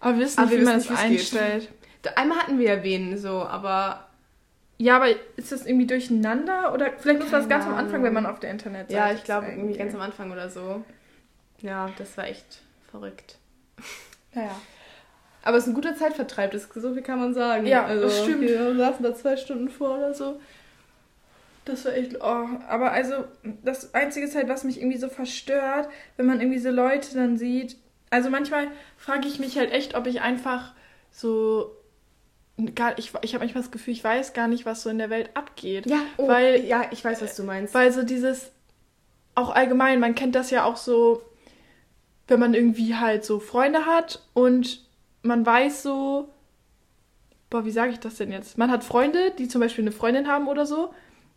aber 0.00 0.14
wir 0.16 0.24
wissen 0.24 0.38
Aber 0.38 0.50
nicht, 0.50 0.58
wir 0.58 0.60
wie 0.60 0.64
man 0.64 0.78
das 0.78 0.90
einstellt. 0.90 1.68
Einmal 2.14 2.38
hatten 2.38 2.58
wir 2.58 2.66
ja 2.66 2.82
wen, 2.84 3.18
so, 3.18 3.42
aber 3.42 4.06
Ja, 4.78 4.96
aber 4.96 5.08
ist 5.36 5.50
das 5.50 5.66
irgendwie 5.66 5.86
durcheinander? 5.86 6.72
Oder 6.72 6.92
vielleicht 6.98 7.24
ist 7.24 7.32
das 7.32 7.48
ganz 7.48 7.64
am 7.64 7.70
Ahnung. 7.70 7.86
Anfang, 7.86 8.02
wenn 8.04 8.12
man 8.12 8.26
auf 8.26 8.38
der 8.38 8.50
Internetseite 8.50 8.94
ja, 8.94 9.12
ich 9.12 9.24
glaube 9.24 9.46
irgendwie 9.46 9.76
ganz 9.76 9.92
am 9.94 10.00
Anfang 10.00 10.30
oder 10.30 10.48
so. 10.48 10.84
Ja, 11.62 11.90
das 11.98 12.16
war 12.16 12.28
echt 12.28 12.60
verrückt. 12.90 13.38
Naja. 14.34 14.54
Aber 15.42 15.56
es 15.56 15.64
ist 15.64 15.70
ein 15.70 15.74
guter 15.74 15.96
Zeitvertreib, 15.96 16.50
das, 16.50 16.68
so 16.74 16.92
viel 16.92 17.02
kann 17.02 17.20
man 17.20 17.32
sagen. 17.32 17.66
Ja, 17.66 17.84
also, 17.84 18.02
das 18.02 18.22
stimmt. 18.22 18.42
Wir 18.42 18.76
saßen 18.76 19.02
da 19.02 19.14
zwei 19.14 19.36
Stunden 19.36 19.68
vor 19.68 19.96
oder 19.96 20.12
so. 20.12 20.40
Das 21.66 21.84
war 21.84 21.92
echt. 21.94 22.16
Oh, 22.20 22.46
aber 22.68 22.92
also, 22.92 23.24
das 23.62 23.92
Einzige 23.92 24.24
ist 24.24 24.34
halt, 24.36 24.48
was 24.48 24.64
mich 24.64 24.78
irgendwie 24.80 24.98
so 24.98 25.08
verstört, 25.08 25.88
wenn 26.16 26.26
man 26.26 26.40
irgendwie 26.40 26.60
so 26.60 26.70
Leute 26.70 27.14
dann 27.14 27.36
sieht. 27.36 27.76
Also 28.08 28.30
manchmal 28.30 28.68
frage 28.96 29.26
ich 29.26 29.40
mich 29.40 29.58
halt 29.58 29.72
echt, 29.72 29.94
ob 29.94 30.06
ich 30.06 30.22
einfach 30.22 30.72
so. 31.10 31.76
Gar, 32.74 32.98
ich 32.98 33.12
ich 33.20 33.34
habe 33.34 33.44
manchmal 33.44 33.62
das 33.64 33.70
Gefühl, 33.72 33.92
ich 33.92 34.02
weiß 34.02 34.32
gar 34.32 34.48
nicht, 34.48 34.64
was 34.64 34.82
so 34.82 34.88
in 34.88 34.96
der 34.98 35.10
Welt 35.10 35.30
abgeht. 35.34 35.90
Ja, 35.90 35.98
oh, 36.16 36.26
Weil- 36.28 36.64
ja, 36.64 36.86
ich 36.90 37.04
weiß, 37.04 37.20
was 37.20 37.36
du 37.36 37.42
meinst. 37.42 37.74
Weil 37.74 37.92
so 37.92 38.02
dieses, 38.02 38.50
auch 39.34 39.50
allgemein, 39.50 40.00
man 40.00 40.14
kennt 40.14 40.34
das 40.36 40.50
ja 40.50 40.64
auch 40.64 40.76
so, 40.76 41.20
wenn 42.28 42.40
man 42.40 42.54
irgendwie 42.54 42.94
halt 42.94 43.24
so 43.26 43.40
Freunde 43.40 43.84
hat 43.86 44.22
und 44.32 44.86
man 45.22 45.44
weiß 45.44 45.82
so, 45.82 46.28
boah, 47.50 47.64
wie 47.66 47.70
sage 47.72 47.92
ich 47.92 47.98
das 47.98 48.14
denn 48.16 48.32
jetzt? 48.32 48.56
Man 48.56 48.70
hat 48.70 48.84
Freunde, 48.84 49.32
die 49.36 49.48
zum 49.48 49.60
Beispiel 49.60 49.84
eine 49.84 49.92
Freundin 49.92 50.26
haben 50.28 50.48
oder 50.48 50.64
so 50.64 50.94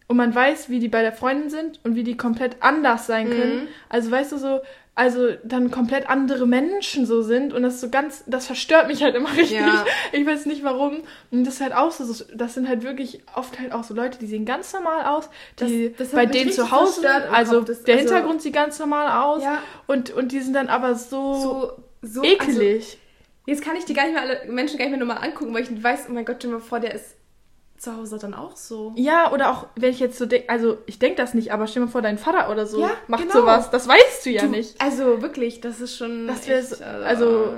und 0.10 0.18
man 0.18 0.34
weiß, 0.36 0.70
wie 0.70 0.80
die 0.80 0.90
bei 0.90 1.02
der 1.02 1.14
Freundin 1.14 1.50
sind 1.50 1.80
und 1.86 1.96
wie 1.96 2.04
die 2.04 2.18
komplett 2.18 2.58
anders 2.62 3.08
sein 3.08 3.30
können. 3.30 3.62
Mhm. 3.62 3.68
Also 3.88 4.12
weißt 4.12 4.32
du 4.34 4.38
so, 4.38 4.60
also 4.96 5.30
dann 5.44 5.72
komplett 5.72 6.10
andere 6.10 6.46
Menschen 6.46 7.06
so 7.06 7.22
sind 7.22 7.54
und 7.54 7.62
das 7.64 7.80
so 7.80 7.90
ganz, 7.90 8.24
das 8.28 8.48
verstört 8.48 8.88
mich 8.88 9.02
halt 9.04 9.16
immer 9.16 9.30
richtig. 9.38 9.60
Ja. 9.60 9.86
Ich 10.12 10.26
weiß 10.26 10.46
nicht 10.48 10.64
warum. 10.64 10.98
Und 11.32 11.46
das 11.46 11.54
ist 11.54 11.62
halt 11.62 11.74
auch 11.74 11.92
so, 11.92 12.26
das 12.36 12.54
sind 12.56 12.68
halt 12.68 12.84
wirklich 12.84 13.22
oft 13.36 13.60
halt 13.60 13.72
auch 13.72 13.84
so 13.86 13.94
Leute, 13.94 14.18
die 14.20 14.26
sehen 14.28 14.44
ganz 14.46 14.74
normal 14.74 15.06
aus, 15.06 15.30
die 15.60 15.90
Das- 15.92 15.98
das 16.10 16.12
bei 16.12 16.26
denen 16.26 16.52
zu 16.52 16.72
Hause, 16.72 17.08
also. 17.32 17.62
Das- 17.62 17.84
der 17.84 17.96
also- 18.00 18.08
Hintergrund 18.14 18.42
sieht 18.42 18.54
ganz 18.54 18.78
normal 18.80 19.24
aus 19.24 19.44
Ja. 19.44 19.60
und, 19.88 20.10
und 20.12 20.32
die 20.34 20.42
sind 20.42 20.54
dann 20.54 20.68
aber 20.70 20.96
so, 20.96 21.36
so, 21.36 21.72
so 22.02 22.24
ekelig. 22.24 22.84
Also, 22.84 22.98
jetzt 23.46 23.64
kann 23.64 23.76
ich 23.78 23.86
die 23.86 23.94
gar 23.94 24.04
nicht 24.06 24.14
mehr 24.14 24.24
alle 24.24 24.42
Menschen 24.52 24.78
gar 24.80 24.86
nicht 24.86 24.98
mehr 24.98 25.06
nochmal 25.06 25.24
angucken, 25.24 25.54
weil 25.54 25.62
ich 25.64 25.84
weiß, 25.84 26.08
oh 26.10 26.14
mein 26.14 26.26
Gott, 26.26 26.38
stell 26.40 26.52
mal 26.52 26.60
vor, 26.60 26.80
der 26.80 26.96
ist 26.96 27.16
zu 27.80 27.96
Hause 27.96 28.18
dann 28.20 28.34
auch 28.34 28.56
so. 28.58 28.94
ja, 28.98 29.32
oder 29.32 29.52
auch, 29.52 29.68
wenn 29.76 29.92
ich 29.92 30.00
jetzt 30.00 30.18
so 30.18 30.26
denke, 30.26 30.50
also 30.50 30.78
ich 30.86 31.00
denke 31.00 31.16
das 31.18 31.34
nicht, 31.34 31.52
aber 31.54 31.66
stell 31.68 31.82
dir 31.82 31.86
mal 31.88 31.92
vor, 31.92 32.02
dein 32.02 32.18
Vater 32.18 32.52
oder 32.52 32.66
so 32.66 32.82
Ja, 32.82 32.92
macht 33.08 33.22
genau. 33.24 33.34
sowas. 33.42 33.70
Das 33.72 33.88
weißt 33.88 34.26
du 34.26 34.30
ja 34.32 34.42
Du, 34.44 34.50
nicht. 34.50 34.80
Also 34.82 35.22
wirklich, 35.22 35.62
das 35.62 35.80
ist 35.82 35.96
schon. 35.98 36.28
Das 36.28 36.48
echt, 36.48 36.68
so- 36.70 36.84
also- 36.84 37.54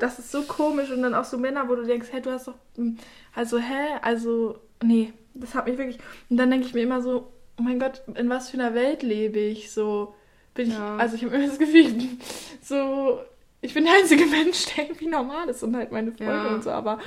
Das 0.00 0.18
ist 0.18 0.32
so 0.32 0.42
komisch 0.42 0.90
und 0.90 1.02
dann 1.02 1.14
auch 1.14 1.24
so 1.24 1.36
Männer, 1.36 1.68
wo 1.68 1.74
du 1.74 1.84
denkst, 1.84 2.08
hä, 2.10 2.20
du 2.22 2.30
hast 2.30 2.48
doch, 2.48 2.54
hm, 2.76 2.96
also 3.34 3.58
hä, 3.58 3.98
also 4.00 4.58
nee, 4.82 5.12
das 5.34 5.54
hat 5.54 5.66
mich 5.66 5.76
wirklich. 5.76 5.98
Und 6.30 6.38
dann 6.38 6.50
denke 6.50 6.66
ich 6.66 6.72
mir 6.72 6.80
immer 6.82 7.02
so, 7.02 7.30
oh 7.58 7.62
mein 7.62 7.78
Gott, 7.78 8.00
in 8.14 8.30
was 8.30 8.48
für 8.48 8.56
einer 8.58 8.72
Welt 8.74 9.02
lebe 9.02 9.38
ich? 9.38 9.70
So 9.72 10.14
bin 10.54 10.68
ich, 10.68 10.74
Ja. 10.74 10.96
also 10.96 11.16
ich 11.16 11.22
habe 11.24 11.36
immer 11.36 11.46
das 11.46 11.58
Gefühl, 11.58 11.80
ich 11.98 12.08
so, 12.62 13.20
ich 13.60 13.74
bin 13.74 13.84
der 13.84 13.92
einzige 13.94 14.24
Mensch, 14.38 14.74
der 14.74 14.84
irgendwie 14.84 15.06
normal 15.06 15.50
ist 15.50 15.62
und 15.62 15.76
halt 15.76 15.92
meine 15.92 16.12
Freunde 16.12 16.32
Ja. 16.32 16.54
und 16.54 16.64
so, 16.64 16.70
aber 16.70 16.98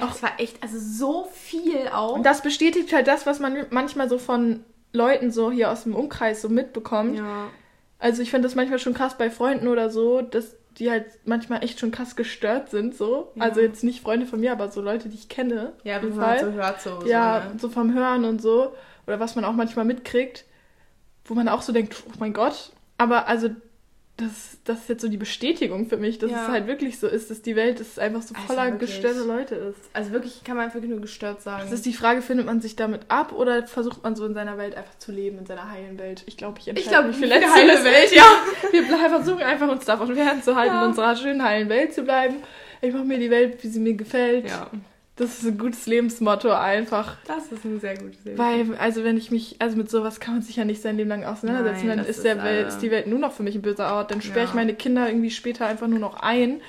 Das 0.00 0.22
war 0.22 0.38
echt, 0.38 0.62
also 0.62 0.76
so 0.78 1.28
viel 1.32 1.88
auch. 1.92 2.20
das 2.22 2.42
bestätigt 2.42 2.92
halt 2.92 3.06
das, 3.06 3.26
was 3.26 3.38
man 3.38 3.66
manchmal 3.70 4.08
so 4.08 4.18
von 4.18 4.64
Leuten 4.92 5.30
so 5.30 5.50
hier 5.50 5.70
aus 5.70 5.84
dem 5.84 5.94
Umkreis 5.94 6.42
so 6.42 6.48
mitbekommt. 6.48 7.16
ja. 7.16 7.48
Also 7.98 8.20
ich 8.20 8.30
finde 8.30 8.46
das 8.46 8.54
manchmal 8.54 8.78
schon 8.78 8.92
krass 8.92 9.16
bei 9.16 9.30
Freunden 9.30 9.66
oder 9.66 9.88
so, 9.88 10.20
dass 10.20 10.56
die 10.78 10.90
halt 10.90 11.06
manchmal 11.24 11.64
echt 11.64 11.78
schon 11.78 11.90
krass 11.90 12.16
gestört 12.16 12.68
sind, 12.68 12.94
so. 12.94 13.32
Ja. 13.34 13.44
Also 13.44 13.60
jetzt 13.60 13.84
nicht 13.84 14.02
Freunde 14.02 14.26
von 14.26 14.40
mir, 14.40 14.52
aber 14.52 14.70
so 14.70 14.82
Leute, 14.82 15.08
die 15.08 15.14
ich 15.14 15.28
kenne. 15.28 15.72
Ja, 15.84 16.00
jeden 16.00 16.16
man 16.16 16.26
halt 16.26 16.40
so 16.40 16.52
hört, 16.52 16.80
so. 16.82 17.02
ja, 17.06 17.42
so, 17.42 17.52
ne? 17.52 17.58
so 17.60 17.68
vom 17.70 17.94
Hören 17.94 18.24
und 18.24 18.42
so. 18.42 18.74
Oder 19.06 19.20
was 19.20 19.36
man 19.36 19.44
auch 19.44 19.52
manchmal 19.52 19.84
mitkriegt, 19.84 20.44
wo 21.24 21.34
man 21.34 21.48
auch 21.48 21.62
so 21.62 21.72
denkt, 21.72 22.02
oh 22.06 22.12
mein 22.18 22.32
Gott. 22.32 22.72
Aber 22.98 23.26
also 23.26 23.48
das, 24.16 24.58
das 24.64 24.78
ist 24.82 24.88
jetzt 24.88 25.02
so 25.02 25.08
die 25.08 25.16
Bestätigung 25.16 25.86
für 25.88 25.96
mich, 25.96 26.18
dass 26.18 26.30
Ja. 26.30 26.42
es 26.44 26.48
halt 26.48 26.66
wirklich 26.68 27.00
so 27.00 27.08
ist, 27.08 27.30
dass 27.30 27.42
die 27.42 27.56
Welt 27.56 27.80
ist 27.80 27.98
einfach 27.98 28.22
so 28.22 28.32
Also 28.34 28.46
voller 28.46 28.70
wirklich. 28.70 28.90
gestörte 28.92 29.24
Leute 29.26 29.56
ist. 29.56 29.78
Also 29.92 30.12
wirklich 30.12 30.44
kann 30.44 30.56
man 30.56 30.72
wirklich 30.72 30.90
nur 30.90 31.00
gestört 31.00 31.42
sagen. 31.42 31.62
Das 31.64 31.72
ist 31.72 31.84
die 31.84 31.92
Frage, 31.94 32.22
findet 32.22 32.46
man 32.46 32.60
sich 32.60 32.76
damit 32.76 33.02
ab 33.08 33.32
oder 33.32 33.66
versucht 33.66 34.04
man 34.04 34.14
so 34.14 34.24
in 34.24 34.34
seiner 34.34 34.56
Welt 34.56 34.76
einfach 34.76 34.96
zu 34.98 35.10
leben, 35.10 35.38
in 35.38 35.46
seiner 35.46 35.68
heilen 35.68 35.98
Welt? 35.98 36.22
Ich 36.26 36.36
glaube, 36.36 36.60
ich 36.60 36.68
entscheide 36.68 36.90
glaub, 36.90 37.06
mich 37.08 37.16
für 37.16 37.22
die 37.22 37.28
letzteres. 37.28 37.54
heile 37.56 37.84
Welt. 37.84 38.12
Ja, 38.14 38.24
wir 38.72 39.08
versuchen 39.10 39.42
einfach 39.42 39.68
uns 39.68 39.84
davon 39.84 40.14
fernzuhalten, 40.14 40.74
Ja. 40.76 40.82
in 40.82 40.88
unserer 40.90 41.16
schönen 41.16 41.42
heilen 41.42 41.68
Welt 41.68 41.92
zu 41.92 42.02
bleiben. 42.02 42.36
Ich 42.82 42.92
mache 42.92 43.04
mir 43.04 43.18
die 43.18 43.30
Welt, 43.30 43.64
wie 43.64 43.68
sie 43.68 43.80
mir 43.80 43.94
gefällt. 43.94 44.48
ja, 44.48 44.70
Das 45.16 45.38
ist 45.38 45.46
ein 45.46 45.58
gutes 45.58 45.86
Lebensmotto 45.86 46.50
einfach. 46.52 47.16
das 47.26 47.52
ist 47.52 47.64
ein 47.64 47.78
sehr 47.78 47.96
gutes 47.96 48.24
Leben. 48.24 48.36
Weil, 48.36 48.74
also 48.78 49.04
wenn 49.04 49.16
ich 49.16 49.30
mich, 49.30 49.56
also 49.60 49.76
mit 49.76 49.88
sowas 49.88 50.18
kann 50.18 50.34
man 50.34 50.42
sich 50.42 50.56
ja 50.56 50.64
nicht 50.64 50.82
sein 50.82 50.96
Leben 50.96 51.08
lang 51.08 51.24
auseinandersetzen. 51.24 51.86
Nein, 51.86 51.98
dann 51.98 52.06
ist, 52.06 52.24
der 52.24 52.42
Welt, 52.42 52.64
äh, 52.64 52.68
ist 52.68 52.78
die 52.78 52.90
Welt 52.90 53.06
nur 53.06 53.20
noch 53.20 53.32
für 53.32 53.44
mich 53.44 53.54
ein 53.54 53.62
böser 53.62 53.94
Ort. 53.94 54.10
Dann 54.10 54.20
sperre 54.20 54.44
ich 54.44 54.50
Ja. 54.50 54.56
meine 54.56 54.74
Kinder 54.74 55.06
irgendwie 55.08 55.30
später 55.30 55.66
einfach 55.66 55.86
nur 55.86 56.00
noch 56.00 56.16
ein 56.20 56.60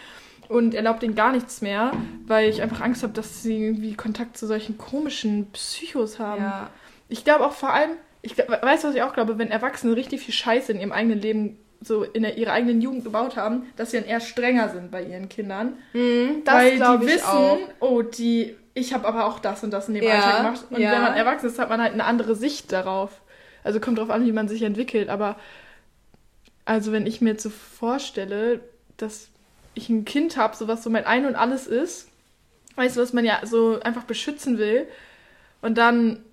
und 0.48 0.76
erlaubt 0.76 1.02
denen 1.02 1.16
gar 1.16 1.32
nichts 1.32 1.62
mehr, 1.62 1.92
weil 2.28 2.48
ich 2.50 2.62
einfach 2.62 2.82
Angst 2.82 3.02
habe, 3.02 3.14
dass 3.14 3.42
sie 3.42 3.66
irgendwie 3.66 3.96
Kontakt 3.96 4.38
zu 4.38 4.46
solchen 4.46 4.78
komischen 4.78 5.50
Psychos 5.52 6.20
haben. 6.20 6.44
ja, 6.44 6.70
Ich 7.10 7.24
glaube 7.24 7.48
auch 7.48 7.54
vor 7.54 7.74
allem, 7.74 7.92
ich 8.22 8.38
weißt 8.38 8.84
du, 8.84 8.88
was 8.90 8.96
ich 8.96 9.02
auch 9.02 9.14
glaube, 9.14 9.40
wenn 9.40 9.50
Erwachsene 9.50 9.96
richtig 9.96 10.22
viel 10.22 10.36
Scheiße 10.36 10.72
in 10.72 10.80
ihrem 10.80 10.92
eigenen 10.92 11.20
Leben 11.20 11.58
so 11.82 12.04
in 12.04 12.24
der, 12.24 12.38
ihrer 12.38 12.54
eigenen 12.54 12.82
Jugend 12.82 13.04
gebaut 13.04 13.36
haben, 13.36 13.68
dass 13.76 13.92
sie 13.92 14.00
dann 14.00 14.08
eher 14.08 14.20
strenger 14.20 14.70
sind 14.70 14.92
bei 14.92 15.04
ihren 15.04 15.30
Kindern. 15.30 15.78
Hm, 15.92 16.42
weil 16.46 16.72
das 16.72 16.76
glaube 16.78 17.06
die 17.06 17.12
wissen, 17.12 17.26
auch. 17.26 17.60
oh, 17.80 18.02
die, 18.02 18.56
ich 18.74 18.94
habe 18.94 19.08
aber 19.08 19.26
auch 19.26 19.40
das 19.40 19.64
und 19.64 19.72
das 19.72 19.88
in 19.88 19.96
dem 19.96 20.04
Ja, 20.04 20.16
Alltag 20.16 20.38
gemacht. 20.38 20.66
Und 20.70 20.80
ja. 20.80 20.92
wenn 20.92 21.02
man 21.02 21.14
erwachsen 21.14 21.48
ist, 21.48 21.60
hat 21.60 21.70
man 21.70 21.82
halt 21.82 21.94
eine 21.94 22.06
andere 22.06 22.36
Sicht 22.36 22.72
darauf. 22.72 23.22
Also 23.64 23.80
kommt 23.80 23.98
drauf 23.98 24.10
an, 24.10 24.26
wie 24.26 24.32
man 24.32 24.48
sich 24.48 24.62
entwickelt. 24.64 25.10
Aber 25.10 25.38
also 26.66 26.92
wenn 26.92 27.06
ich 27.06 27.22
mir 27.22 27.32
jetzt 27.32 27.44
so 27.44 27.50
vorstelle, 27.50 28.62
dass 28.98 29.30
ich 29.74 29.90
ein 29.90 30.06
Kind 30.06 30.38
habe, 30.38 30.56
so 30.56 30.68
was 30.68 30.84
so 30.84 30.90
mein 30.90 31.06
Ein 31.06 31.26
und 31.26 31.36
Alles 31.36 31.68
ist, 31.68 32.10
weißt 32.76 32.98
du, 32.98 33.02
was 33.02 33.14
man 33.14 33.26
ja 33.26 33.40
so 33.44 33.80
einfach 33.82 34.04
beschützen 34.04 34.58
will, 34.58 34.88
und 35.62 35.80
dann 35.80 36.24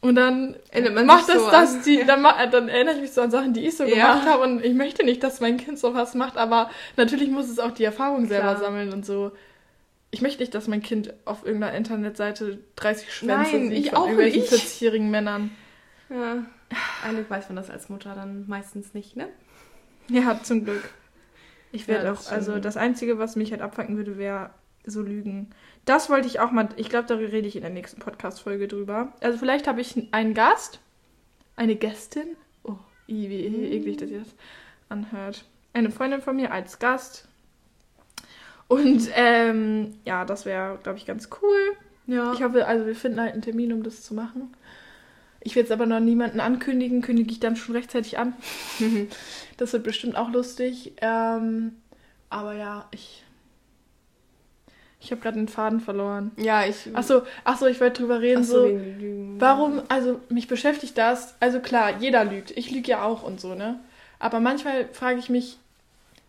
und 0.00 0.14
dann 0.16 0.56
macht 1.06 1.26
sich 1.26 1.34
das 1.34 1.44
so 1.44 1.50
das 1.50 1.74
an. 1.76 1.82
die 1.84 2.04
dann, 2.06 2.22
dann 2.50 2.68
erinnere 2.68 2.94
ich 2.96 3.00
mich 3.02 3.12
so 3.12 3.20
an 3.20 3.30
Sachen, 3.30 3.52
die 3.52 3.66
ich 3.66 3.76
so 3.76 3.84
Ja. 3.84 3.90
gemacht 4.14 4.28
habe 4.28 4.42
und 4.42 4.64
ich 4.64 4.74
möchte 4.74 5.04
nicht, 5.04 5.22
dass 5.22 5.40
mein 5.40 5.56
Kind 5.56 5.78
sowas 5.78 6.14
macht, 6.14 6.36
aber 6.36 6.70
natürlich 6.96 7.30
muss 7.30 7.48
es 7.48 7.58
auch 7.58 7.70
die 7.72 7.84
Erfahrung 7.84 8.26
selber 8.26 8.54
Klar. 8.54 8.60
sammeln 8.64 8.92
und 8.92 9.04
so. 9.06 9.32
Ich 10.10 10.20
möchte 10.20 10.40
nicht, 10.40 10.54
dass 10.54 10.68
mein 10.68 10.82
Kind 10.82 11.14
auf 11.24 11.44
irgendeiner 11.46 11.74
Internetseite 11.76 12.58
30 12.76 13.12
Schwänze 13.14 13.56
Nein, 13.56 13.68
sieht 13.70 13.78
ich 13.78 13.88
von 13.90 13.98
auch 13.98 14.02
irgendwelchen 14.06 14.40
nicht. 14.42 14.52
40-jährigen 14.52 15.10
Männern. 15.10 15.50
Ja. 16.10 16.44
Eigentlich 17.04 17.28
weiß 17.30 17.48
man 17.48 17.56
das 17.56 17.70
als 17.70 17.88
Mutter 17.88 18.14
dann 18.14 18.44
meistens 18.46 18.92
nicht, 18.94 19.16
ne? 19.16 19.28
Ja, 20.08 20.38
zum 20.42 20.64
Glück. 20.64 20.82
Ich 21.70 21.88
werde 21.88 22.06
Ja, 22.06 22.12
auch, 22.12 22.30
also 22.30 22.58
das 22.58 22.76
Einzige, 22.76 23.18
was 23.18 23.36
mich 23.36 23.52
halt 23.52 23.62
abfangen 23.62 23.96
würde, 23.96 24.18
wäre 24.18 24.50
so 24.84 25.00
Lügen. 25.00 25.50
Das 25.84 26.10
wollte 26.10 26.28
ich 26.28 26.40
auch 26.40 26.52
mal, 26.52 26.68
ich 26.76 26.88
glaube, 26.88 27.08
da 27.08 27.16
rede 27.16 27.48
ich 27.48 27.56
in 27.56 27.62
der 27.62 27.70
nächsten 27.70 28.00
Podcast-Folge 28.00 28.68
drüber. 28.68 29.12
Also 29.20 29.38
vielleicht 29.38 29.66
habe 29.66 29.80
ich 29.80 29.96
einen 30.12 30.34
Gast, 30.34 30.80
eine 31.56 31.74
Gästin. 31.74 32.36
Oh, 32.62 32.76
wie 33.06 33.26
eklig, 33.26 33.96
dass 33.96 34.10
ihr 34.10 34.20
das 34.20 34.34
anhört. 34.88 35.44
Eine 35.72 35.90
Freundin 35.90 36.20
von 36.20 36.36
mir 36.36 36.52
als 36.52 36.78
Gast. 36.78 37.26
Und 38.68 39.10
ähm, 39.14 39.94
ja, 40.04 40.24
das 40.24 40.46
wäre, 40.46 40.78
glaube 40.82 40.98
ich, 40.98 41.06
ganz 41.06 41.28
cool. 41.42 41.76
Ja. 42.06 42.32
Ich 42.32 42.42
hoffe, 42.42 42.66
also 42.66 42.86
wir 42.86 42.94
finden 42.96 43.20
halt 43.20 43.32
einen 43.32 43.42
Termin, 43.42 43.72
um 43.72 43.82
das 43.82 44.02
zu 44.02 44.14
machen. 44.14 44.54
Ich 45.40 45.56
will 45.56 45.62
jetzt 45.62 45.72
aber 45.72 45.86
noch 45.86 46.00
niemanden 46.00 46.40
ankündigen, 46.40 47.02
kündige 47.02 47.32
ich 47.32 47.40
dann 47.40 47.56
schon 47.56 47.74
rechtzeitig 47.74 48.18
an. 48.18 48.34
das 49.56 49.72
wird 49.72 49.82
bestimmt 49.82 50.16
auch 50.16 50.30
lustig. 50.30 50.92
Ähm, 51.00 51.72
aber 52.30 52.54
ja, 52.54 52.88
ich. 52.92 53.24
Ich 55.02 55.10
habe 55.10 55.20
gerade 55.20 55.36
den 55.36 55.48
Faden 55.48 55.80
verloren. 55.80 56.30
ja, 56.36 56.64
ich. 56.64 56.94
Achso, 56.94 57.22
ach 57.44 57.58
so, 57.58 57.66
ich 57.66 57.80
wollte 57.80 58.02
drüber 58.02 58.20
reden. 58.20 58.44
So, 58.44 58.66
Lügen. 58.66 59.36
Warum, 59.40 59.82
also 59.88 60.20
mich 60.28 60.46
beschäftigt 60.46 60.96
das, 60.96 61.34
also 61.40 61.58
klar, 61.58 61.98
jeder 61.98 62.24
lügt. 62.24 62.52
Ich 62.52 62.70
lüge 62.70 62.92
ja 62.92 63.02
auch 63.02 63.24
und 63.24 63.40
so, 63.40 63.54
ne? 63.54 63.80
Aber 64.20 64.38
manchmal 64.38 64.88
frage 64.92 65.18
ich 65.18 65.28
mich, 65.28 65.58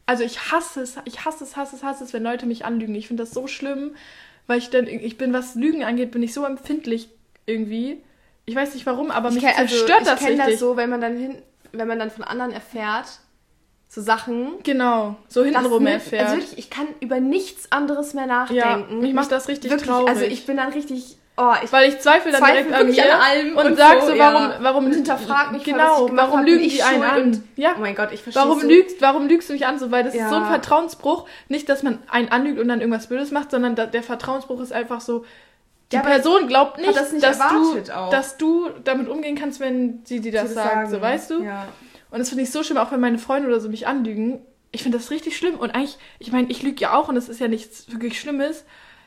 also 0.08 0.24
ich 0.24 0.52
hasse 0.52 0.82
es, 0.82 0.98
ich 1.06 1.24
hasse 1.24 1.44
es, 1.44 1.56
hasse 1.56 1.76
es, 1.76 1.84
hasse 1.84 2.04
es, 2.04 2.14
wenn 2.14 2.24
Leute 2.24 2.48
mich 2.48 2.66
anlügen. 2.66 2.96
Ich 2.96 3.08
finde 3.08 3.24
das 3.24 3.32
so 3.32 3.46
schlimm, 3.46 3.96
weil 4.48 4.58
ich 4.58 4.72
dann, 4.72 4.88
ich 4.88 5.18
bin, 5.18 5.34
was 5.34 5.54
Lügen 5.54 5.84
angeht, 5.84 6.12
bin 6.12 6.24
ich 6.24 6.34
so 6.34 6.44
empfindlich 6.44 7.10
irgendwie. 7.46 8.02
Ich 8.46 8.56
weiß 8.56 8.74
nicht 8.74 8.86
warum, 8.86 9.12
aber 9.12 9.30
ich 9.30 9.36
mich 9.36 9.44
kenn, 9.44 9.54
also, 9.56 9.76
zerstört 9.76 10.02
ich 10.02 10.08
das 10.08 10.20
kenn 10.20 10.30
richtig. 10.30 10.54
das 10.54 10.60
so, 10.60 10.76
wenn 10.76 10.90
man 10.90 11.00
dann 11.00 11.16
hin, 11.16 11.38
wenn 11.72 11.88
man 11.88 12.00
dann 12.00 12.10
von 12.10 12.24
anderen 12.24 12.52
erfährt, 12.52 13.20
so 13.94 14.02
Sachen. 14.02 14.54
Genau, 14.64 15.16
so 15.28 15.44
das 15.44 15.52
hintenrum 15.54 15.86
erfährt. 15.86 16.24
Also 16.24 16.38
wirklich, 16.38 16.58
ich 16.58 16.70
kann 16.72 16.88
über 17.00 17.20
nichts 17.20 17.72
anderes 17.72 18.14
mehr 18.16 18.24
ja, 18.26 18.28
nachdenken. 18.28 19.02
mich 19.02 19.14
macht 19.14 19.32
das 19.32 19.48
richtig 19.48 19.70
wirklich, 19.70 19.88
traurig. 19.88 20.10
also 20.10 20.24
ich 20.24 20.48
bin 20.48 20.58
dann 20.58 20.70
richtig, 20.74 21.18
oh, 21.38 21.52
ich 21.64 21.72
weil 21.72 21.90
ich 21.90 22.00
zweifle 22.00 22.32
dann 22.32 22.42
zweifle 22.42 22.64
direkt 22.64 22.74
an 22.74 22.90
mir 22.90 23.14
an 23.16 23.22
allem 23.22 23.56
und, 23.58 23.66
und 23.68 23.78
sag 23.78 24.02
so, 24.02 24.08
so, 24.08 24.14
ja. 24.16 24.34
warum, 24.34 24.64
warum 24.64 24.86
Und 24.86 24.94
hinterfrag 24.96 25.52
mich 25.52 25.64
genau, 25.64 26.08
ich 26.08 26.16
warum 26.16 26.44
lügen 26.44 26.64
ich 26.64 26.76
die 26.78 26.82
einen 26.84 27.04
an? 27.04 27.44
ja, 27.56 27.76
oh 27.78 27.82
mein 27.82 27.94
Gott, 27.94 28.10
ich 28.14 28.24
verstehe 28.24 28.42
Warum 28.44 28.62
so. 28.62 28.68
lügst, 28.68 29.00
warum 29.02 29.28
lügst 29.28 29.50
du 29.50 29.54
mich 29.54 29.68
an? 29.68 29.78
So, 29.78 29.92
weil 29.92 30.04
das 30.04 30.16
ist 30.16 30.28
so 30.28 30.36
ein 30.38 30.42
Ja. 30.42 30.50
Vertrauensbruch. 30.50 31.28
Nicht, 31.48 31.70
dass 31.70 31.84
man 31.84 32.00
einen 32.10 32.30
anlügt 32.30 32.60
und 32.60 32.68
dann 32.70 32.80
irgendwas 32.82 33.06
Blödes 33.08 33.30
macht, 33.30 33.52
sondern 33.52 33.76
da, 33.76 33.86
der 33.86 34.02
Vertrauensbruch 34.02 34.60
ist 34.60 34.74
einfach 34.74 35.02
so, 35.02 35.24
die 35.92 35.98
Ja, 35.98 36.02
Person 36.02 36.48
glaubt 36.48 36.80
nicht, 36.80 36.98
das 36.98 37.12
nicht 37.12 37.24
dass, 37.24 37.38
du, 37.38 37.94
auch. 37.94 38.10
dass 38.10 38.38
du 38.38 38.70
damit 38.84 39.08
umgehen 39.08 39.36
kannst, 39.38 39.60
wenn 39.60 40.02
sie 40.06 40.20
dir 40.20 40.32
das 40.32 40.50
Sie 40.50 40.56
sagt. 40.56 40.88
So, 40.88 40.94
sagen. 40.94 41.04
weißt 41.04 41.30
du? 41.30 41.44
Ja. 41.44 41.68
Und 42.14 42.20
das 42.20 42.30
finde 42.30 42.44
ich 42.44 42.52
so 42.52 42.62
schlimm, 42.62 42.78
auch 42.78 42.92
wenn 42.92 43.00
meine 43.00 43.18
Freunde 43.18 43.48
oder 43.48 43.60
so 43.60 43.70
mich 43.70 43.88
anlügen. 43.88 44.40
Ich 44.72 44.84
finde 44.84 45.00
das 45.00 45.10
richtig 45.10 45.36
schlimm. 45.36 45.56
Und 45.56 45.72
eigentlich, 45.72 45.98
ich 46.20 46.32
meine, 46.32 46.48
ich 46.52 46.62
lüge 46.62 46.80
ja 46.80 46.94
auch 46.94 47.10
und 47.10 47.18
es 47.18 47.28
ist 47.28 47.40
ja 47.40 47.48
nichts 47.48 47.92
wirklich 47.92 48.20
Schlimmes. 48.20 48.66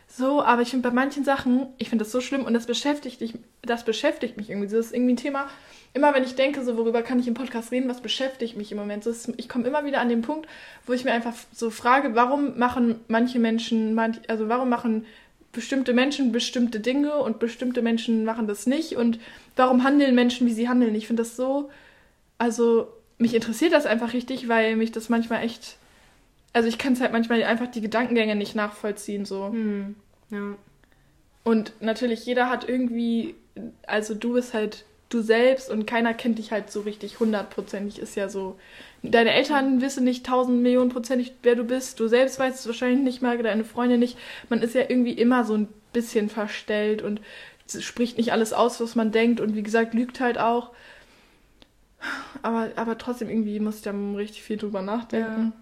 So, 0.09 0.43
aber 0.43 0.63
ich 0.63 0.71
finde 0.71 0.89
bei 0.89 0.93
manchen 0.93 1.23
Sachen, 1.23 1.69
ich 1.79 1.89
finde 1.89 2.05
das 2.05 2.11
so 2.11 2.21
schlimm 2.21 2.45
und 2.45 2.53
das 2.53 2.67
beschäftigt 2.67 3.21
dich, 3.21 3.35
das 3.63 3.85
beschäftigt 3.85 4.37
mich 4.37 4.51
irgendwie. 4.51 4.69
Das 4.69 4.87
ist 4.87 4.93
irgendwie 4.93 5.13
ein 5.13 5.19
Thema. 5.19 5.47
Immer 5.95 6.15
wenn 6.15 6.25
ich 6.25 6.35
denke, 6.35 6.65
so 6.65 6.77
worüber 6.77 7.03
kann 7.03 7.21
ich 7.21 7.29
im 7.29 7.35
Podcast 7.35 7.71
reden, 7.71 7.89
was 7.89 8.01
beschäftigt 8.01 8.57
mich 8.57 8.73
im 8.73 8.79
Moment. 8.79 9.05
So, 9.05 9.15
ich 9.37 9.49
komme 9.49 9.69
immer 9.69 9.85
wieder 9.85 10.01
an 10.01 10.09
den 10.09 10.23
Punkt, 10.23 10.49
wo 10.85 10.93
ich 10.93 11.05
mir 11.05 11.13
einfach 11.13 11.35
so 11.53 11.71
frage, 11.71 12.17
warum 12.17 12.59
machen 12.59 12.99
manche 13.07 13.39
Menschen, 13.39 13.97
also 14.27 14.49
warum 14.49 14.69
machen 14.69 15.07
bestimmte 15.53 15.93
Menschen 15.93 16.33
bestimmte 16.33 16.81
Dinge 16.81 17.15
und 17.19 17.39
bestimmte 17.39 17.83
Menschen 17.83 18.25
machen 18.25 18.49
das 18.49 18.67
nicht 18.67 18.97
und 18.97 19.21
warum 19.55 19.85
handeln 19.85 20.17
Menschen, 20.17 20.45
wie 20.49 20.53
sie 20.53 20.69
handeln. 20.69 20.97
Ich 20.97 21.07
finde 21.07 21.23
das 21.23 21.37
so, 21.37 21.71
also 22.37 22.89
mich 23.19 23.35
interessiert 23.35 23.73
das 23.73 23.87
einfach 23.87 24.13
richtig, 24.13 24.49
weil 24.49 24.77
mich 24.77 24.93
das 24.93 25.09
manchmal 25.09 25.45
echt, 25.45 25.77
also 26.53 26.69
ich 26.69 26.79
kann 26.79 26.93
es 26.93 27.01
halt 27.01 27.13
manchmal 27.13 27.43
einfach 27.45 27.69
die 27.69 27.81
Gedankengänge 27.81 28.37
nicht 28.37 28.55
nachvollziehen 28.55 29.25
so. 29.25 29.49
Hm. 29.49 29.95
Ja. 30.31 30.55
Und 31.45 31.73
natürlich 31.81 32.27
jeder 32.27 32.51
hat 32.51 32.69
irgendwie, 32.69 33.35
also 33.87 34.15
du 34.15 34.35
bist 34.35 34.53
halt 34.53 34.85
du 35.09 35.21
selbst 35.21 35.71
und 35.71 35.87
keiner 35.87 36.15
kennt 36.15 36.39
dich 36.39 36.51
halt 36.51 36.71
so 36.71 36.81
richtig 36.81 37.21
hundertprozentig, 37.21 37.99
ist 37.99 38.17
ja 38.17 38.29
so. 38.29 38.59
Deine 39.03 39.33
Eltern 39.33 39.81
wissen 39.81 40.05
nicht 40.05 40.27
tausend 40.27 40.63
Millionen 40.63 40.91
prozentig, 40.91 41.33
wer 41.43 41.55
du 41.55 41.65
bist. 41.65 42.01
Du 42.01 42.09
selbst 42.09 42.39
weißt 42.39 42.59
es 42.59 42.67
wahrscheinlich 42.67 43.01
nicht 43.01 43.23
mal, 43.23 43.41
deine 43.41 43.65
Freunde 43.65 43.99
nicht. 43.99 44.19
Man 44.49 44.63
ist 44.63 44.75
ja 44.75 44.83
irgendwie 44.89 45.13
immer 45.13 45.45
so 45.45 45.55
ein 45.55 45.69
bisschen 45.93 46.29
verstellt 46.29 47.03
und 47.03 47.21
spricht 47.69 48.19
nicht 48.19 48.33
alles 48.33 48.53
aus, 48.53 48.81
was 48.81 48.95
man 48.95 49.13
denkt 49.13 49.41
und 49.41 49.55
wie 49.55 49.63
gesagt, 49.63 49.95
lügt 49.95 50.21
halt 50.21 50.39
auch. 50.39 50.71
Aber, 52.43 52.69
aber 52.77 52.99
trotzdem 52.99 53.29
irgendwie 53.29 53.59
muss 53.61 53.77
ich 53.77 53.83
da 53.83 53.93
richtig 54.17 54.43
viel 54.43 54.57
drüber 54.57 54.83
nachdenken. 54.83 55.53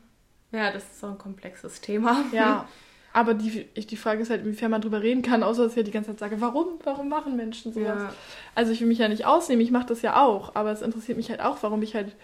ja, 0.52 0.70
das 0.70 0.82
ist 0.84 1.00
so 1.00 1.06
ein 1.08 1.18
komplexes 1.18 1.80
Thema. 1.80 2.24
Ja, 2.32 2.66
aber 3.12 3.34
die, 3.34 3.66
ich- 3.74 3.86
die 3.86 3.96
Frage 3.96 4.22
ist 4.22 4.30
halt, 4.30 4.44
inwiefern 4.44 4.70
man 4.70 4.80
drüber 4.80 5.02
reden 5.02 5.22
kann, 5.22 5.42
außer 5.42 5.62
dass 5.64 5.72
ich 5.72 5.76
halt 5.76 5.86
die 5.86 5.92
ganze 5.92 6.10
Zeit 6.10 6.18
sage, 6.18 6.40
warum? 6.40 6.78
Warum 6.84 7.08
machen 7.08 7.36
Menschen 7.36 7.72
sowas? 7.72 8.02
Ja. 8.02 8.12
Also 8.54 8.72
ich 8.72 8.80
will 8.80 8.88
mich 8.88 8.98
ja 8.98 9.08
nicht 9.08 9.24
ausnehmen, 9.24 9.62
ich 9.62 9.70
mache 9.70 9.86
das 9.86 10.02
ja 10.02 10.20
auch, 10.22 10.54
aber 10.54 10.72
es 10.72 10.82
interessiert 10.82 11.16
mich 11.16 11.30
halt 11.30 11.40
auch, 11.40 11.58
warum 11.62 11.82
ich 11.82 11.94
halt. 11.94 12.14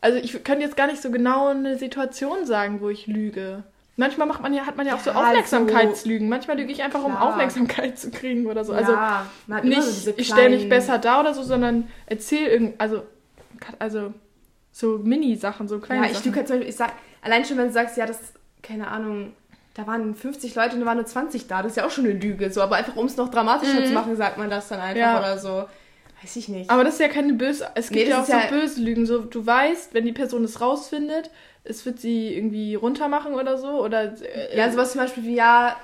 Also 0.00 0.18
ich 0.18 0.32
könnte 0.42 0.64
jetzt 0.64 0.76
gar 0.76 0.88
nicht 0.88 1.00
so 1.00 1.10
genau 1.12 1.48
eine 1.48 1.78
Situation 1.78 2.44
sagen, 2.44 2.80
wo 2.80 2.88
ich 2.88 3.06
lüge. 3.06 3.62
Manchmal 3.96 4.26
macht 4.26 4.42
man 4.42 4.52
ja, 4.54 4.66
hat 4.66 4.76
man 4.76 4.86
ja 4.86 4.96
auch 4.96 5.00
so 5.00 5.10
Ja, 5.10 5.16
Aufmerksamkeitslügen. 5.20 6.28
Manchmal 6.28 6.56
lüge 6.58 6.72
ich 6.72 6.82
einfach, 6.82 7.04
um 7.04 7.12
Klar. 7.12 7.28
Aufmerksamkeit 7.28 7.98
zu 7.98 8.10
kriegen 8.10 8.46
oder 8.46 8.64
so. 8.64 8.72
Also 8.72 8.92
ja, 8.92 9.26
man 9.46 9.62
immer 9.64 9.76
nicht, 9.76 9.86
so 9.86 10.12
ich 10.16 10.26
stelle 10.26 10.50
mich 10.56 10.68
besser 10.68 10.98
dar 10.98 11.20
oder 11.20 11.34
so, 11.34 11.42
sondern 11.42 11.88
erzähl 12.06 12.48
irgend, 12.48 12.80
also, 12.80 13.02
also 13.78 14.12
so 14.72 14.98
Mini-Sachen, 14.98 15.68
so 15.68 15.78
kleine 15.78 16.04
Ja, 16.06 16.10
ich 16.10 16.18
Sachen. 16.18 16.32
zum 16.34 16.42
Beispiel, 16.42 16.62
ich 16.68 16.76
sag, 16.76 16.92
allein 17.20 17.44
schon, 17.44 17.58
wenn 17.58 17.66
du 17.68 17.72
sagst, 17.72 17.96
ja, 17.96 18.06
das, 18.06 18.18
keine 18.62 18.88
Ahnung, 18.88 19.32
da 19.74 19.86
waren 19.86 20.14
50 20.14 20.54
Leute 20.54 20.74
und 20.74 20.80
da 20.80 20.86
waren 20.86 20.96
nur 20.98 21.06
20 21.06 21.46
da, 21.46 21.62
das 21.62 21.72
ist 21.72 21.76
ja 21.76 21.86
auch 21.86 21.90
schon 21.90 22.04
eine 22.04 22.14
Lüge, 22.14 22.50
so, 22.50 22.60
aber 22.62 22.76
einfach 22.76 22.96
um 22.96 23.06
es 23.06 23.16
noch 23.16 23.28
dramatischer 23.30 23.84
zu 23.84 23.92
machen, 23.92 24.16
sagt 24.16 24.38
man 24.38 24.48
das 24.50 24.68
dann 24.68 24.80
einfach 24.80 24.94
Mhm. 24.94 25.00
Ja. 25.00 25.18
oder 25.18 25.38
so. 25.38 25.64
Weiß 26.22 26.36
ich 26.36 26.48
nicht. 26.48 26.70
Aber 26.70 26.84
das 26.84 26.94
ist 26.94 27.00
ja 27.00 27.08
keine 27.08 27.32
böse. 27.32 27.66
Es 27.74 27.88
gibt 27.88 28.04
Nee, 28.04 28.10
ja 28.10 28.20
auch 28.20 28.24
so 28.24 28.32
ja- 28.32 28.46
böse 28.48 28.80
Lügen. 28.80 29.06
So, 29.06 29.18
du 29.22 29.44
weißt, 29.44 29.92
wenn 29.92 30.04
die 30.04 30.12
Person 30.12 30.44
es 30.44 30.60
rausfindet, 30.60 31.30
es 31.64 31.84
wird 31.84 31.98
sie 31.98 32.32
irgendwie 32.34 32.76
runtermachen 32.76 33.34
oder 33.34 33.58
so. 33.58 33.82
Oder 33.84 34.14
äh, 34.22 34.56
ja, 34.56 34.70
sowas 34.70 34.92
zum 34.92 35.00
Beispiel 35.00 35.24
wie, 35.24 35.34
ja, 35.34 35.74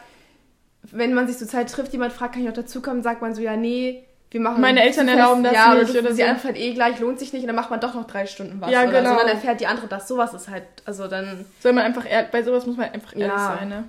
wenn 0.83 1.13
man 1.13 1.27
sich 1.27 1.37
zur 1.39 1.49
Zeit 1.49 1.71
trifft, 1.71 1.93
jemand 1.93 2.13
fragt, 2.13 2.35
kann 2.35 2.43
ich 2.43 2.49
noch 2.49 2.55
dazukommen, 2.55 3.03
sagt 3.03 3.21
man 3.21 3.35
so, 3.35 3.43
ja, 3.43 3.57
nee, 3.57 4.05
wir 4.31 4.41
machen 4.41 4.61
Meine 4.61 4.83
Eltern 4.83 5.09
erlauben 5.09 5.43
das 5.43 5.53
ja, 5.55 5.75
nicht 5.75 5.91
oder, 5.91 6.01
oder 6.01 6.13
sie 6.13 6.23
so. 6.23 6.29
anfällt 6.29 6.57
eh 6.59 6.75
gleich, 6.75 6.99
lohnt 7.01 7.19
sich 7.19 7.33
nicht 7.33 7.43
und 7.43 7.47
dann 7.49 7.57
macht 7.57 7.71
man 7.71 7.81
doch 7.81 7.95
noch 7.95 8.07
drei 8.07 8.27
Stunden 8.27 8.61
was. 8.61 8.71
Ja, 8.71 8.83
oder 8.83 8.93
genau. 9.01 9.15
So, 9.15 9.19
dann 9.21 9.29
erfährt 9.29 9.61
die 9.61 9.67
andere 9.67 9.87
das. 9.87 10.07
Sowas 10.09 10.35
ist 10.35 10.49
halt, 10.49 10.65
also 10.85 11.09
dann, 11.09 11.45
Soll 11.61 11.73
man 11.73 11.85
einfach 11.85 12.09
ehrlich, 12.09 12.31
bei 12.31 12.43
sowas 12.43 12.67
muss 12.67 12.77
man 12.77 12.91
einfach 12.91 13.13
ehrlich 13.15 13.29
Ja. 13.29 13.57
sein, 13.59 13.69
ne? 13.69 13.85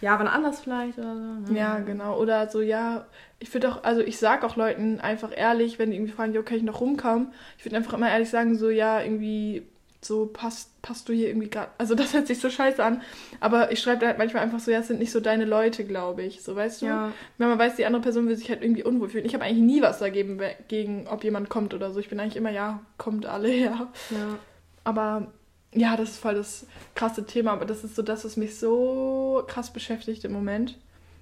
ja, 0.00 0.18
wann 0.18 0.26
anders 0.26 0.60
vielleicht 0.60 0.98
oder 0.98 1.14
so. 1.46 1.52
ne? 1.52 1.58
Ja, 1.58 1.78
genau. 1.78 2.18
Oder 2.18 2.48
so, 2.48 2.60
ja, 2.60 3.06
ich 3.38 3.52
würde 3.54 3.68
auch, 3.70 3.84
also 3.84 4.00
ich 4.00 4.18
sag 4.18 4.42
auch 4.44 4.56
Leuten 4.56 4.98
einfach 5.00 5.30
ehrlich, 5.36 5.78
wenn 5.78 5.90
die 5.90 5.96
irgendwie 5.96 6.12
fragen, 6.12 6.32
jo, 6.34 6.42
kann 6.42 6.56
ich 6.56 6.62
noch 6.64 6.80
rumkommen? 6.80 7.32
Ich 7.58 7.64
würde 7.64 7.76
einfach 7.76 7.92
immer 7.92 8.10
ehrlich 8.10 8.28
sagen, 8.30 8.56
so, 8.56 8.68
ja, 8.70 9.00
irgendwie, 9.00 9.64
so 10.04 10.26
passt, 10.26 10.82
passt 10.82 11.08
du 11.08 11.12
hier 11.12 11.28
irgendwie 11.28 11.48
gerade. 11.48 11.70
Also 11.78 11.94
das 11.94 12.12
hört 12.12 12.26
sich 12.26 12.40
so 12.40 12.50
scheiße 12.50 12.82
an. 12.82 13.02
Aber 13.40 13.70
ich 13.70 13.80
schreibe 13.80 14.06
halt 14.06 14.18
manchmal 14.18 14.42
einfach 14.42 14.58
so, 14.58 14.70
ja, 14.70 14.80
es 14.80 14.88
sind 14.88 14.98
nicht 14.98 15.12
so 15.12 15.20
deine 15.20 15.44
Leute, 15.44 15.84
glaube 15.84 16.22
ich. 16.22 16.42
So, 16.42 16.56
weißt 16.56 16.82
du? 16.82 16.86
Ja. 16.86 17.12
Wenn 17.38 17.48
man 17.48 17.58
weiß, 17.58 17.76
die 17.76 17.86
andere 17.86 18.02
Person 18.02 18.28
will 18.28 18.36
sich 18.36 18.50
halt 18.50 18.62
irgendwie 18.62 18.82
unwohl 18.82 19.08
fühlen. 19.08 19.24
Ich 19.24 19.34
habe 19.34 19.44
eigentlich 19.44 19.62
nie 19.62 19.82
was 19.82 20.00
dagegen, 20.00 20.40
gegen, 20.68 21.06
ob 21.06 21.22
jemand 21.22 21.48
kommt 21.48 21.72
oder 21.72 21.92
so. 21.92 22.00
Ich 22.00 22.08
bin 22.08 22.18
eigentlich 22.18 22.36
immer, 22.36 22.50
ja, 22.50 22.80
kommt 22.98 23.26
alle 23.26 23.48
her. 23.48 23.88
Ja. 24.10 24.38
Aber 24.82 25.32
ja, 25.72 25.96
das 25.96 26.10
ist 26.10 26.18
voll 26.18 26.34
das 26.34 26.66
krasse 26.94 27.24
Thema. 27.24 27.52
Aber 27.52 27.64
das 27.64 27.84
ist 27.84 27.94
so 27.94 28.02
das, 28.02 28.24
was 28.24 28.36
mich 28.36 28.58
so 28.58 29.44
krass 29.46 29.72
beschäftigt 29.72 30.24
im 30.24 30.32
Moment. 30.32 30.78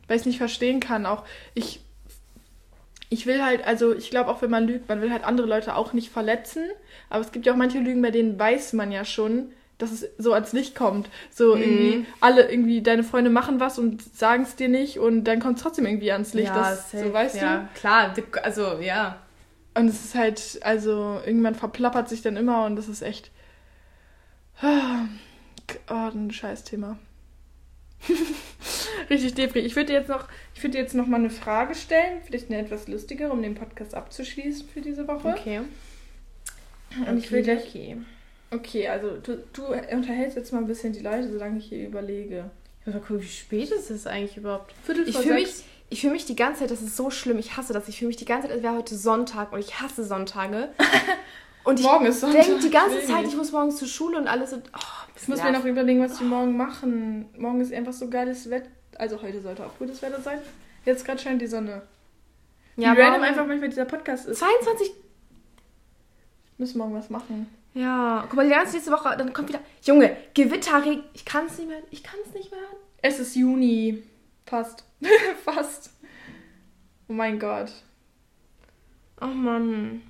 Weil 0.08 0.16
ich 0.16 0.22
es 0.22 0.26
nicht 0.26 0.38
verstehen 0.38 0.80
kann. 0.80 1.04
Auch 1.04 1.24
ich, 1.54 1.84
ich 3.11 3.26
will 3.26 3.42
halt, 3.44 3.66
also 3.66 3.92
ich 3.94 4.08
glaube 4.11 4.30
auch, 4.30 4.40
wenn 4.40 4.50
man 4.50 4.66
lügt, 4.66 4.88
man 4.88 5.02
will 5.02 5.11
halt 5.12 5.24
andere 5.24 5.46
Leute 5.46 5.74
auch 5.76 5.92
nicht 5.92 6.11
verletzen. 6.11 6.64
Aber 7.11 7.20
es 7.22 7.32
gibt 7.32 7.44
ja 7.44 7.52
auch 7.52 7.56
manche 7.58 7.78
Lügen, 7.80 8.00
bei 8.02 8.11
denen 8.12 8.38
weiß 8.38 8.72
man 8.72 8.90
ja 8.92 9.04
schon, 9.04 9.52
dass 9.78 9.90
es 9.92 10.06
so 10.18 10.32
ans 10.32 10.52
Licht 10.52 10.74
kommt. 10.74 11.08
So 11.30 11.54
Mhm. 11.56 11.62
irgendwie, 11.62 12.06
alle 12.20 12.50
irgendwie, 12.50 12.82
deine 12.82 13.02
Freunde 13.02 13.30
machen 13.30 13.61
was 13.61 13.78
und 13.78 14.00
sagen 14.16 14.44
es 14.44 14.54
dir 14.56 14.68
nicht 14.68 14.98
und 14.98 15.24
dann 15.24 15.40
kommt 15.40 15.56
es 15.58 15.62
trotzdem 15.62 15.86
irgendwie 15.86 16.12
ans 16.12 16.34
Licht. 16.34 16.48
ja, 16.48 16.54
das, 16.54 16.90
safe. 16.92 17.04
so 17.06 17.12
weißt 17.12 17.34
du? 17.36 17.38
ja, 17.40 17.68
klar, 17.74 18.14
die- 18.14 18.22
also 18.42 18.78
ja. 18.80 19.18
Und 19.74 19.88
es 19.88 20.04
ist 20.04 20.14
halt, 20.14 20.58
also 20.62 21.20
irgendwann 21.24 21.54
verplappert 21.54 22.08
sich 22.08 22.22
dann 22.22 22.36
immer 22.36 22.64
und 22.64 22.76
das 22.76 22.88
ist 22.88 23.02
echt. 23.02 23.30
Oh, 24.62 26.11
ein 26.14 26.30
Scheißthema. 26.30 26.98
Richtig 29.11 29.34
depri. 29.34 29.61
Ich 29.61 29.76
würde 29.76 29.86
dir 29.86 29.98
jetzt 30.00 30.08
noch, 30.08 30.26
ich 30.61 30.64
würde 30.64 30.72
dir 30.76 30.82
jetzt 30.82 30.94
noch 30.94 31.06
mal 31.06 31.16
eine 31.16 31.30
Frage 31.30 31.74
stellen, 31.74 32.18
vielleicht 32.22 32.50
eine 32.50 32.61
etwas 32.61 32.86
lustigere, 32.86 33.32
um 33.32 33.40
den 33.40 33.54
Podcast 33.54 33.94
abzuschließen 33.94 34.68
für 34.68 34.82
diese 34.82 35.08
Woche. 35.08 35.28
Okay. 35.28 35.61
Und 37.08 37.16
ich 37.16 37.32
will 37.32 37.42
gleich. 37.42 37.64
okay. 37.66 37.96
Okay, 38.50 38.86
also 38.88 39.16
du, 39.16 39.38
du 39.54 39.64
unterhältst 39.90 40.36
jetzt 40.36 40.52
mal 40.52 40.58
ein 40.58 40.66
bisschen 40.66 40.92
die 40.92 41.00
Leute, 41.00 41.30
solange 41.32 41.56
ich 41.56 41.64
hier 41.70 41.86
überlege. 41.86 42.50
Ich 42.80 42.86
muss 42.88 42.94
mal 42.96 43.00
gucken, 43.00 43.22
wie 43.22 43.26
spät 43.26 43.70
ist 43.70 43.90
es 43.90 44.06
eigentlich 44.06 44.36
überhaupt? 44.36 44.74
Viertel 44.84 45.08
Ich 45.08 45.14
vor 45.14 45.22
fühle 45.22 45.36
mich, 45.36 45.46
sechs. 45.46 45.64
ich 45.88 46.00
fühle 46.02 46.12
mich 46.12 46.26
die 46.26 46.36
ganze 46.36 46.61
Zeit, 46.61 46.70
das 46.70 46.82
ist 46.82 46.94
so 46.94 47.08
schlimm, 47.08 47.38
ich 47.38 47.56
hasse 47.56 47.72
das. 47.72 47.88
Ich 47.88 47.96
fühle 47.98 48.08
mich 48.08 48.18
die 48.18 48.26
ganze 48.26 48.48
Zeit, 48.48 48.56
als 48.56 48.62
wäre 48.62 48.76
heute 48.76 48.96
Sonntag 48.96 49.54
und 49.54 49.61
ich 49.61 49.80
hasse 49.80 50.04
Sonntage. 50.04 50.68
Und 51.62 51.78
ich 51.78 51.84
Morgen 51.84 52.06
ist 52.06 52.20
Sonntag. 52.20 52.44
denke 52.46 52.62
die 52.62 52.70
ganze 52.70 53.02
Zeit, 53.04 53.26
ich 53.26 53.36
muss 53.36 53.52
morgens 53.52 53.76
zur 53.76 53.86
Schule 53.86 54.16
und 54.16 54.26
alles 54.26 54.54
und. 54.54 54.62
Oh, 54.74 54.78
Ich 55.14 55.28
muss 55.28 55.42
mir 55.42 55.52
noch 55.52 55.66
überlegen, 55.66 56.00
was 56.00 56.18
wir 56.18 56.26
morgen 56.26 56.56
machen. 56.56 57.26
Morgen 57.36 57.61
ist 57.61 57.70
einfach 57.72 57.92
so 57.92 58.08
geiles 58.08 58.48
Wetter. 58.48 58.70
Also 59.01 59.22
heute 59.22 59.40
sollte 59.40 59.64
auch 59.64 59.78
gutes 59.78 60.03
Wetter 60.03 60.20
sein. 60.20 60.40
Jetzt 60.84 61.07
gerade 61.07 61.18
scheint 61.18 61.40
die 61.40 61.46
Sonne. 61.46 61.80
ja, 62.76 62.94
Wie 62.94 63.01
random 63.01 63.22
einfach 63.22 63.46
manchmal 63.46 63.70
dieser 63.70 63.86
Podcast 63.86 64.28
ist. 64.28 64.40
22. 64.40 64.90
Müssen 66.59 66.76
morgen 66.76 66.92
was 66.94 67.09
machen. 67.09 67.46
Ja, 67.72 68.24
guck 68.28 68.34
mal, 68.34 68.44
die 68.46 68.53
ganze 68.55 68.74
nächste 68.74 68.92
Woche, 68.92 69.16
dann 69.16 69.32
kommt 69.32 69.48
wieder. 69.48 69.61
Junge, 69.84 70.14
Gewitter, 70.34 70.84
Regen. 70.84 71.05
Ich 71.14 71.24
kann 71.24 71.46
es 71.46 71.57
nicht 71.57 71.68
mehr. 71.68 71.78
Ich 71.90 72.03
kann 72.03 72.20
es 72.26 72.34
nicht 72.34 72.51
mehr. 72.51 72.61
Es 73.01 73.18
ist 73.18 73.34
Juni. 73.36 74.03
Fast. 74.44 74.84
Fast. 75.44 75.94
Oh 77.09 77.14
mein 77.14 77.38
Gott. 77.38 77.72
Oh 79.22 79.26
Mann. 79.28 80.03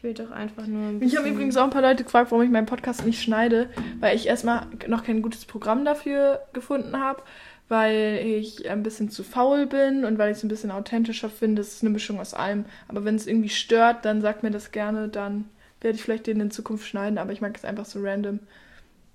Ich 0.00 0.04
will 0.04 0.14
doch 0.14 0.30
einfach 0.30 0.66
nur 0.66 0.88
ein 0.88 1.02
Ich 1.02 1.14
habe 1.18 1.28
übrigens 1.28 1.58
auch 1.58 1.64
ein 1.64 1.68
paar 1.68 1.82
Leute 1.82 2.04
gefragt, 2.04 2.30
warum 2.30 2.42
ich 2.42 2.50
meinen 2.50 2.64
Podcast 2.64 3.04
nicht 3.04 3.22
schneide, 3.22 3.68
weil 3.98 4.16
ich 4.16 4.28
erstmal 4.28 4.66
noch 4.86 5.04
kein 5.04 5.20
gutes 5.20 5.44
Programm 5.44 5.84
dafür 5.84 6.40
gefunden 6.54 6.98
habe, 6.98 7.22
weil 7.68 8.18
ich 8.24 8.70
ein 8.70 8.82
bisschen 8.82 9.10
zu 9.10 9.22
faul 9.22 9.66
bin 9.66 10.06
und 10.06 10.16
weil 10.16 10.30
ich 10.30 10.38
es 10.38 10.42
ein 10.42 10.48
bisschen 10.48 10.70
authentischer 10.70 11.28
finde. 11.28 11.60
Es 11.60 11.74
ist 11.74 11.82
eine 11.82 11.90
Mischung 11.90 12.18
aus 12.18 12.32
allem. 12.32 12.64
Aber 12.88 13.04
wenn 13.04 13.14
es 13.14 13.26
irgendwie 13.26 13.50
stört, 13.50 14.06
dann 14.06 14.22
sagt 14.22 14.42
mir 14.42 14.50
das 14.50 14.72
gerne, 14.72 15.08
dann 15.08 15.50
werde 15.82 15.96
ich 15.96 16.02
vielleicht 16.02 16.28
den 16.28 16.40
in 16.40 16.50
Zukunft 16.50 16.86
schneiden, 16.86 17.18
aber 17.18 17.32
ich 17.32 17.42
mag 17.42 17.54
es 17.54 17.66
einfach 17.66 17.84
so 17.84 18.00
random. 18.00 18.38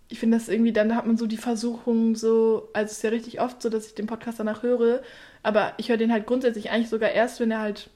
Ich 0.07 0.19
finde 0.19 0.37
das 0.37 0.49
irgendwie, 0.49 0.71
dann 0.71 0.95
hat 0.95 1.07
man 1.07 1.17
so 1.17 1.25
die 1.25 1.37
Versuchung 1.37 2.15
so, 2.15 2.69
also 2.73 2.91
es 2.91 2.97
ist 2.97 3.03
ja 3.03 3.09
richtig 3.09 3.41
oft 3.41 3.59
so, 3.59 3.69
dass 3.69 3.87
ich 3.87 3.95
den 3.95 4.05
Podcast 4.05 4.39
danach 4.39 4.61
höre, 4.61 5.01
aber 5.41 5.73
ich 5.77 5.89
höre 5.89 5.97
den 5.97 6.11
halt 6.11 6.27
grundsätzlich 6.27 6.69
eigentlich 6.69 6.89
sogar 6.89 7.09
erst, 7.09 7.39
wenn 7.39 7.49
er 7.49 7.61
halt 7.61 7.89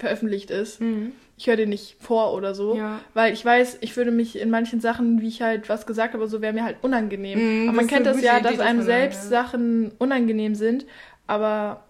veröffentlicht 0.00 0.50
ist. 0.50 0.80
Mhm. 0.80 1.12
Ich 1.36 1.46
höre 1.46 1.56
den 1.56 1.70
nicht 1.70 1.96
vor 2.00 2.34
oder 2.34 2.54
so, 2.54 2.76
Ja. 2.76 3.00
weil 3.14 3.32
ich 3.32 3.42
weiß, 3.44 3.78
ich 3.80 3.96
würde 3.96 4.10
mich 4.10 4.38
in 4.38 4.50
manchen 4.50 4.80
Sachen, 4.80 5.20
wie 5.22 5.28
ich 5.28 5.40
halt 5.40 5.68
was 5.68 5.86
gesagt 5.86 6.12
habe, 6.14 6.26
so 6.26 6.42
wäre 6.42 6.52
mir 6.52 6.64
halt 6.64 6.76
unangenehm. 6.82 7.38
Mhm, 7.62 7.68
aber 7.68 7.76
man 7.76 7.86
das 7.86 7.94
kennt 7.94 8.06
das 8.06 8.20
ja, 8.20 8.34
Idee, 8.38 8.42
dass 8.48 8.56
das 8.58 8.66
einem 8.66 8.78
von 8.80 8.86
selbst. 8.86 9.28
Sachen 9.30 9.92
unangenehm 9.98 10.54
sind, 10.54 10.84
aber 11.26 11.84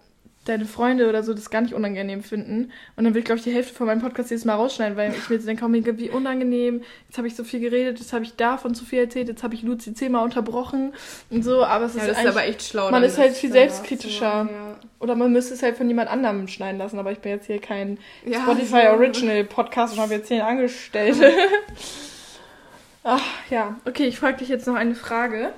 deine 0.45 0.65
Freunde 0.65 1.07
oder 1.07 1.21
so 1.21 1.33
das 1.35 1.51
gar 1.51 1.61
nicht 1.61 1.73
unangenehm 1.75 2.23
finden. 2.23 2.71
Und 2.95 3.03
dann 3.03 3.13
will 3.13 3.19
ich, 3.19 3.25
glaube 3.25 3.37
ich, 3.37 3.43
die 3.43 3.53
Hälfte 3.53 3.75
von 3.75 3.85
meinem 3.85 4.01
Podcast 4.01 4.31
jedes 4.31 4.43
Mal 4.43 4.55
rausschneiden, 4.55 4.97
weil 4.97 5.11
ich 5.11 5.29
mir 5.29 5.35
jetzt 5.35 5.47
denke, 5.47 5.63
oh 5.65 5.71
wie 5.71 6.09
unangenehm. 6.09 6.81
Jetzt 7.07 7.17
habe 7.17 7.27
ich 7.27 7.35
so 7.35 7.43
viel 7.43 7.59
geredet, 7.59 7.99
jetzt 7.99 8.11
habe 8.11 8.23
ich 8.23 8.35
davon 8.35 8.73
zu 8.73 8.83
viel 8.83 8.99
erzählt, 8.99 9.27
jetzt 9.27 9.43
habe 9.43 9.53
ich 9.53 9.61
Luzi 9.61 9.93
zehnmal 9.93 10.23
unterbrochen 10.23 10.93
und 11.29 11.43
so, 11.43 11.63
aber 11.63 11.85
es 11.85 11.95
Ja, 11.95 12.01
ist, 12.01 12.09
das 12.11 12.19
ist 12.19 12.25
aber 12.25 12.45
echt 12.45 12.63
schlau. 12.63 12.89
man 12.89 13.03
ist 13.03 13.17
halt 13.19 13.33
viel 13.33 13.51
selbstkritischer. 13.51 14.47
zu 14.47 14.53
machen, 14.53 14.75
Oder 14.99 15.15
man 15.15 15.31
müsste 15.31 15.53
es 15.53 15.61
halt 15.61 15.77
von 15.77 15.87
jemand 15.87 16.09
anderem 16.09 16.47
schneiden 16.47 16.79
lassen, 16.79 16.97
aber 16.97 17.11
ich 17.11 17.19
bin 17.19 17.33
jetzt 17.33 17.45
hier 17.45 17.59
kein 17.61 17.99
Ja. 18.25 18.31
Ja, 18.31 18.41
Spotify 18.43 18.81
so. 18.83 18.89
Original 18.89 19.43
Podcast 19.43 19.93
und 19.93 19.99
habe 19.99 20.15
jetzt 20.15 20.27
hier 20.29 20.45
einen 20.45 20.57
Angestellte. 20.57 21.31
Ach 23.03 23.23
ja, 23.49 23.79
okay, 23.85 24.05
ich 24.05 24.17
frage 24.17 24.37
dich 24.37 24.49
jetzt 24.49 24.65
noch 24.67 24.75
eine 24.75 24.95
Frage. 24.95 25.51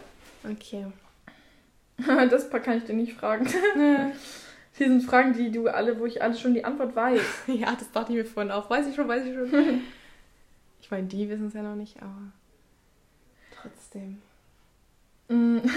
Okay. 0.50 0.86
Das 2.30 2.50
kann 2.50 2.78
ich 2.78 2.86
dir 2.86 2.96
nicht 2.96 3.14
fragen. 3.14 3.48
Hier 4.76 4.88
sind 4.88 5.04
Fragen, 5.04 5.34
die 5.34 5.52
du 5.52 5.68
alle, 5.68 6.00
wo 6.00 6.06
ich 6.06 6.22
alle 6.22 6.36
schon 6.36 6.54
die 6.54 6.66
Antwort 6.66 6.96
weiß. 6.96 7.22
Ja, 7.48 7.76
das 7.76 7.92
dachte 7.92 8.12
ich 8.12 8.18
mir 8.18 8.26
vorhin 8.26 8.52
auch. 8.52 8.70
Weiß 8.70 8.88
ich 8.88 8.96
schon, 8.96 9.08
weiß 9.08 9.26
ich 9.26 9.34
schon. 9.36 9.82
ich 10.82 10.90
meine, 10.90 11.08
die 11.08 11.30
wissen 11.30 11.48
es 11.48 11.54
ja 11.54 11.62
noch 11.62 11.76
nicht, 11.76 12.02
aber 12.02 12.32
trotzdem. 13.56 14.22
Mm. 15.30 15.58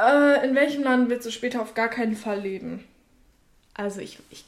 äh, 0.00 0.46
in 0.48 0.54
welchem 0.54 0.82
Land 0.82 1.10
willst 1.10 1.26
du 1.26 1.30
später 1.30 1.60
auf 1.60 1.74
gar 1.74 1.88
keinen 1.88 2.16
Fall 2.16 2.40
leben? 2.40 2.84
Also 3.74 4.00
ich, 4.00 4.18
ich 4.30 4.44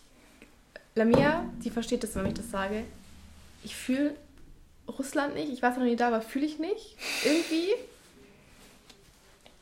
Lamia, 0.95 1.45
die 1.63 1.71
versteht 1.71 2.03
das, 2.03 2.15
wenn 2.17 2.27
ich 2.27 2.35
das 2.35 2.51
sage. 2.51 2.85
Ich 3.63 3.77
fühle 3.77 4.17
Russland 4.89 5.35
nicht. 5.35 5.53
Ich 5.53 5.61
war 5.61 5.73
zwar 5.73 5.81
noch 5.81 5.91
nie 5.91 5.97
da, 5.97 6.09
aber 6.09 6.23
fühle 6.23 6.47
ich 6.47 6.59
nicht. 6.59 6.97
Irgendwie. 7.25 7.75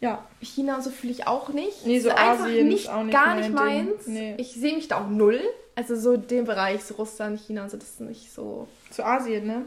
Ja, 0.01 0.25
China 0.43 0.81
so 0.83 0.91
fühle 0.91 1.13
ich 1.13 1.27
auch 1.27 1.49
nicht. 1.51 1.87
Nee, 1.87 1.99
so 2.01 2.09
ist 2.09 2.17
einfach 2.17 2.45
Asien 2.47 2.69
nicht, 2.69 2.85
ist 2.85 2.91
auch 2.91 3.03
nicht 3.05 3.13
gar 3.15 3.37
nicht 3.37 3.53
meins. 3.53 4.07
Nee. 4.07 4.35
Ich 4.39 4.53
sehe 4.53 4.75
mich 4.75 4.89
da 4.89 4.99
auch 5.03 5.09
null. 5.09 5.41
Also 5.77 5.97
so 5.97 6.17
den 6.17 6.45
Bereich, 6.45 6.85
so 6.85 6.95
Russland, 6.95 7.41
China 7.41 7.69
so, 7.69 7.77
das 7.77 7.89
ist 7.91 8.01
nicht 8.01 8.33
so. 8.33 8.69
zu 8.91 9.05
Asien, 9.05 9.47
ne? 9.47 9.65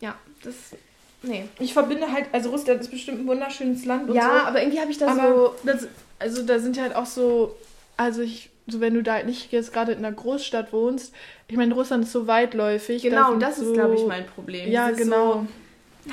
Ja, 0.00 0.14
das. 0.44 0.54
Nee. 1.22 1.48
Ich 1.58 1.72
verbinde 1.72 2.12
halt, 2.12 2.26
also 2.32 2.50
Russland 2.50 2.80
ist 2.80 2.90
bestimmt 2.90 3.20
ein 3.20 3.26
wunderschönes 3.26 3.84
Land 3.84 4.08
und 4.08 4.14
ja, 4.14 4.22
so. 4.42 4.46
aber 4.46 4.60
irgendwie 4.60 4.78
habe 4.80 4.90
ich 4.90 4.98
da 4.98 5.08
Aber 5.08 5.34
so. 5.34 5.54
das, 5.64 5.88
also 6.20 6.42
da 6.44 6.60
sind 6.60 6.76
ja 6.76 6.84
halt 6.84 6.94
auch 6.94 7.06
so, 7.06 7.56
also 7.96 8.22
ich, 8.22 8.50
so 8.68 8.80
wenn 8.80 8.94
du 8.94 9.02
da 9.02 9.14
halt 9.14 9.26
nicht 9.26 9.50
jetzt 9.50 9.72
gerade 9.72 9.90
in 9.92 9.98
einer 9.98 10.12
Großstadt 10.12 10.72
wohnst, 10.72 11.12
ich 11.48 11.56
meine, 11.56 11.74
Russland 11.74 12.04
ist 12.04 12.12
so 12.12 12.28
weitläufig. 12.28 13.02
da 13.02 13.08
Genau, 13.08 13.30
sind 13.30 13.42
das 13.42 13.58
ist, 13.58 13.64
so- 13.66 13.72
glaube 13.72 13.94
ich, 13.96 14.06
mein 14.06 14.26
Problem. 14.26 14.70
Ja, 14.70 14.90
genau. 14.92 15.32
So, 15.32 15.46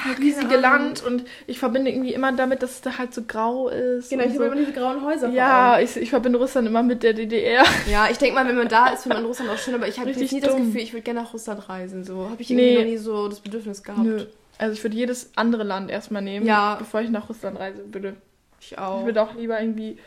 Halt 0.04 0.20
riesige. 0.20 0.58
Land 0.58 1.04
und 1.06 1.24
ich 1.48 1.60
verbinde 1.60 1.90
irgendwie 1.92 2.14
immer 2.14 2.32
damit, 2.34 2.62
dass 2.64 2.72
es 2.72 2.82
da 2.82 2.98
halt 2.98 3.14
so 3.14 3.22
grau 3.24 3.70
ist. 3.70 4.10
genau, 4.10 4.24
ich 4.24 4.34
so. 4.34 4.36
habe 4.44 4.46
immer 4.48 4.56
diese 4.56 4.74
grauen 4.74 5.04
Häuser. 5.04 5.30
Ja, 5.30 5.80
ich, 5.80 5.96
ich 5.96 6.10
verbinde 6.10 6.38
Russland 6.40 6.68
immer 6.68 6.84
mit 6.84 7.02
der 7.04 7.14
DDR. 7.14 7.64
Ja, 7.90 8.08
ich 8.10 8.18
denke 8.18 8.36
mal, 8.36 8.48
wenn 8.48 8.58
man 8.58 8.68
da 8.68 8.88
ist, 8.88 9.04
findet 9.04 9.20
man 9.20 9.28
Russland 9.28 9.50
auch 9.52 9.58
schön, 9.58 9.76
aber 9.76 9.88
ich 9.88 10.00
habe 10.00 10.10
nie 10.12 10.40
das. 10.42 10.56
Gefühl, 10.56 10.78
ich 10.82 10.92
würde 10.94 11.04
gerne 11.04 11.22
nach 11.22 11.34
Russland 11.34 11.70
reisen. 11.70 12.04
So 12.04 12.30
habe 12.30 12.42
ich 12.42 12.50
irgendwie 12.52 12.66
Nee. 12.72 12.78
noch 12.80 12.86
nie 12.86 12.98
so 12.98 13.28
das 13.30 13.40
Bedürfnis 13.40 13.84
gehabt. 13.84 14.04
Nö. 14.06 14.26
Also 14.58 14.74
ich 14.74 14.84
würde 14.84 14.96
jedes 14.96 15.32
andere 15.36 15.64
Land 15.64 15.90
erstmal 15.92 16.22
nehmen, 16.22 16.46
Ja. 16.46 16.76
bevor 16.76 17.02
ich 17.02 17.10
nach 17.10 17.30
Russland 17.30 17.60
reisen 17.60 17.94
würde. 17.94 18.16
Ich 18.60 18.78
auch. 18.78 19.00
Ich 19.02 19.06
würde 19.06 19.22
auch 19.22 19.36
lieber 19.36 19.60
irgendwie, 19.60 19.98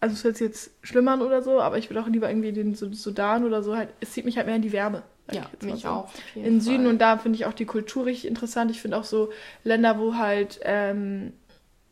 also 0.00 0.14
es 0.14 0.24
hört 0.24 0.36
sich 0.36 0.46
jetzt 0.48 0.70
schlimm 0.82 1.06
an 1.08 1.20
oder 1.20 1.42
so, 1.42 1.60
aber 1.60 1.78
ich 1.78 1.90
würde 1.90 2.00
auch 2.02 2.08
lieber 2.08 2.28
irgendwie 2.30 2.52
den 2.52 2.74
Su- 2.74 2.92
Sudan 2.94 3.44
oder 3.44 3.62
so 3.62 3.76
halt, 3.76 3.88
es 4.00 4.12
zieht 4.12 4.24
mich 4.24 4.36
halt 4.36 4.46
mehr 4.46 4.56
in 4.56 4.62
die 4.62 4.72
Wärme. 4.72 5.02
Ja, 5.34 5.42
mal 5.62 5.72
mich 5.72 5.82
so. 5.82 5.88
auch. 5.88 6.10
In 6.34 6.60
Süden 6.60 6.86
und 6.86 6.98
da 6.98 7.18
finde 7.18 7.36
ich 7.36 7.46
auch 7.46 7.52
die 7.52 7.66
Kultur 7.66 8.06
richtig 8.06 8.28
interessant. 8.28 8.70
Ich 8.70 8.80
finde 8.80 8.96
auch 8.96 9.04
so 9.04 9.30
Länder, 9.64 9.98
wo 9.98 10.14
halt, 10.14 10.60
ähm, 10.62 11.32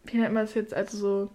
wie 0.05 0.17
nennt 0.19 0.33
man 0.35 0.45
das 0.45 0.55
jetzt, 0.55 0.75
also 0.75 0.97
so 0.97 1.31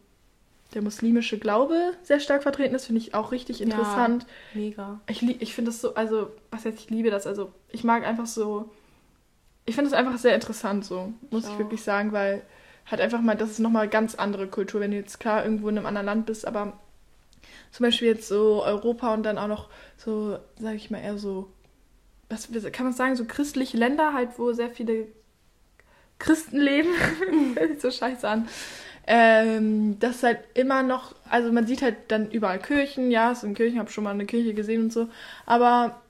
der 0.73 0.81
muslimische 0.81 1.37
Glaube 1.37 1.93
sehr 2.03 2.19
stark 2.19 2.43
vertreten 2.43 2.75
ist, 2.75 2.85
finde 2.85 3.01
ich 3.01 3.13
auch 3.13 3.31
richtig 3.31 3.59
Ja. 3.59 3.65
interessant. 3.65 4.25
Mega. 4.53 5.01
Ich, 5.07 5.21
ich 5.23 5.53
finde 5.53 5.71
das 5.71 5.81
so, 5.81 5.95
also, 5.95 6.31
was 6.49 6.63
jetzt, 6.63 6.79
ich 6.79 6.89
liebe 6.89 7.09
das, 7.11 7.27
also 7.27 7.51
ich 7.69 7.83
mag 7.83 8.05
einfach 8.05 8.25
so, 8.25 8.69
ich 9.65 9.75
finde 9.75 9.91
das 9.91 9.99
einfach 9.99 10.17
sehr 10.17 10.33
interessant 10.35 10.85
so, 10.85 11.13
muss 11.29 11.45
Ich 11.45 11.51
ich, 11.51 11.59
wirklich 11.59 11.83
sagen, 11.83 12.11
weil 12.13 12.41
halt 12.89 13.01
einfach 13.01 13.21
mal, 13.21 13.35
das 13.35 13.51
ist 13.51 13.59
nochmal 13.59 13.87
ganz 13.87 14.15
andere 14.15 14.47
Kultur, 14.47 14.81
wenn 14.81 14.91
du 14.91 14.97
jetzt 14.97 15.19
klar 15.19 15.43
irgendwo 15.43 15.69
in 15.69 15.77
einem 15.77 15.85
anderen 15.85 16.05
Land 16.05 16.25
bist, 16.25 16.47
aber 16.47 16.79
zum 17.71 17.85
Beispiel 17.85 18.09
jetzt 18.09 18.27
so 18.27 18.63
Europa 18.63 19.13
und 19.13 19.23
dann 19.23 19.37
auch 19.37 19.47
noch 19.47 19.69
so, 19.97 20.37
sag 20.59 20.75
ich 20.75 20.89
mal, 20.91 20.99
eher 20.99 21.17
so, 21.17 21.51
was 22.31 22.47
kann 22.71 22.85
man 22.85 22.93
sagen, 22.93 23.15
so 23.15 23.25
christliche 23.25 23.77
Länder 23.77 24.13
halt, 24.13 24.29
wo 24.37 24.53
sehr 24.53 24.69
viele 24.69 25.07
Christen 26.19 26.59
leben. 26.59 26.89
Hört 27.55 27.69
sich 27.73 27.81
so 27.81 27.91
scheiße 27.91 28.27
an. 28.27 28.47
Ähm, 29.07 29.99
das 29.99 30.17
ist 30.17 30.23
halt 30.23 30.39
immer 30.53 30.83
noch, 30.83 31.15
also 31.29 31.51
man 31.51 31.65
sieht 31.65 31.81
halt 31.81 31.95
dann 32.09 32.29
überall 32.29 32.59
Kirchen, 32.59 33.09
ja, 33.09 33.33
so 33.33 33.47
in 33.47 33.55
Kirchen, 33.55 33.79
habe 33.79 33.91
schon 33.91 34.03
mal 34.03 34.11
eine 34.11 34.25
Kirche 34.25 34.53
gesehen 34.53 34.83
und 34.83 34.93
so, 34.93 35.09
aber 35.45 36.01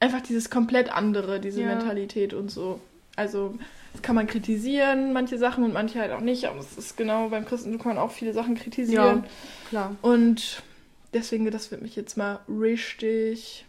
einfach 0.00 0.20
dieses 0.20 0.50
komplett 0.50 0.92
andere, 0.92 1.40
diese 1.40 1.62
Ja. 1.62 1.68
Mentalität 1.68 2.34
und 2.34 2.50
so. 2.50 2.80
Also 3.14 3.54
das 3.92 4.02
kann 4.02 4.16
man 4.16 4.26
kritisieren, 4.26 5.12
manche 5.12 5.38
Sachen 5.38 5.64
und 5.64 5.72
manche 5.72 6.00
halt 6.00 6.12
auch 6.12 6.20
nicht, 6.20 6.46
aber 6.46 6.58
es 6.58 6.76
ist 6.76 6.96
genau 6.96 7.28
beim 7.30 7.46
Christentum 7.46 7.80
kann 7.80 7.94
man 7.94 8.04
auch 8.04 8.10
viele 8.10 8.32
Sachen 8.32 8.56
kritisieren. 8.56 9.24
klar. 9.70 9.94
Und 10.02 10.62
deswegen, 11.14 11.50
das 11.50 11.70
wird 11.70 11.80
mich 11.80 11.96
jetzt 11.96 12.16
mal 12.16 12.40
richtig. 12.48 13.64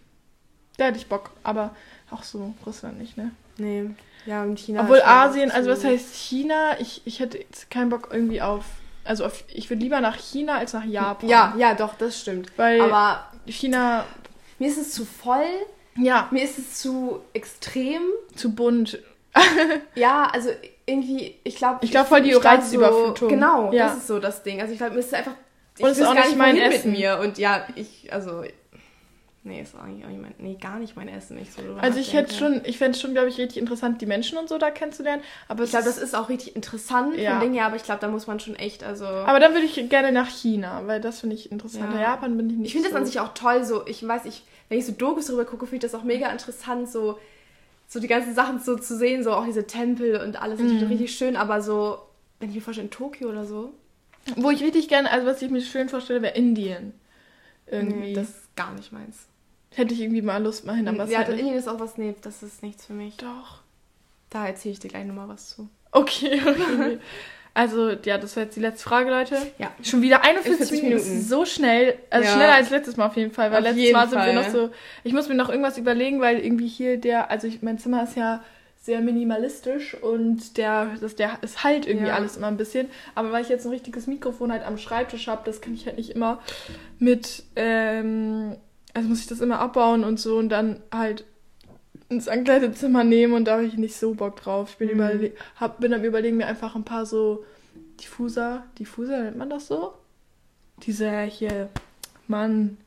Da 0.77 0.85
hätte 0.85 0.97
ich 0.97 1.07
Bock, 1.07 1.31
aber 1.43 1.71
auch 2.11 2.23
so 2.23 2.53
Russland 2.65 2.99
nicht, 2.99 3.17
ne? 3.17 3.31
Nee. 3.57 3.89
Ja, 4.25 4.43
und 4.43 4.59
China. 4.59 4.81
Obwohl 4.81 5.01
Asien, 5.01 5.51
also 5.51 5.69
was 5.71 5.83
heißt 5.83 6.13
China? 6.15 6.79
Ich, 6.79 7.01
ich 7.05 7.19
hätte 7.19 7.37
jetzt 7.39 7.69
keinen 7.71 7.89
Bock 7.89 8.09
irgendwie 8.11 8.41
auf. 8.41 8.63
Also 9.03 9.25
auf, 9.25 9.43
ich 9.47 9.69
würde 9.69 9.81
lieber 9.81 10.01
nach 10.01 10.17
China 10.17 10.57
als 10.57 10.73
nach 10.73 10.83
Japan. 10.85 11.29
Ja, 11.29 11.53
ja, 11.57 11.73
doch, 11.73 11.95
das 11.95 12.19
stimmt. 12.19 12.51
Weil 12.57 12.81
Aber 12.81 13.25
China, 13.47 14.03
mir 14.59 14.67
ist 14.69 14.77
es 14.77 14.91
zu 14.91 15.05
voll, 15.05 15.45
ja, 15.95 16.27
mir 16.31 16.43
ist 16.43 16.59
es 16.59 16.75
zu 16.75 17.21
extrem. 17.33 18.01
zu 18.35 18.53
bunt. 18.53 18.99
Ja, 19.95 20.27
also 20.33 20.49
irgendwie, 20.85 21.35
ich 21.43 21.55
glaube. 21.55 21.79
Ich 21.81 21.91
glaub, 21.91 22.07
voll 22.07 22.21
die 22.21 22.33
Reizüberflutung. 22.33 23.29
So, 23.29 23.35
genau, 23.35 23.71
Ja. 23.71 23.87
das 23.87 23.97
ist 23.97 24.07
so 24.07 24.19
das 24.19 24.43
Ding. 24.43 24.59
Also 24.61 24.73
ich 24.73 24.77
glaube, 24.79 24.93
mir 24.93 24.99
ist 24.99 25.13
einfach. 25.13 25.33
Ich 25.77 25.83
Und 25.83 25.91
es 25.91 25.99
ist 25.99 26.05
auch 26.07 26.15
gar 26.15 26.25
nicht 26.25 26.37
mein 26.37 26.57
Essen. 26.57 26.91
mit 26.91 26.99
mir. 26.99 27.19
Und 27.19 27.37
ja, 27.37 27.65
ich, 27.75 28.11
also. 28.11 28.43
Nee, 29.47 29.61
ist 29.61 29.75
eigentlich 29.75 30.03
auch 30.05 30.09
nicht 30.09 30.21
mein. 30.21 30.33
Nee, 30.39 30.57
gar 30.59 30.77
nicht 30.79 30.95
mein 30.95 31.07
Essen. 31.07 31.37
Ich 31.37 31.53
so 31.53 31.61
Also 31.79 31.99
ich 31.99 32.13
hätte 32.13 32.33
schon, 32.33 32.61
ich 32.65 32.77
fände 32.77 32.95
es 32.95 33.01
schon, 33.01 33.13
glaube 33.13 33.29
ich, 33.29 33.37
richtig 33.37 33.57
interessant, 33.57 34.01
die 34.01 34.05
Menschen 34.05 34.37
und 34.37 34.49
so 34.49 34.57
da 34.57 34.71
kennenzulernen. 34.71 35.21
Aber 35.47 35.63
Ich 35.63 35.69
glaube, 35.69 35.85
das 35.85 35.97
ist 35.97 36.15
auch 36.15 36.29
richtig 36.29 36.55
interessant 36.55 37.15
Ja. 37.17 37.31
von 37.31 37.39
Dingen 37.41 37.53
her, 37.53 37.65
aber 37.65 37.75
ich 37.77 37.83
glaube, 37.83 38.01
da 38.01 38.07
muss 38.09 38.27
man 38.27 38.39
schon 38.39 38.55
echt, 38.55 38.83
also. 38.83 39.05
Aber 39.05 39.39
dann 39.39 39.53
würde 39.53 39.65
ich 39.65 39.89
gerne 39.89 40.11
nach 40.11 40.29
China, 40.29 40.83
weil 40.85 40.99
das 40.99 41.21
finde 41.21 41.35
ich 41.35 41.51
interessanter. 41.51 41.95
Ja. 41.95 42.01
Japan 42.13 42.35
bin 42.37 42.49
ich 42.49 42.55
nicht 42.57 42.67
ich 42.67 42.73
finde 42.73 42.89
so. 42.89 42.93
das 42.93 43.01
an 43.01 43.05
sich 43.05 43.19
auch 43.19 43.33
toll, 43.33 43.63
so, 43.63 43.85
ich 43.87 44.05
weiß, 44.05 44.25
ich, 44.25 44.43
wenn 44.69 44.79
ich 44.79 44.85
so 44.85 44.91
Dokus 44.91 45.27
darüber 45.27 45.45
gucke, 45.45 45.65
finde 45.65 45.85
ich 45.85 45.91
das 45.91 45.99
auch 45.99 46.03
mega 46.03 46.29
interessant, 46.29 46.89
so, 46.89 47.17
so 47.87 47.99
die 48.01 48.07
ganzen 48.07 48.35
Sachen 48.35 48.59
so 48.59 48.75
zu 48.75 48.97
sehen, 48.97 49.23
so 49.23 49.31
auch 49.31 49.45
diese 49.45 49.65
Tempel 49.65 50.19
und 50.21 50.41
alles, 50.41 50.59
Mhm. 50.59 50.87
richtig 50.87 51.15
schön, 51.15 51.35
aber 51.37 51.61
so, 51.61 51.99
wenn 52.39 52.49
ich 52.49 52.55
mir 52.55 52.61
vorstelle, 52.61 52.85
in 52.87 52.91
Tokio 52.91 53.29
oder 53.29 53.45
so, 53.45 53.71
Wo 54.35 54.49
ich 54.51 54.61
richtig 54.61 54.89
gerne, 54.89 55.09
also 55.09 55.25
was 55.25 55.41
ich 55.41 55.49
mir 55.49 55.61
schön 55.61 55.87
vorstelle, 55.87 56.21
wäre 56.21 56.35
Indien. 56.35 56.91
Irgendwie. 57.69 57.97
nee, 57.97 58.13
das 58.13 58.29
ist 58.29 58.55
gar 58.55 58.73
nicht 58.73 58.91
meins. 58.91 59.27
Hätte 59.75 59.93
ich 59.93 60.01
irgendwie 60.01 60.21
mal 60.21 60.41
Lust 60.41 60.65
mal 60.65 60.75
hin, 60.75 60.87
aber 60.87 61.05
ja, 61.05 61.19
halt. 61.19 61.29
Indien 61.29 61.53
ist 61.55 61.67
auch 61.67 61.79
was, 61.79 61.97
nee, 61.97 62.15
das 62.21 62.41
ist 62.43 62.63
nichts 62.63 62.85
für 62.85 62.93
mich. 62.93 63.17
Doch. 63.17 63.59
Da 64.29 64.47
erzähle 64.47 64.73
ich 64.73 64.79
dir 64.79 64.87
gleich 64.89 65.05
nochmal 65.05 65.27
was 65.29 65.49
zu. 65.49 65.69
Okay, 65.91 66.41
okay. 66.47 66.97
Also, 67.53 67.89
ja, 67.91 68.17
das 68.19 68.35
war 68.35 68.43
jetzt 68.43 68.55
die 68.55 68.59
letzte 68.59 68.83
Frage, 68.87 69.09
Leute. 69.09 69.35
Ja. 69.57 69.71
Schon 69.81 70.01
wieder 70.03 70.23
41 70.23 70.51
41 70.69 70.83
Minuten. 70.83 71.03
Minuten. 71.09 71.21
So 71.27 71.45
schnell. 71.45 71.97
Also 72.11 72.27
Ja. 72.27 72.35
schneller 72.35 72.53
als 72.53 72.69
letztes 72.69 72.97
Mal 72.97 73.07
auf 73.07 73.15
jeden 73.15 73.31
Fall. 73.31 73.51
Weil 73.51 73.65
Auf 73.65 73.73
letztes 73.75 73.93
Mal 73.93 74.07
sind 74.09 74.19
wir 74.19 74.25
Fall. 74.25 74.35
noch 74.35 74.49
so. 74.49 74.69
Ich 75.03 75.13
muss 75.13 75.27
mir 75.27 75.33
noch 75.35 75.49
irgendwas 75.49 75.77
überlegen, 75.79 76.21
weil 76.21 76.37
irgendwie 76.39 76.67
hier 76.67 76.97
der. 76.97 77.31
Also 77.31 77.47
ich, 77.47 77.63
mein 77.63 77.79
Zimmer 77.79 78.03
ist 78.03 78.15
ja 78.15 78.43
sehr 78.83 79.01
minimalistisch 79.01 79.95
und 79.95 80.57
der, 80.57 80.91
das, 81.01 81.15
der, 81.15 81.39
es 81.41 81.63
halt 81.63 81.87
irgendwie 81.87 82.07
Ja. 82.09 82.15
alles 82.15 82.37
immer 82.37 82.47
ein 82.47 82.57
bisschen. 82.57 82.89
Aber 83.15 83.31
weil 83.31 83.41
ich 83.41 83.49
jetzt 83.49 83.65
ein 83.65 83.71
richtiges 83.71 84.05
Mikrofon 84.05 84.51
halt 84.51 84.63
am 84.63 84.77
Schreibtisch 84.77 85.27
habe, 85.27 85.41
das 85.43 85.59
kann 85.59 85.73
ich 85.73 85.87
halt 85.87 85.97
nicht 85.97 86.11
immer 86.11 86.39
mit. 86.99 87.43
Ähm, 87.55 88.55
also 88.97 89.09
muss 89.09 89.19
ich 89.19 89.27
das 89.27 89.41
immer 89.41 89.59
abbauen 89.59 90.03
und 90.03 90.19
so 90.19 90.37
und 90.37 90.49
dann 90.49 90.81
halt 90.91 91.23
ins 92.09 92.27
Ankleidezimmer 92.27 93.03
nehmen 93.03 93.33
und 93.33 93.45
da 93.45 93.53
habe 93.53 93.65
ich 93.65 93.75
nicht 93.77 93.95
so 93.95 94.13
Bock 94.15 94.37
drauf. 94.41 94.71
Ich 94.71 94.77
bin, 94.77 94.97
Mhm. 94.97 95.31
hab, 95.57 95.79
bin 95.79 95.93
am 95.93 96.03
überlegen, 96.03 96.37
mir 96.37 96.47
einfach 96.47 96.75
ein 96.75 96.83
paar 96.83 97.05
so 97.05 97.45
Diffuser, 98.01 98.63
Diffuser 98.79 99.21
nennt 99.23 99.37
man 99.37 99.49
das 99.49 99.67
so? 99.67 99.93
Diese 100.83 101.21
hier, 101.23 101.69
Mann, 102.27 102.77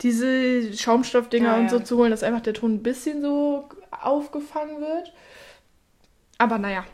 diese 0.00 0.72
Schaumstoffdinger 0.76 1.48
Ja, 1.52 1.56
und 1.58 1.64
ja. 1.64 1.68
so 1.70 1.80
zu 1.80 1.96
holen, 1.98 2.10
dass 2.10 2.22
einfach 2.22 2.40
der 2.40 2.54
Ton 2.54 2.74
ein 2.74 2.82
bisschen 2.82 3.22
so 3.22 3.68
aufgefangen 3.90 4.80
wird. 4.80 5.12
Aber 6.38 6.58
naja, 6.58 6.84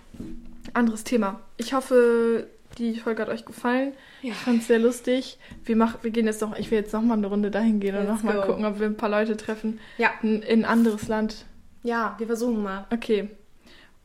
anderes 0.72 1.04
Thema. 1.04 1.40
Ich 1.56 1.72
hoffe, 1.74 2.46
die 2.78 2.98
Folge 2.98 3.22
hat 3.22 3.28
euch 3.28 3.44
gefallen. 3.44 3.92
Ja. 4.22 4.30
Ich 4.32 4.36
fand 4.38 4.60
es 4.62 4.66
sehr 4.66 4.78
lustig. 4.78 5.38
Wir, 5.64 5.76
mach, 5.76 6.02
wir 6.02 6.10
gehen 6.10 6.26
jetzt 6.26 6.40
noch, 6.40 6.56
ich 6.58 6.70
will 6.70 6.78
jetzt 6.78 6.92
noch 6.92 7.02
mal 7.02 7.14
eine 7.14 7.26
Runde 7.26 7.50
dahin 7.50 7.80
gehen 7.80 7.94
und 7.96 8.06
Let's 8.06 8.14
noch 8.16 8.22
mal 8.22 8.36
go. 8.40 8.46
gucken, 8.46 8.64
ob 8.64 8.78
wir 8.80 8.86
ein 8.86 8.96
paar 8.96 9.08
Leute 9.10 9.36
treffen. 9.36 9.78
Ja. 9.98 10.10
In, 10.22 10.42
in 10.42 10.60
ein 10.60 10.64
anderes 10.64 11.08
Land. 11.08 11.44
Ja, 11.82 12.14
wir 12.18 12.26
versuchen 12.26 12.62
mal. 12.62 12.86
Okay. 12.92 13.28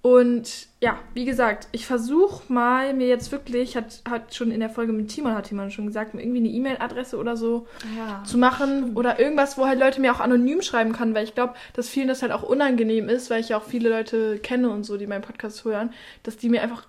Und 0.01 0.67
ja, 0.79 0.97
wie 1.13 1.25
gesagt, 1.25 1.67
ich 1.73 1.85
versuche 1.85 2.51
mal 2.51 2.93
mir 2.93 3.07
jetzt 3.07 3.33
wirklich, 3.33 3.75
hat, 3.75 4.01
hat 4.09 4.33
schon 4.33 4.49
in 4.49 4.61
der 4.61 4.69
Folge 4.69 4.93
mit 4.93 5.09
Timon, 5.09 5.33
hat 5.35 5.49
Timon 5.49 5.71
schon 5.71 5.87
gesagt, 5.87 6.13
mir 6.13 6.21
irgendwie 6.21 6.39
eine 6.39 6.47
E-Mail-Adresse 6.47 7.17
oder 7.17 7.35
so 7.35 7.67
Ja. 7.97 8.23
zu 8.23 8.37
machen 8.37 8.95
oder 8.95 9.19
irgendwas, 9.19 9.57
wo 9.57 9.65
halt 9.65 9.77
Leute 9.77 9.99
mir 9.99 10.13
auch 10.13 10.21
anonym 10.21 10.61
schreiben 10.61 10.93
können, 10.93 11.13
weil 11.15 11.25
ich 11.25 11.35
glaube, 11.35 11.55
dass 11.73 11.89
vielen 11.89 12.07
das 12.07 12.21
halt 12.21 12.31
auch 12.31 12.43
unangenehm 12.43 13.09
ist, 13.09 13.29
weil 13.29 13.41
ich 13.41 13.49
ja 13.49 13.57
auch 13.57 13.63
viele 13.65 13.89
Leute 13.89 14.39
kenne 14.39 14.69
und 14.69 14.85
so, 14.85 14.95
die 14.95 15.05
meinen 15.07 15.21
Podcast 15.21 15.65
hören, 15.65 15.91
dass 16.23 16.37
die 16.37 16.47
mir 16.47 16.61
einfach, 16.61 16.87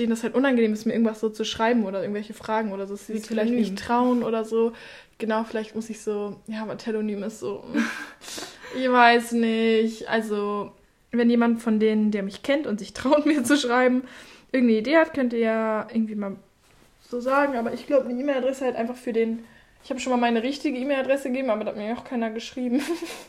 denen 0.00 0.10
das 0.10 0.22
halt 0.22 0.34
unangenehm 0.34 0.72
ist, 0.72 0.86
mir 0.86 0.92
irgendwas 0.92 1.20
so 1.20 1.28
zu 1.28 1.44
schreiben 1.44 1.84
oder 1.84 2.00
irgendwelche 2.00 2.34
Fragen 2.34 2.72
oder 2.72 2.86
so, 2.86 2.94
dass 2.94 3.06
sie 3.06 3.18
sich 3.18 3.26
vielleicht 3.26 3.52
nicht 3.52 3.78
trauen 3.78 4.24
oder 4.24 4.44
so. 4.44 4.72
Genau, 5.18 5.44
vielleicht 5.44 5.74
muss 5.74 5.90
ich 5.90 6.00
so, 6.00 6.36
ja, 6.46 6.62
aber 6.62 6.78
Telonym 6.78 7.22
ist 7.22 7.40
so, 7.40 7.62
ich 8.76 8.90
weiß 8.90 9.32
nicht, 9.32 10.08
also 10.08 10.72
wenn 11.12 11.30
jemand 11.30 11.60
von 11.60 11.78
denen, 11.78 12.10
der 12.10 12.22
mich 12.22 12.42
kennt 12.42 12.66
und 12.66 12.78
sich 12.78 12.92
traut, 12.92 13.26
mir 13.26 13.44
zu 13.44 13.56
schreiben, 13.56 14.02
irgendeine 14.52 14.80
Idee 14.80 14.96
hat, 14.96 15.14
könnt 15.14 15.32
ihr 15.32 15.40
ja 15.40 15.88
irgendwie 15.92 16.14
mal 16.14 16.36
so 17.08 17.20
sagen. 17.20 17.56
Aber 17.56 17.72
ich 17.72 17.86
glaube, 17.86 18.08
eine 18.08 18.18
E-Mail-Adresse 18.18 18.64
halt 18.64 18.76
einfach 18.76 18.96
für 18.96 19.12
den. 19.12 19.44
Ich 19.82 19.90
habe 19.90 20.00
schon 20.00 20.10
mal 20.10 20.18
meine 20.18 20.42
richtige 20.42 20.78
E-Mail-Adresse 20.78 21.28
gegeben, 21.28 21.50
aber 21.50 21.64
da 21.64 21.70
hat 21.70 21.76
mir 21.76 21.96
auch 21.96 22.04
keiner 22.04 22.30
geschrieben. 22.30 22.82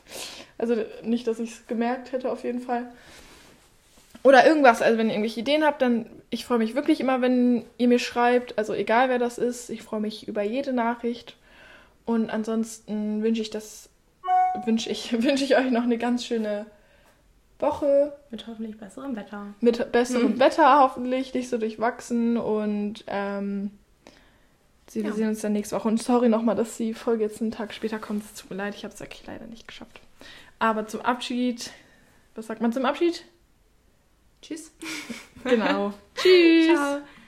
also 0.58 0.76
nicht, 1.04 1.28
dass 1.28 1.40
ich 1.40 1.52
es 1.52 1.68
gemerkt 1.68 2.12
hätte, 2.12 2.32
auf 2.32 2.44
jeden 2.44 2.60
Fall. 2.60 2.92
Oder 4.24 4.46
irgendwas. 4.46 4.82
Also 4.82 4.98
wenn 4.98 5.08
ihr 5.08 5.14
irgendwelche 5.14 5.40
Ideen 5.40 5.64
habt, 5.64 5.82
dann 5.82 6.06
ich 6.30 6.46
freue 6.46 6.60
mich 6.60 6.76
wirklich 6.76 7.00
immer, 7.00 7.22
wenn 7.22 7.66
ihr 7.78 7.88
mir 7.88 8.00
schreibt. 8.00 8.58
Also 8.58 8.74
egal 8.74 9.10
wer 9.10 9.20
das 9.20 9.38
ist, 9.38 9.70
ich 9.70 9.82
freue 9.82 10.00
mich 10.00 10.28
über 10.28 10.42
jede 10.44 10.74
Nachricht. 10.74 11.36
Und 12.06 12.30
ansonsten 12.30 13.24
wünsche 13.24 13.42
ich 13.42 13.50
das, 13.50 13.90
wünsche 14.66 14.90
ich, 14.90 15.12
wünsche 15.24 15.44
ich 15.44 15.58
euch 15.58 15.72
noch 15.72 15.84
eine 15.84 15.98
ganz 15.98 16.26
schöne 16.26 16.66
Woche 17.60 18.14
Mit 18.32 18.48
hoffentlich 18.48 18.78
besserem 18.78 19.16
Wetter. 19.16 19.48
mit 19.60 19.92
besserem 19.92 20.40
Wetter 20.40 20.80
hoffentlich, 20.80 21.32
nicht 21.36 21.48
so 21.50 21.60
durchwachsen 21.60 22.38
und 22.38 23.04
ähm, 23.06 23.70
sie, 24.88 25.04
wir 25.04 25.10
Ja. 25.12 25.16
sehen 25.16 25.28
uns 25.30 25.42
dann 25.42 25.54
nächste 25.54 25.76
Woche. 25.76 25.88
Und 25.88 26.02
sorry 26.02 26.28
nochmal, 26.28 26.56
dass 26.56 26.78
die 26.78 26.94
Folge 26.96 27.24
jetzt 27.24 27.40
einen 27.40 27.52
Tag 27.52 27.72
später 27.74 28.00
kommt. 28.00 28.24
Es 28.24 28.34
tut 28.34 28.50
mir 28.50 28.56
leid, 28.58 28.74
ich 28.76 28.84
habe 28.84 28.94
es 28.94 29.00
wirklich 29.00 29.24
leider 29.28 29.46
nicht 29.46 29.68
geschafft. 29.68 30.02
Aber 30.58 30.88
zum 30.88 31.02
Abschied, 31.02 31.70
was 32.34 32.48
sagt 32.48 32.62
man 32.62 32.74
zum 32.74 32.86
Abschied? 32.86 33.26
Tschüss. 34.42 34.72
Genau. 35.44 35.94
Tschüss. 36.16 36.68
Ciao. 36.76 37.02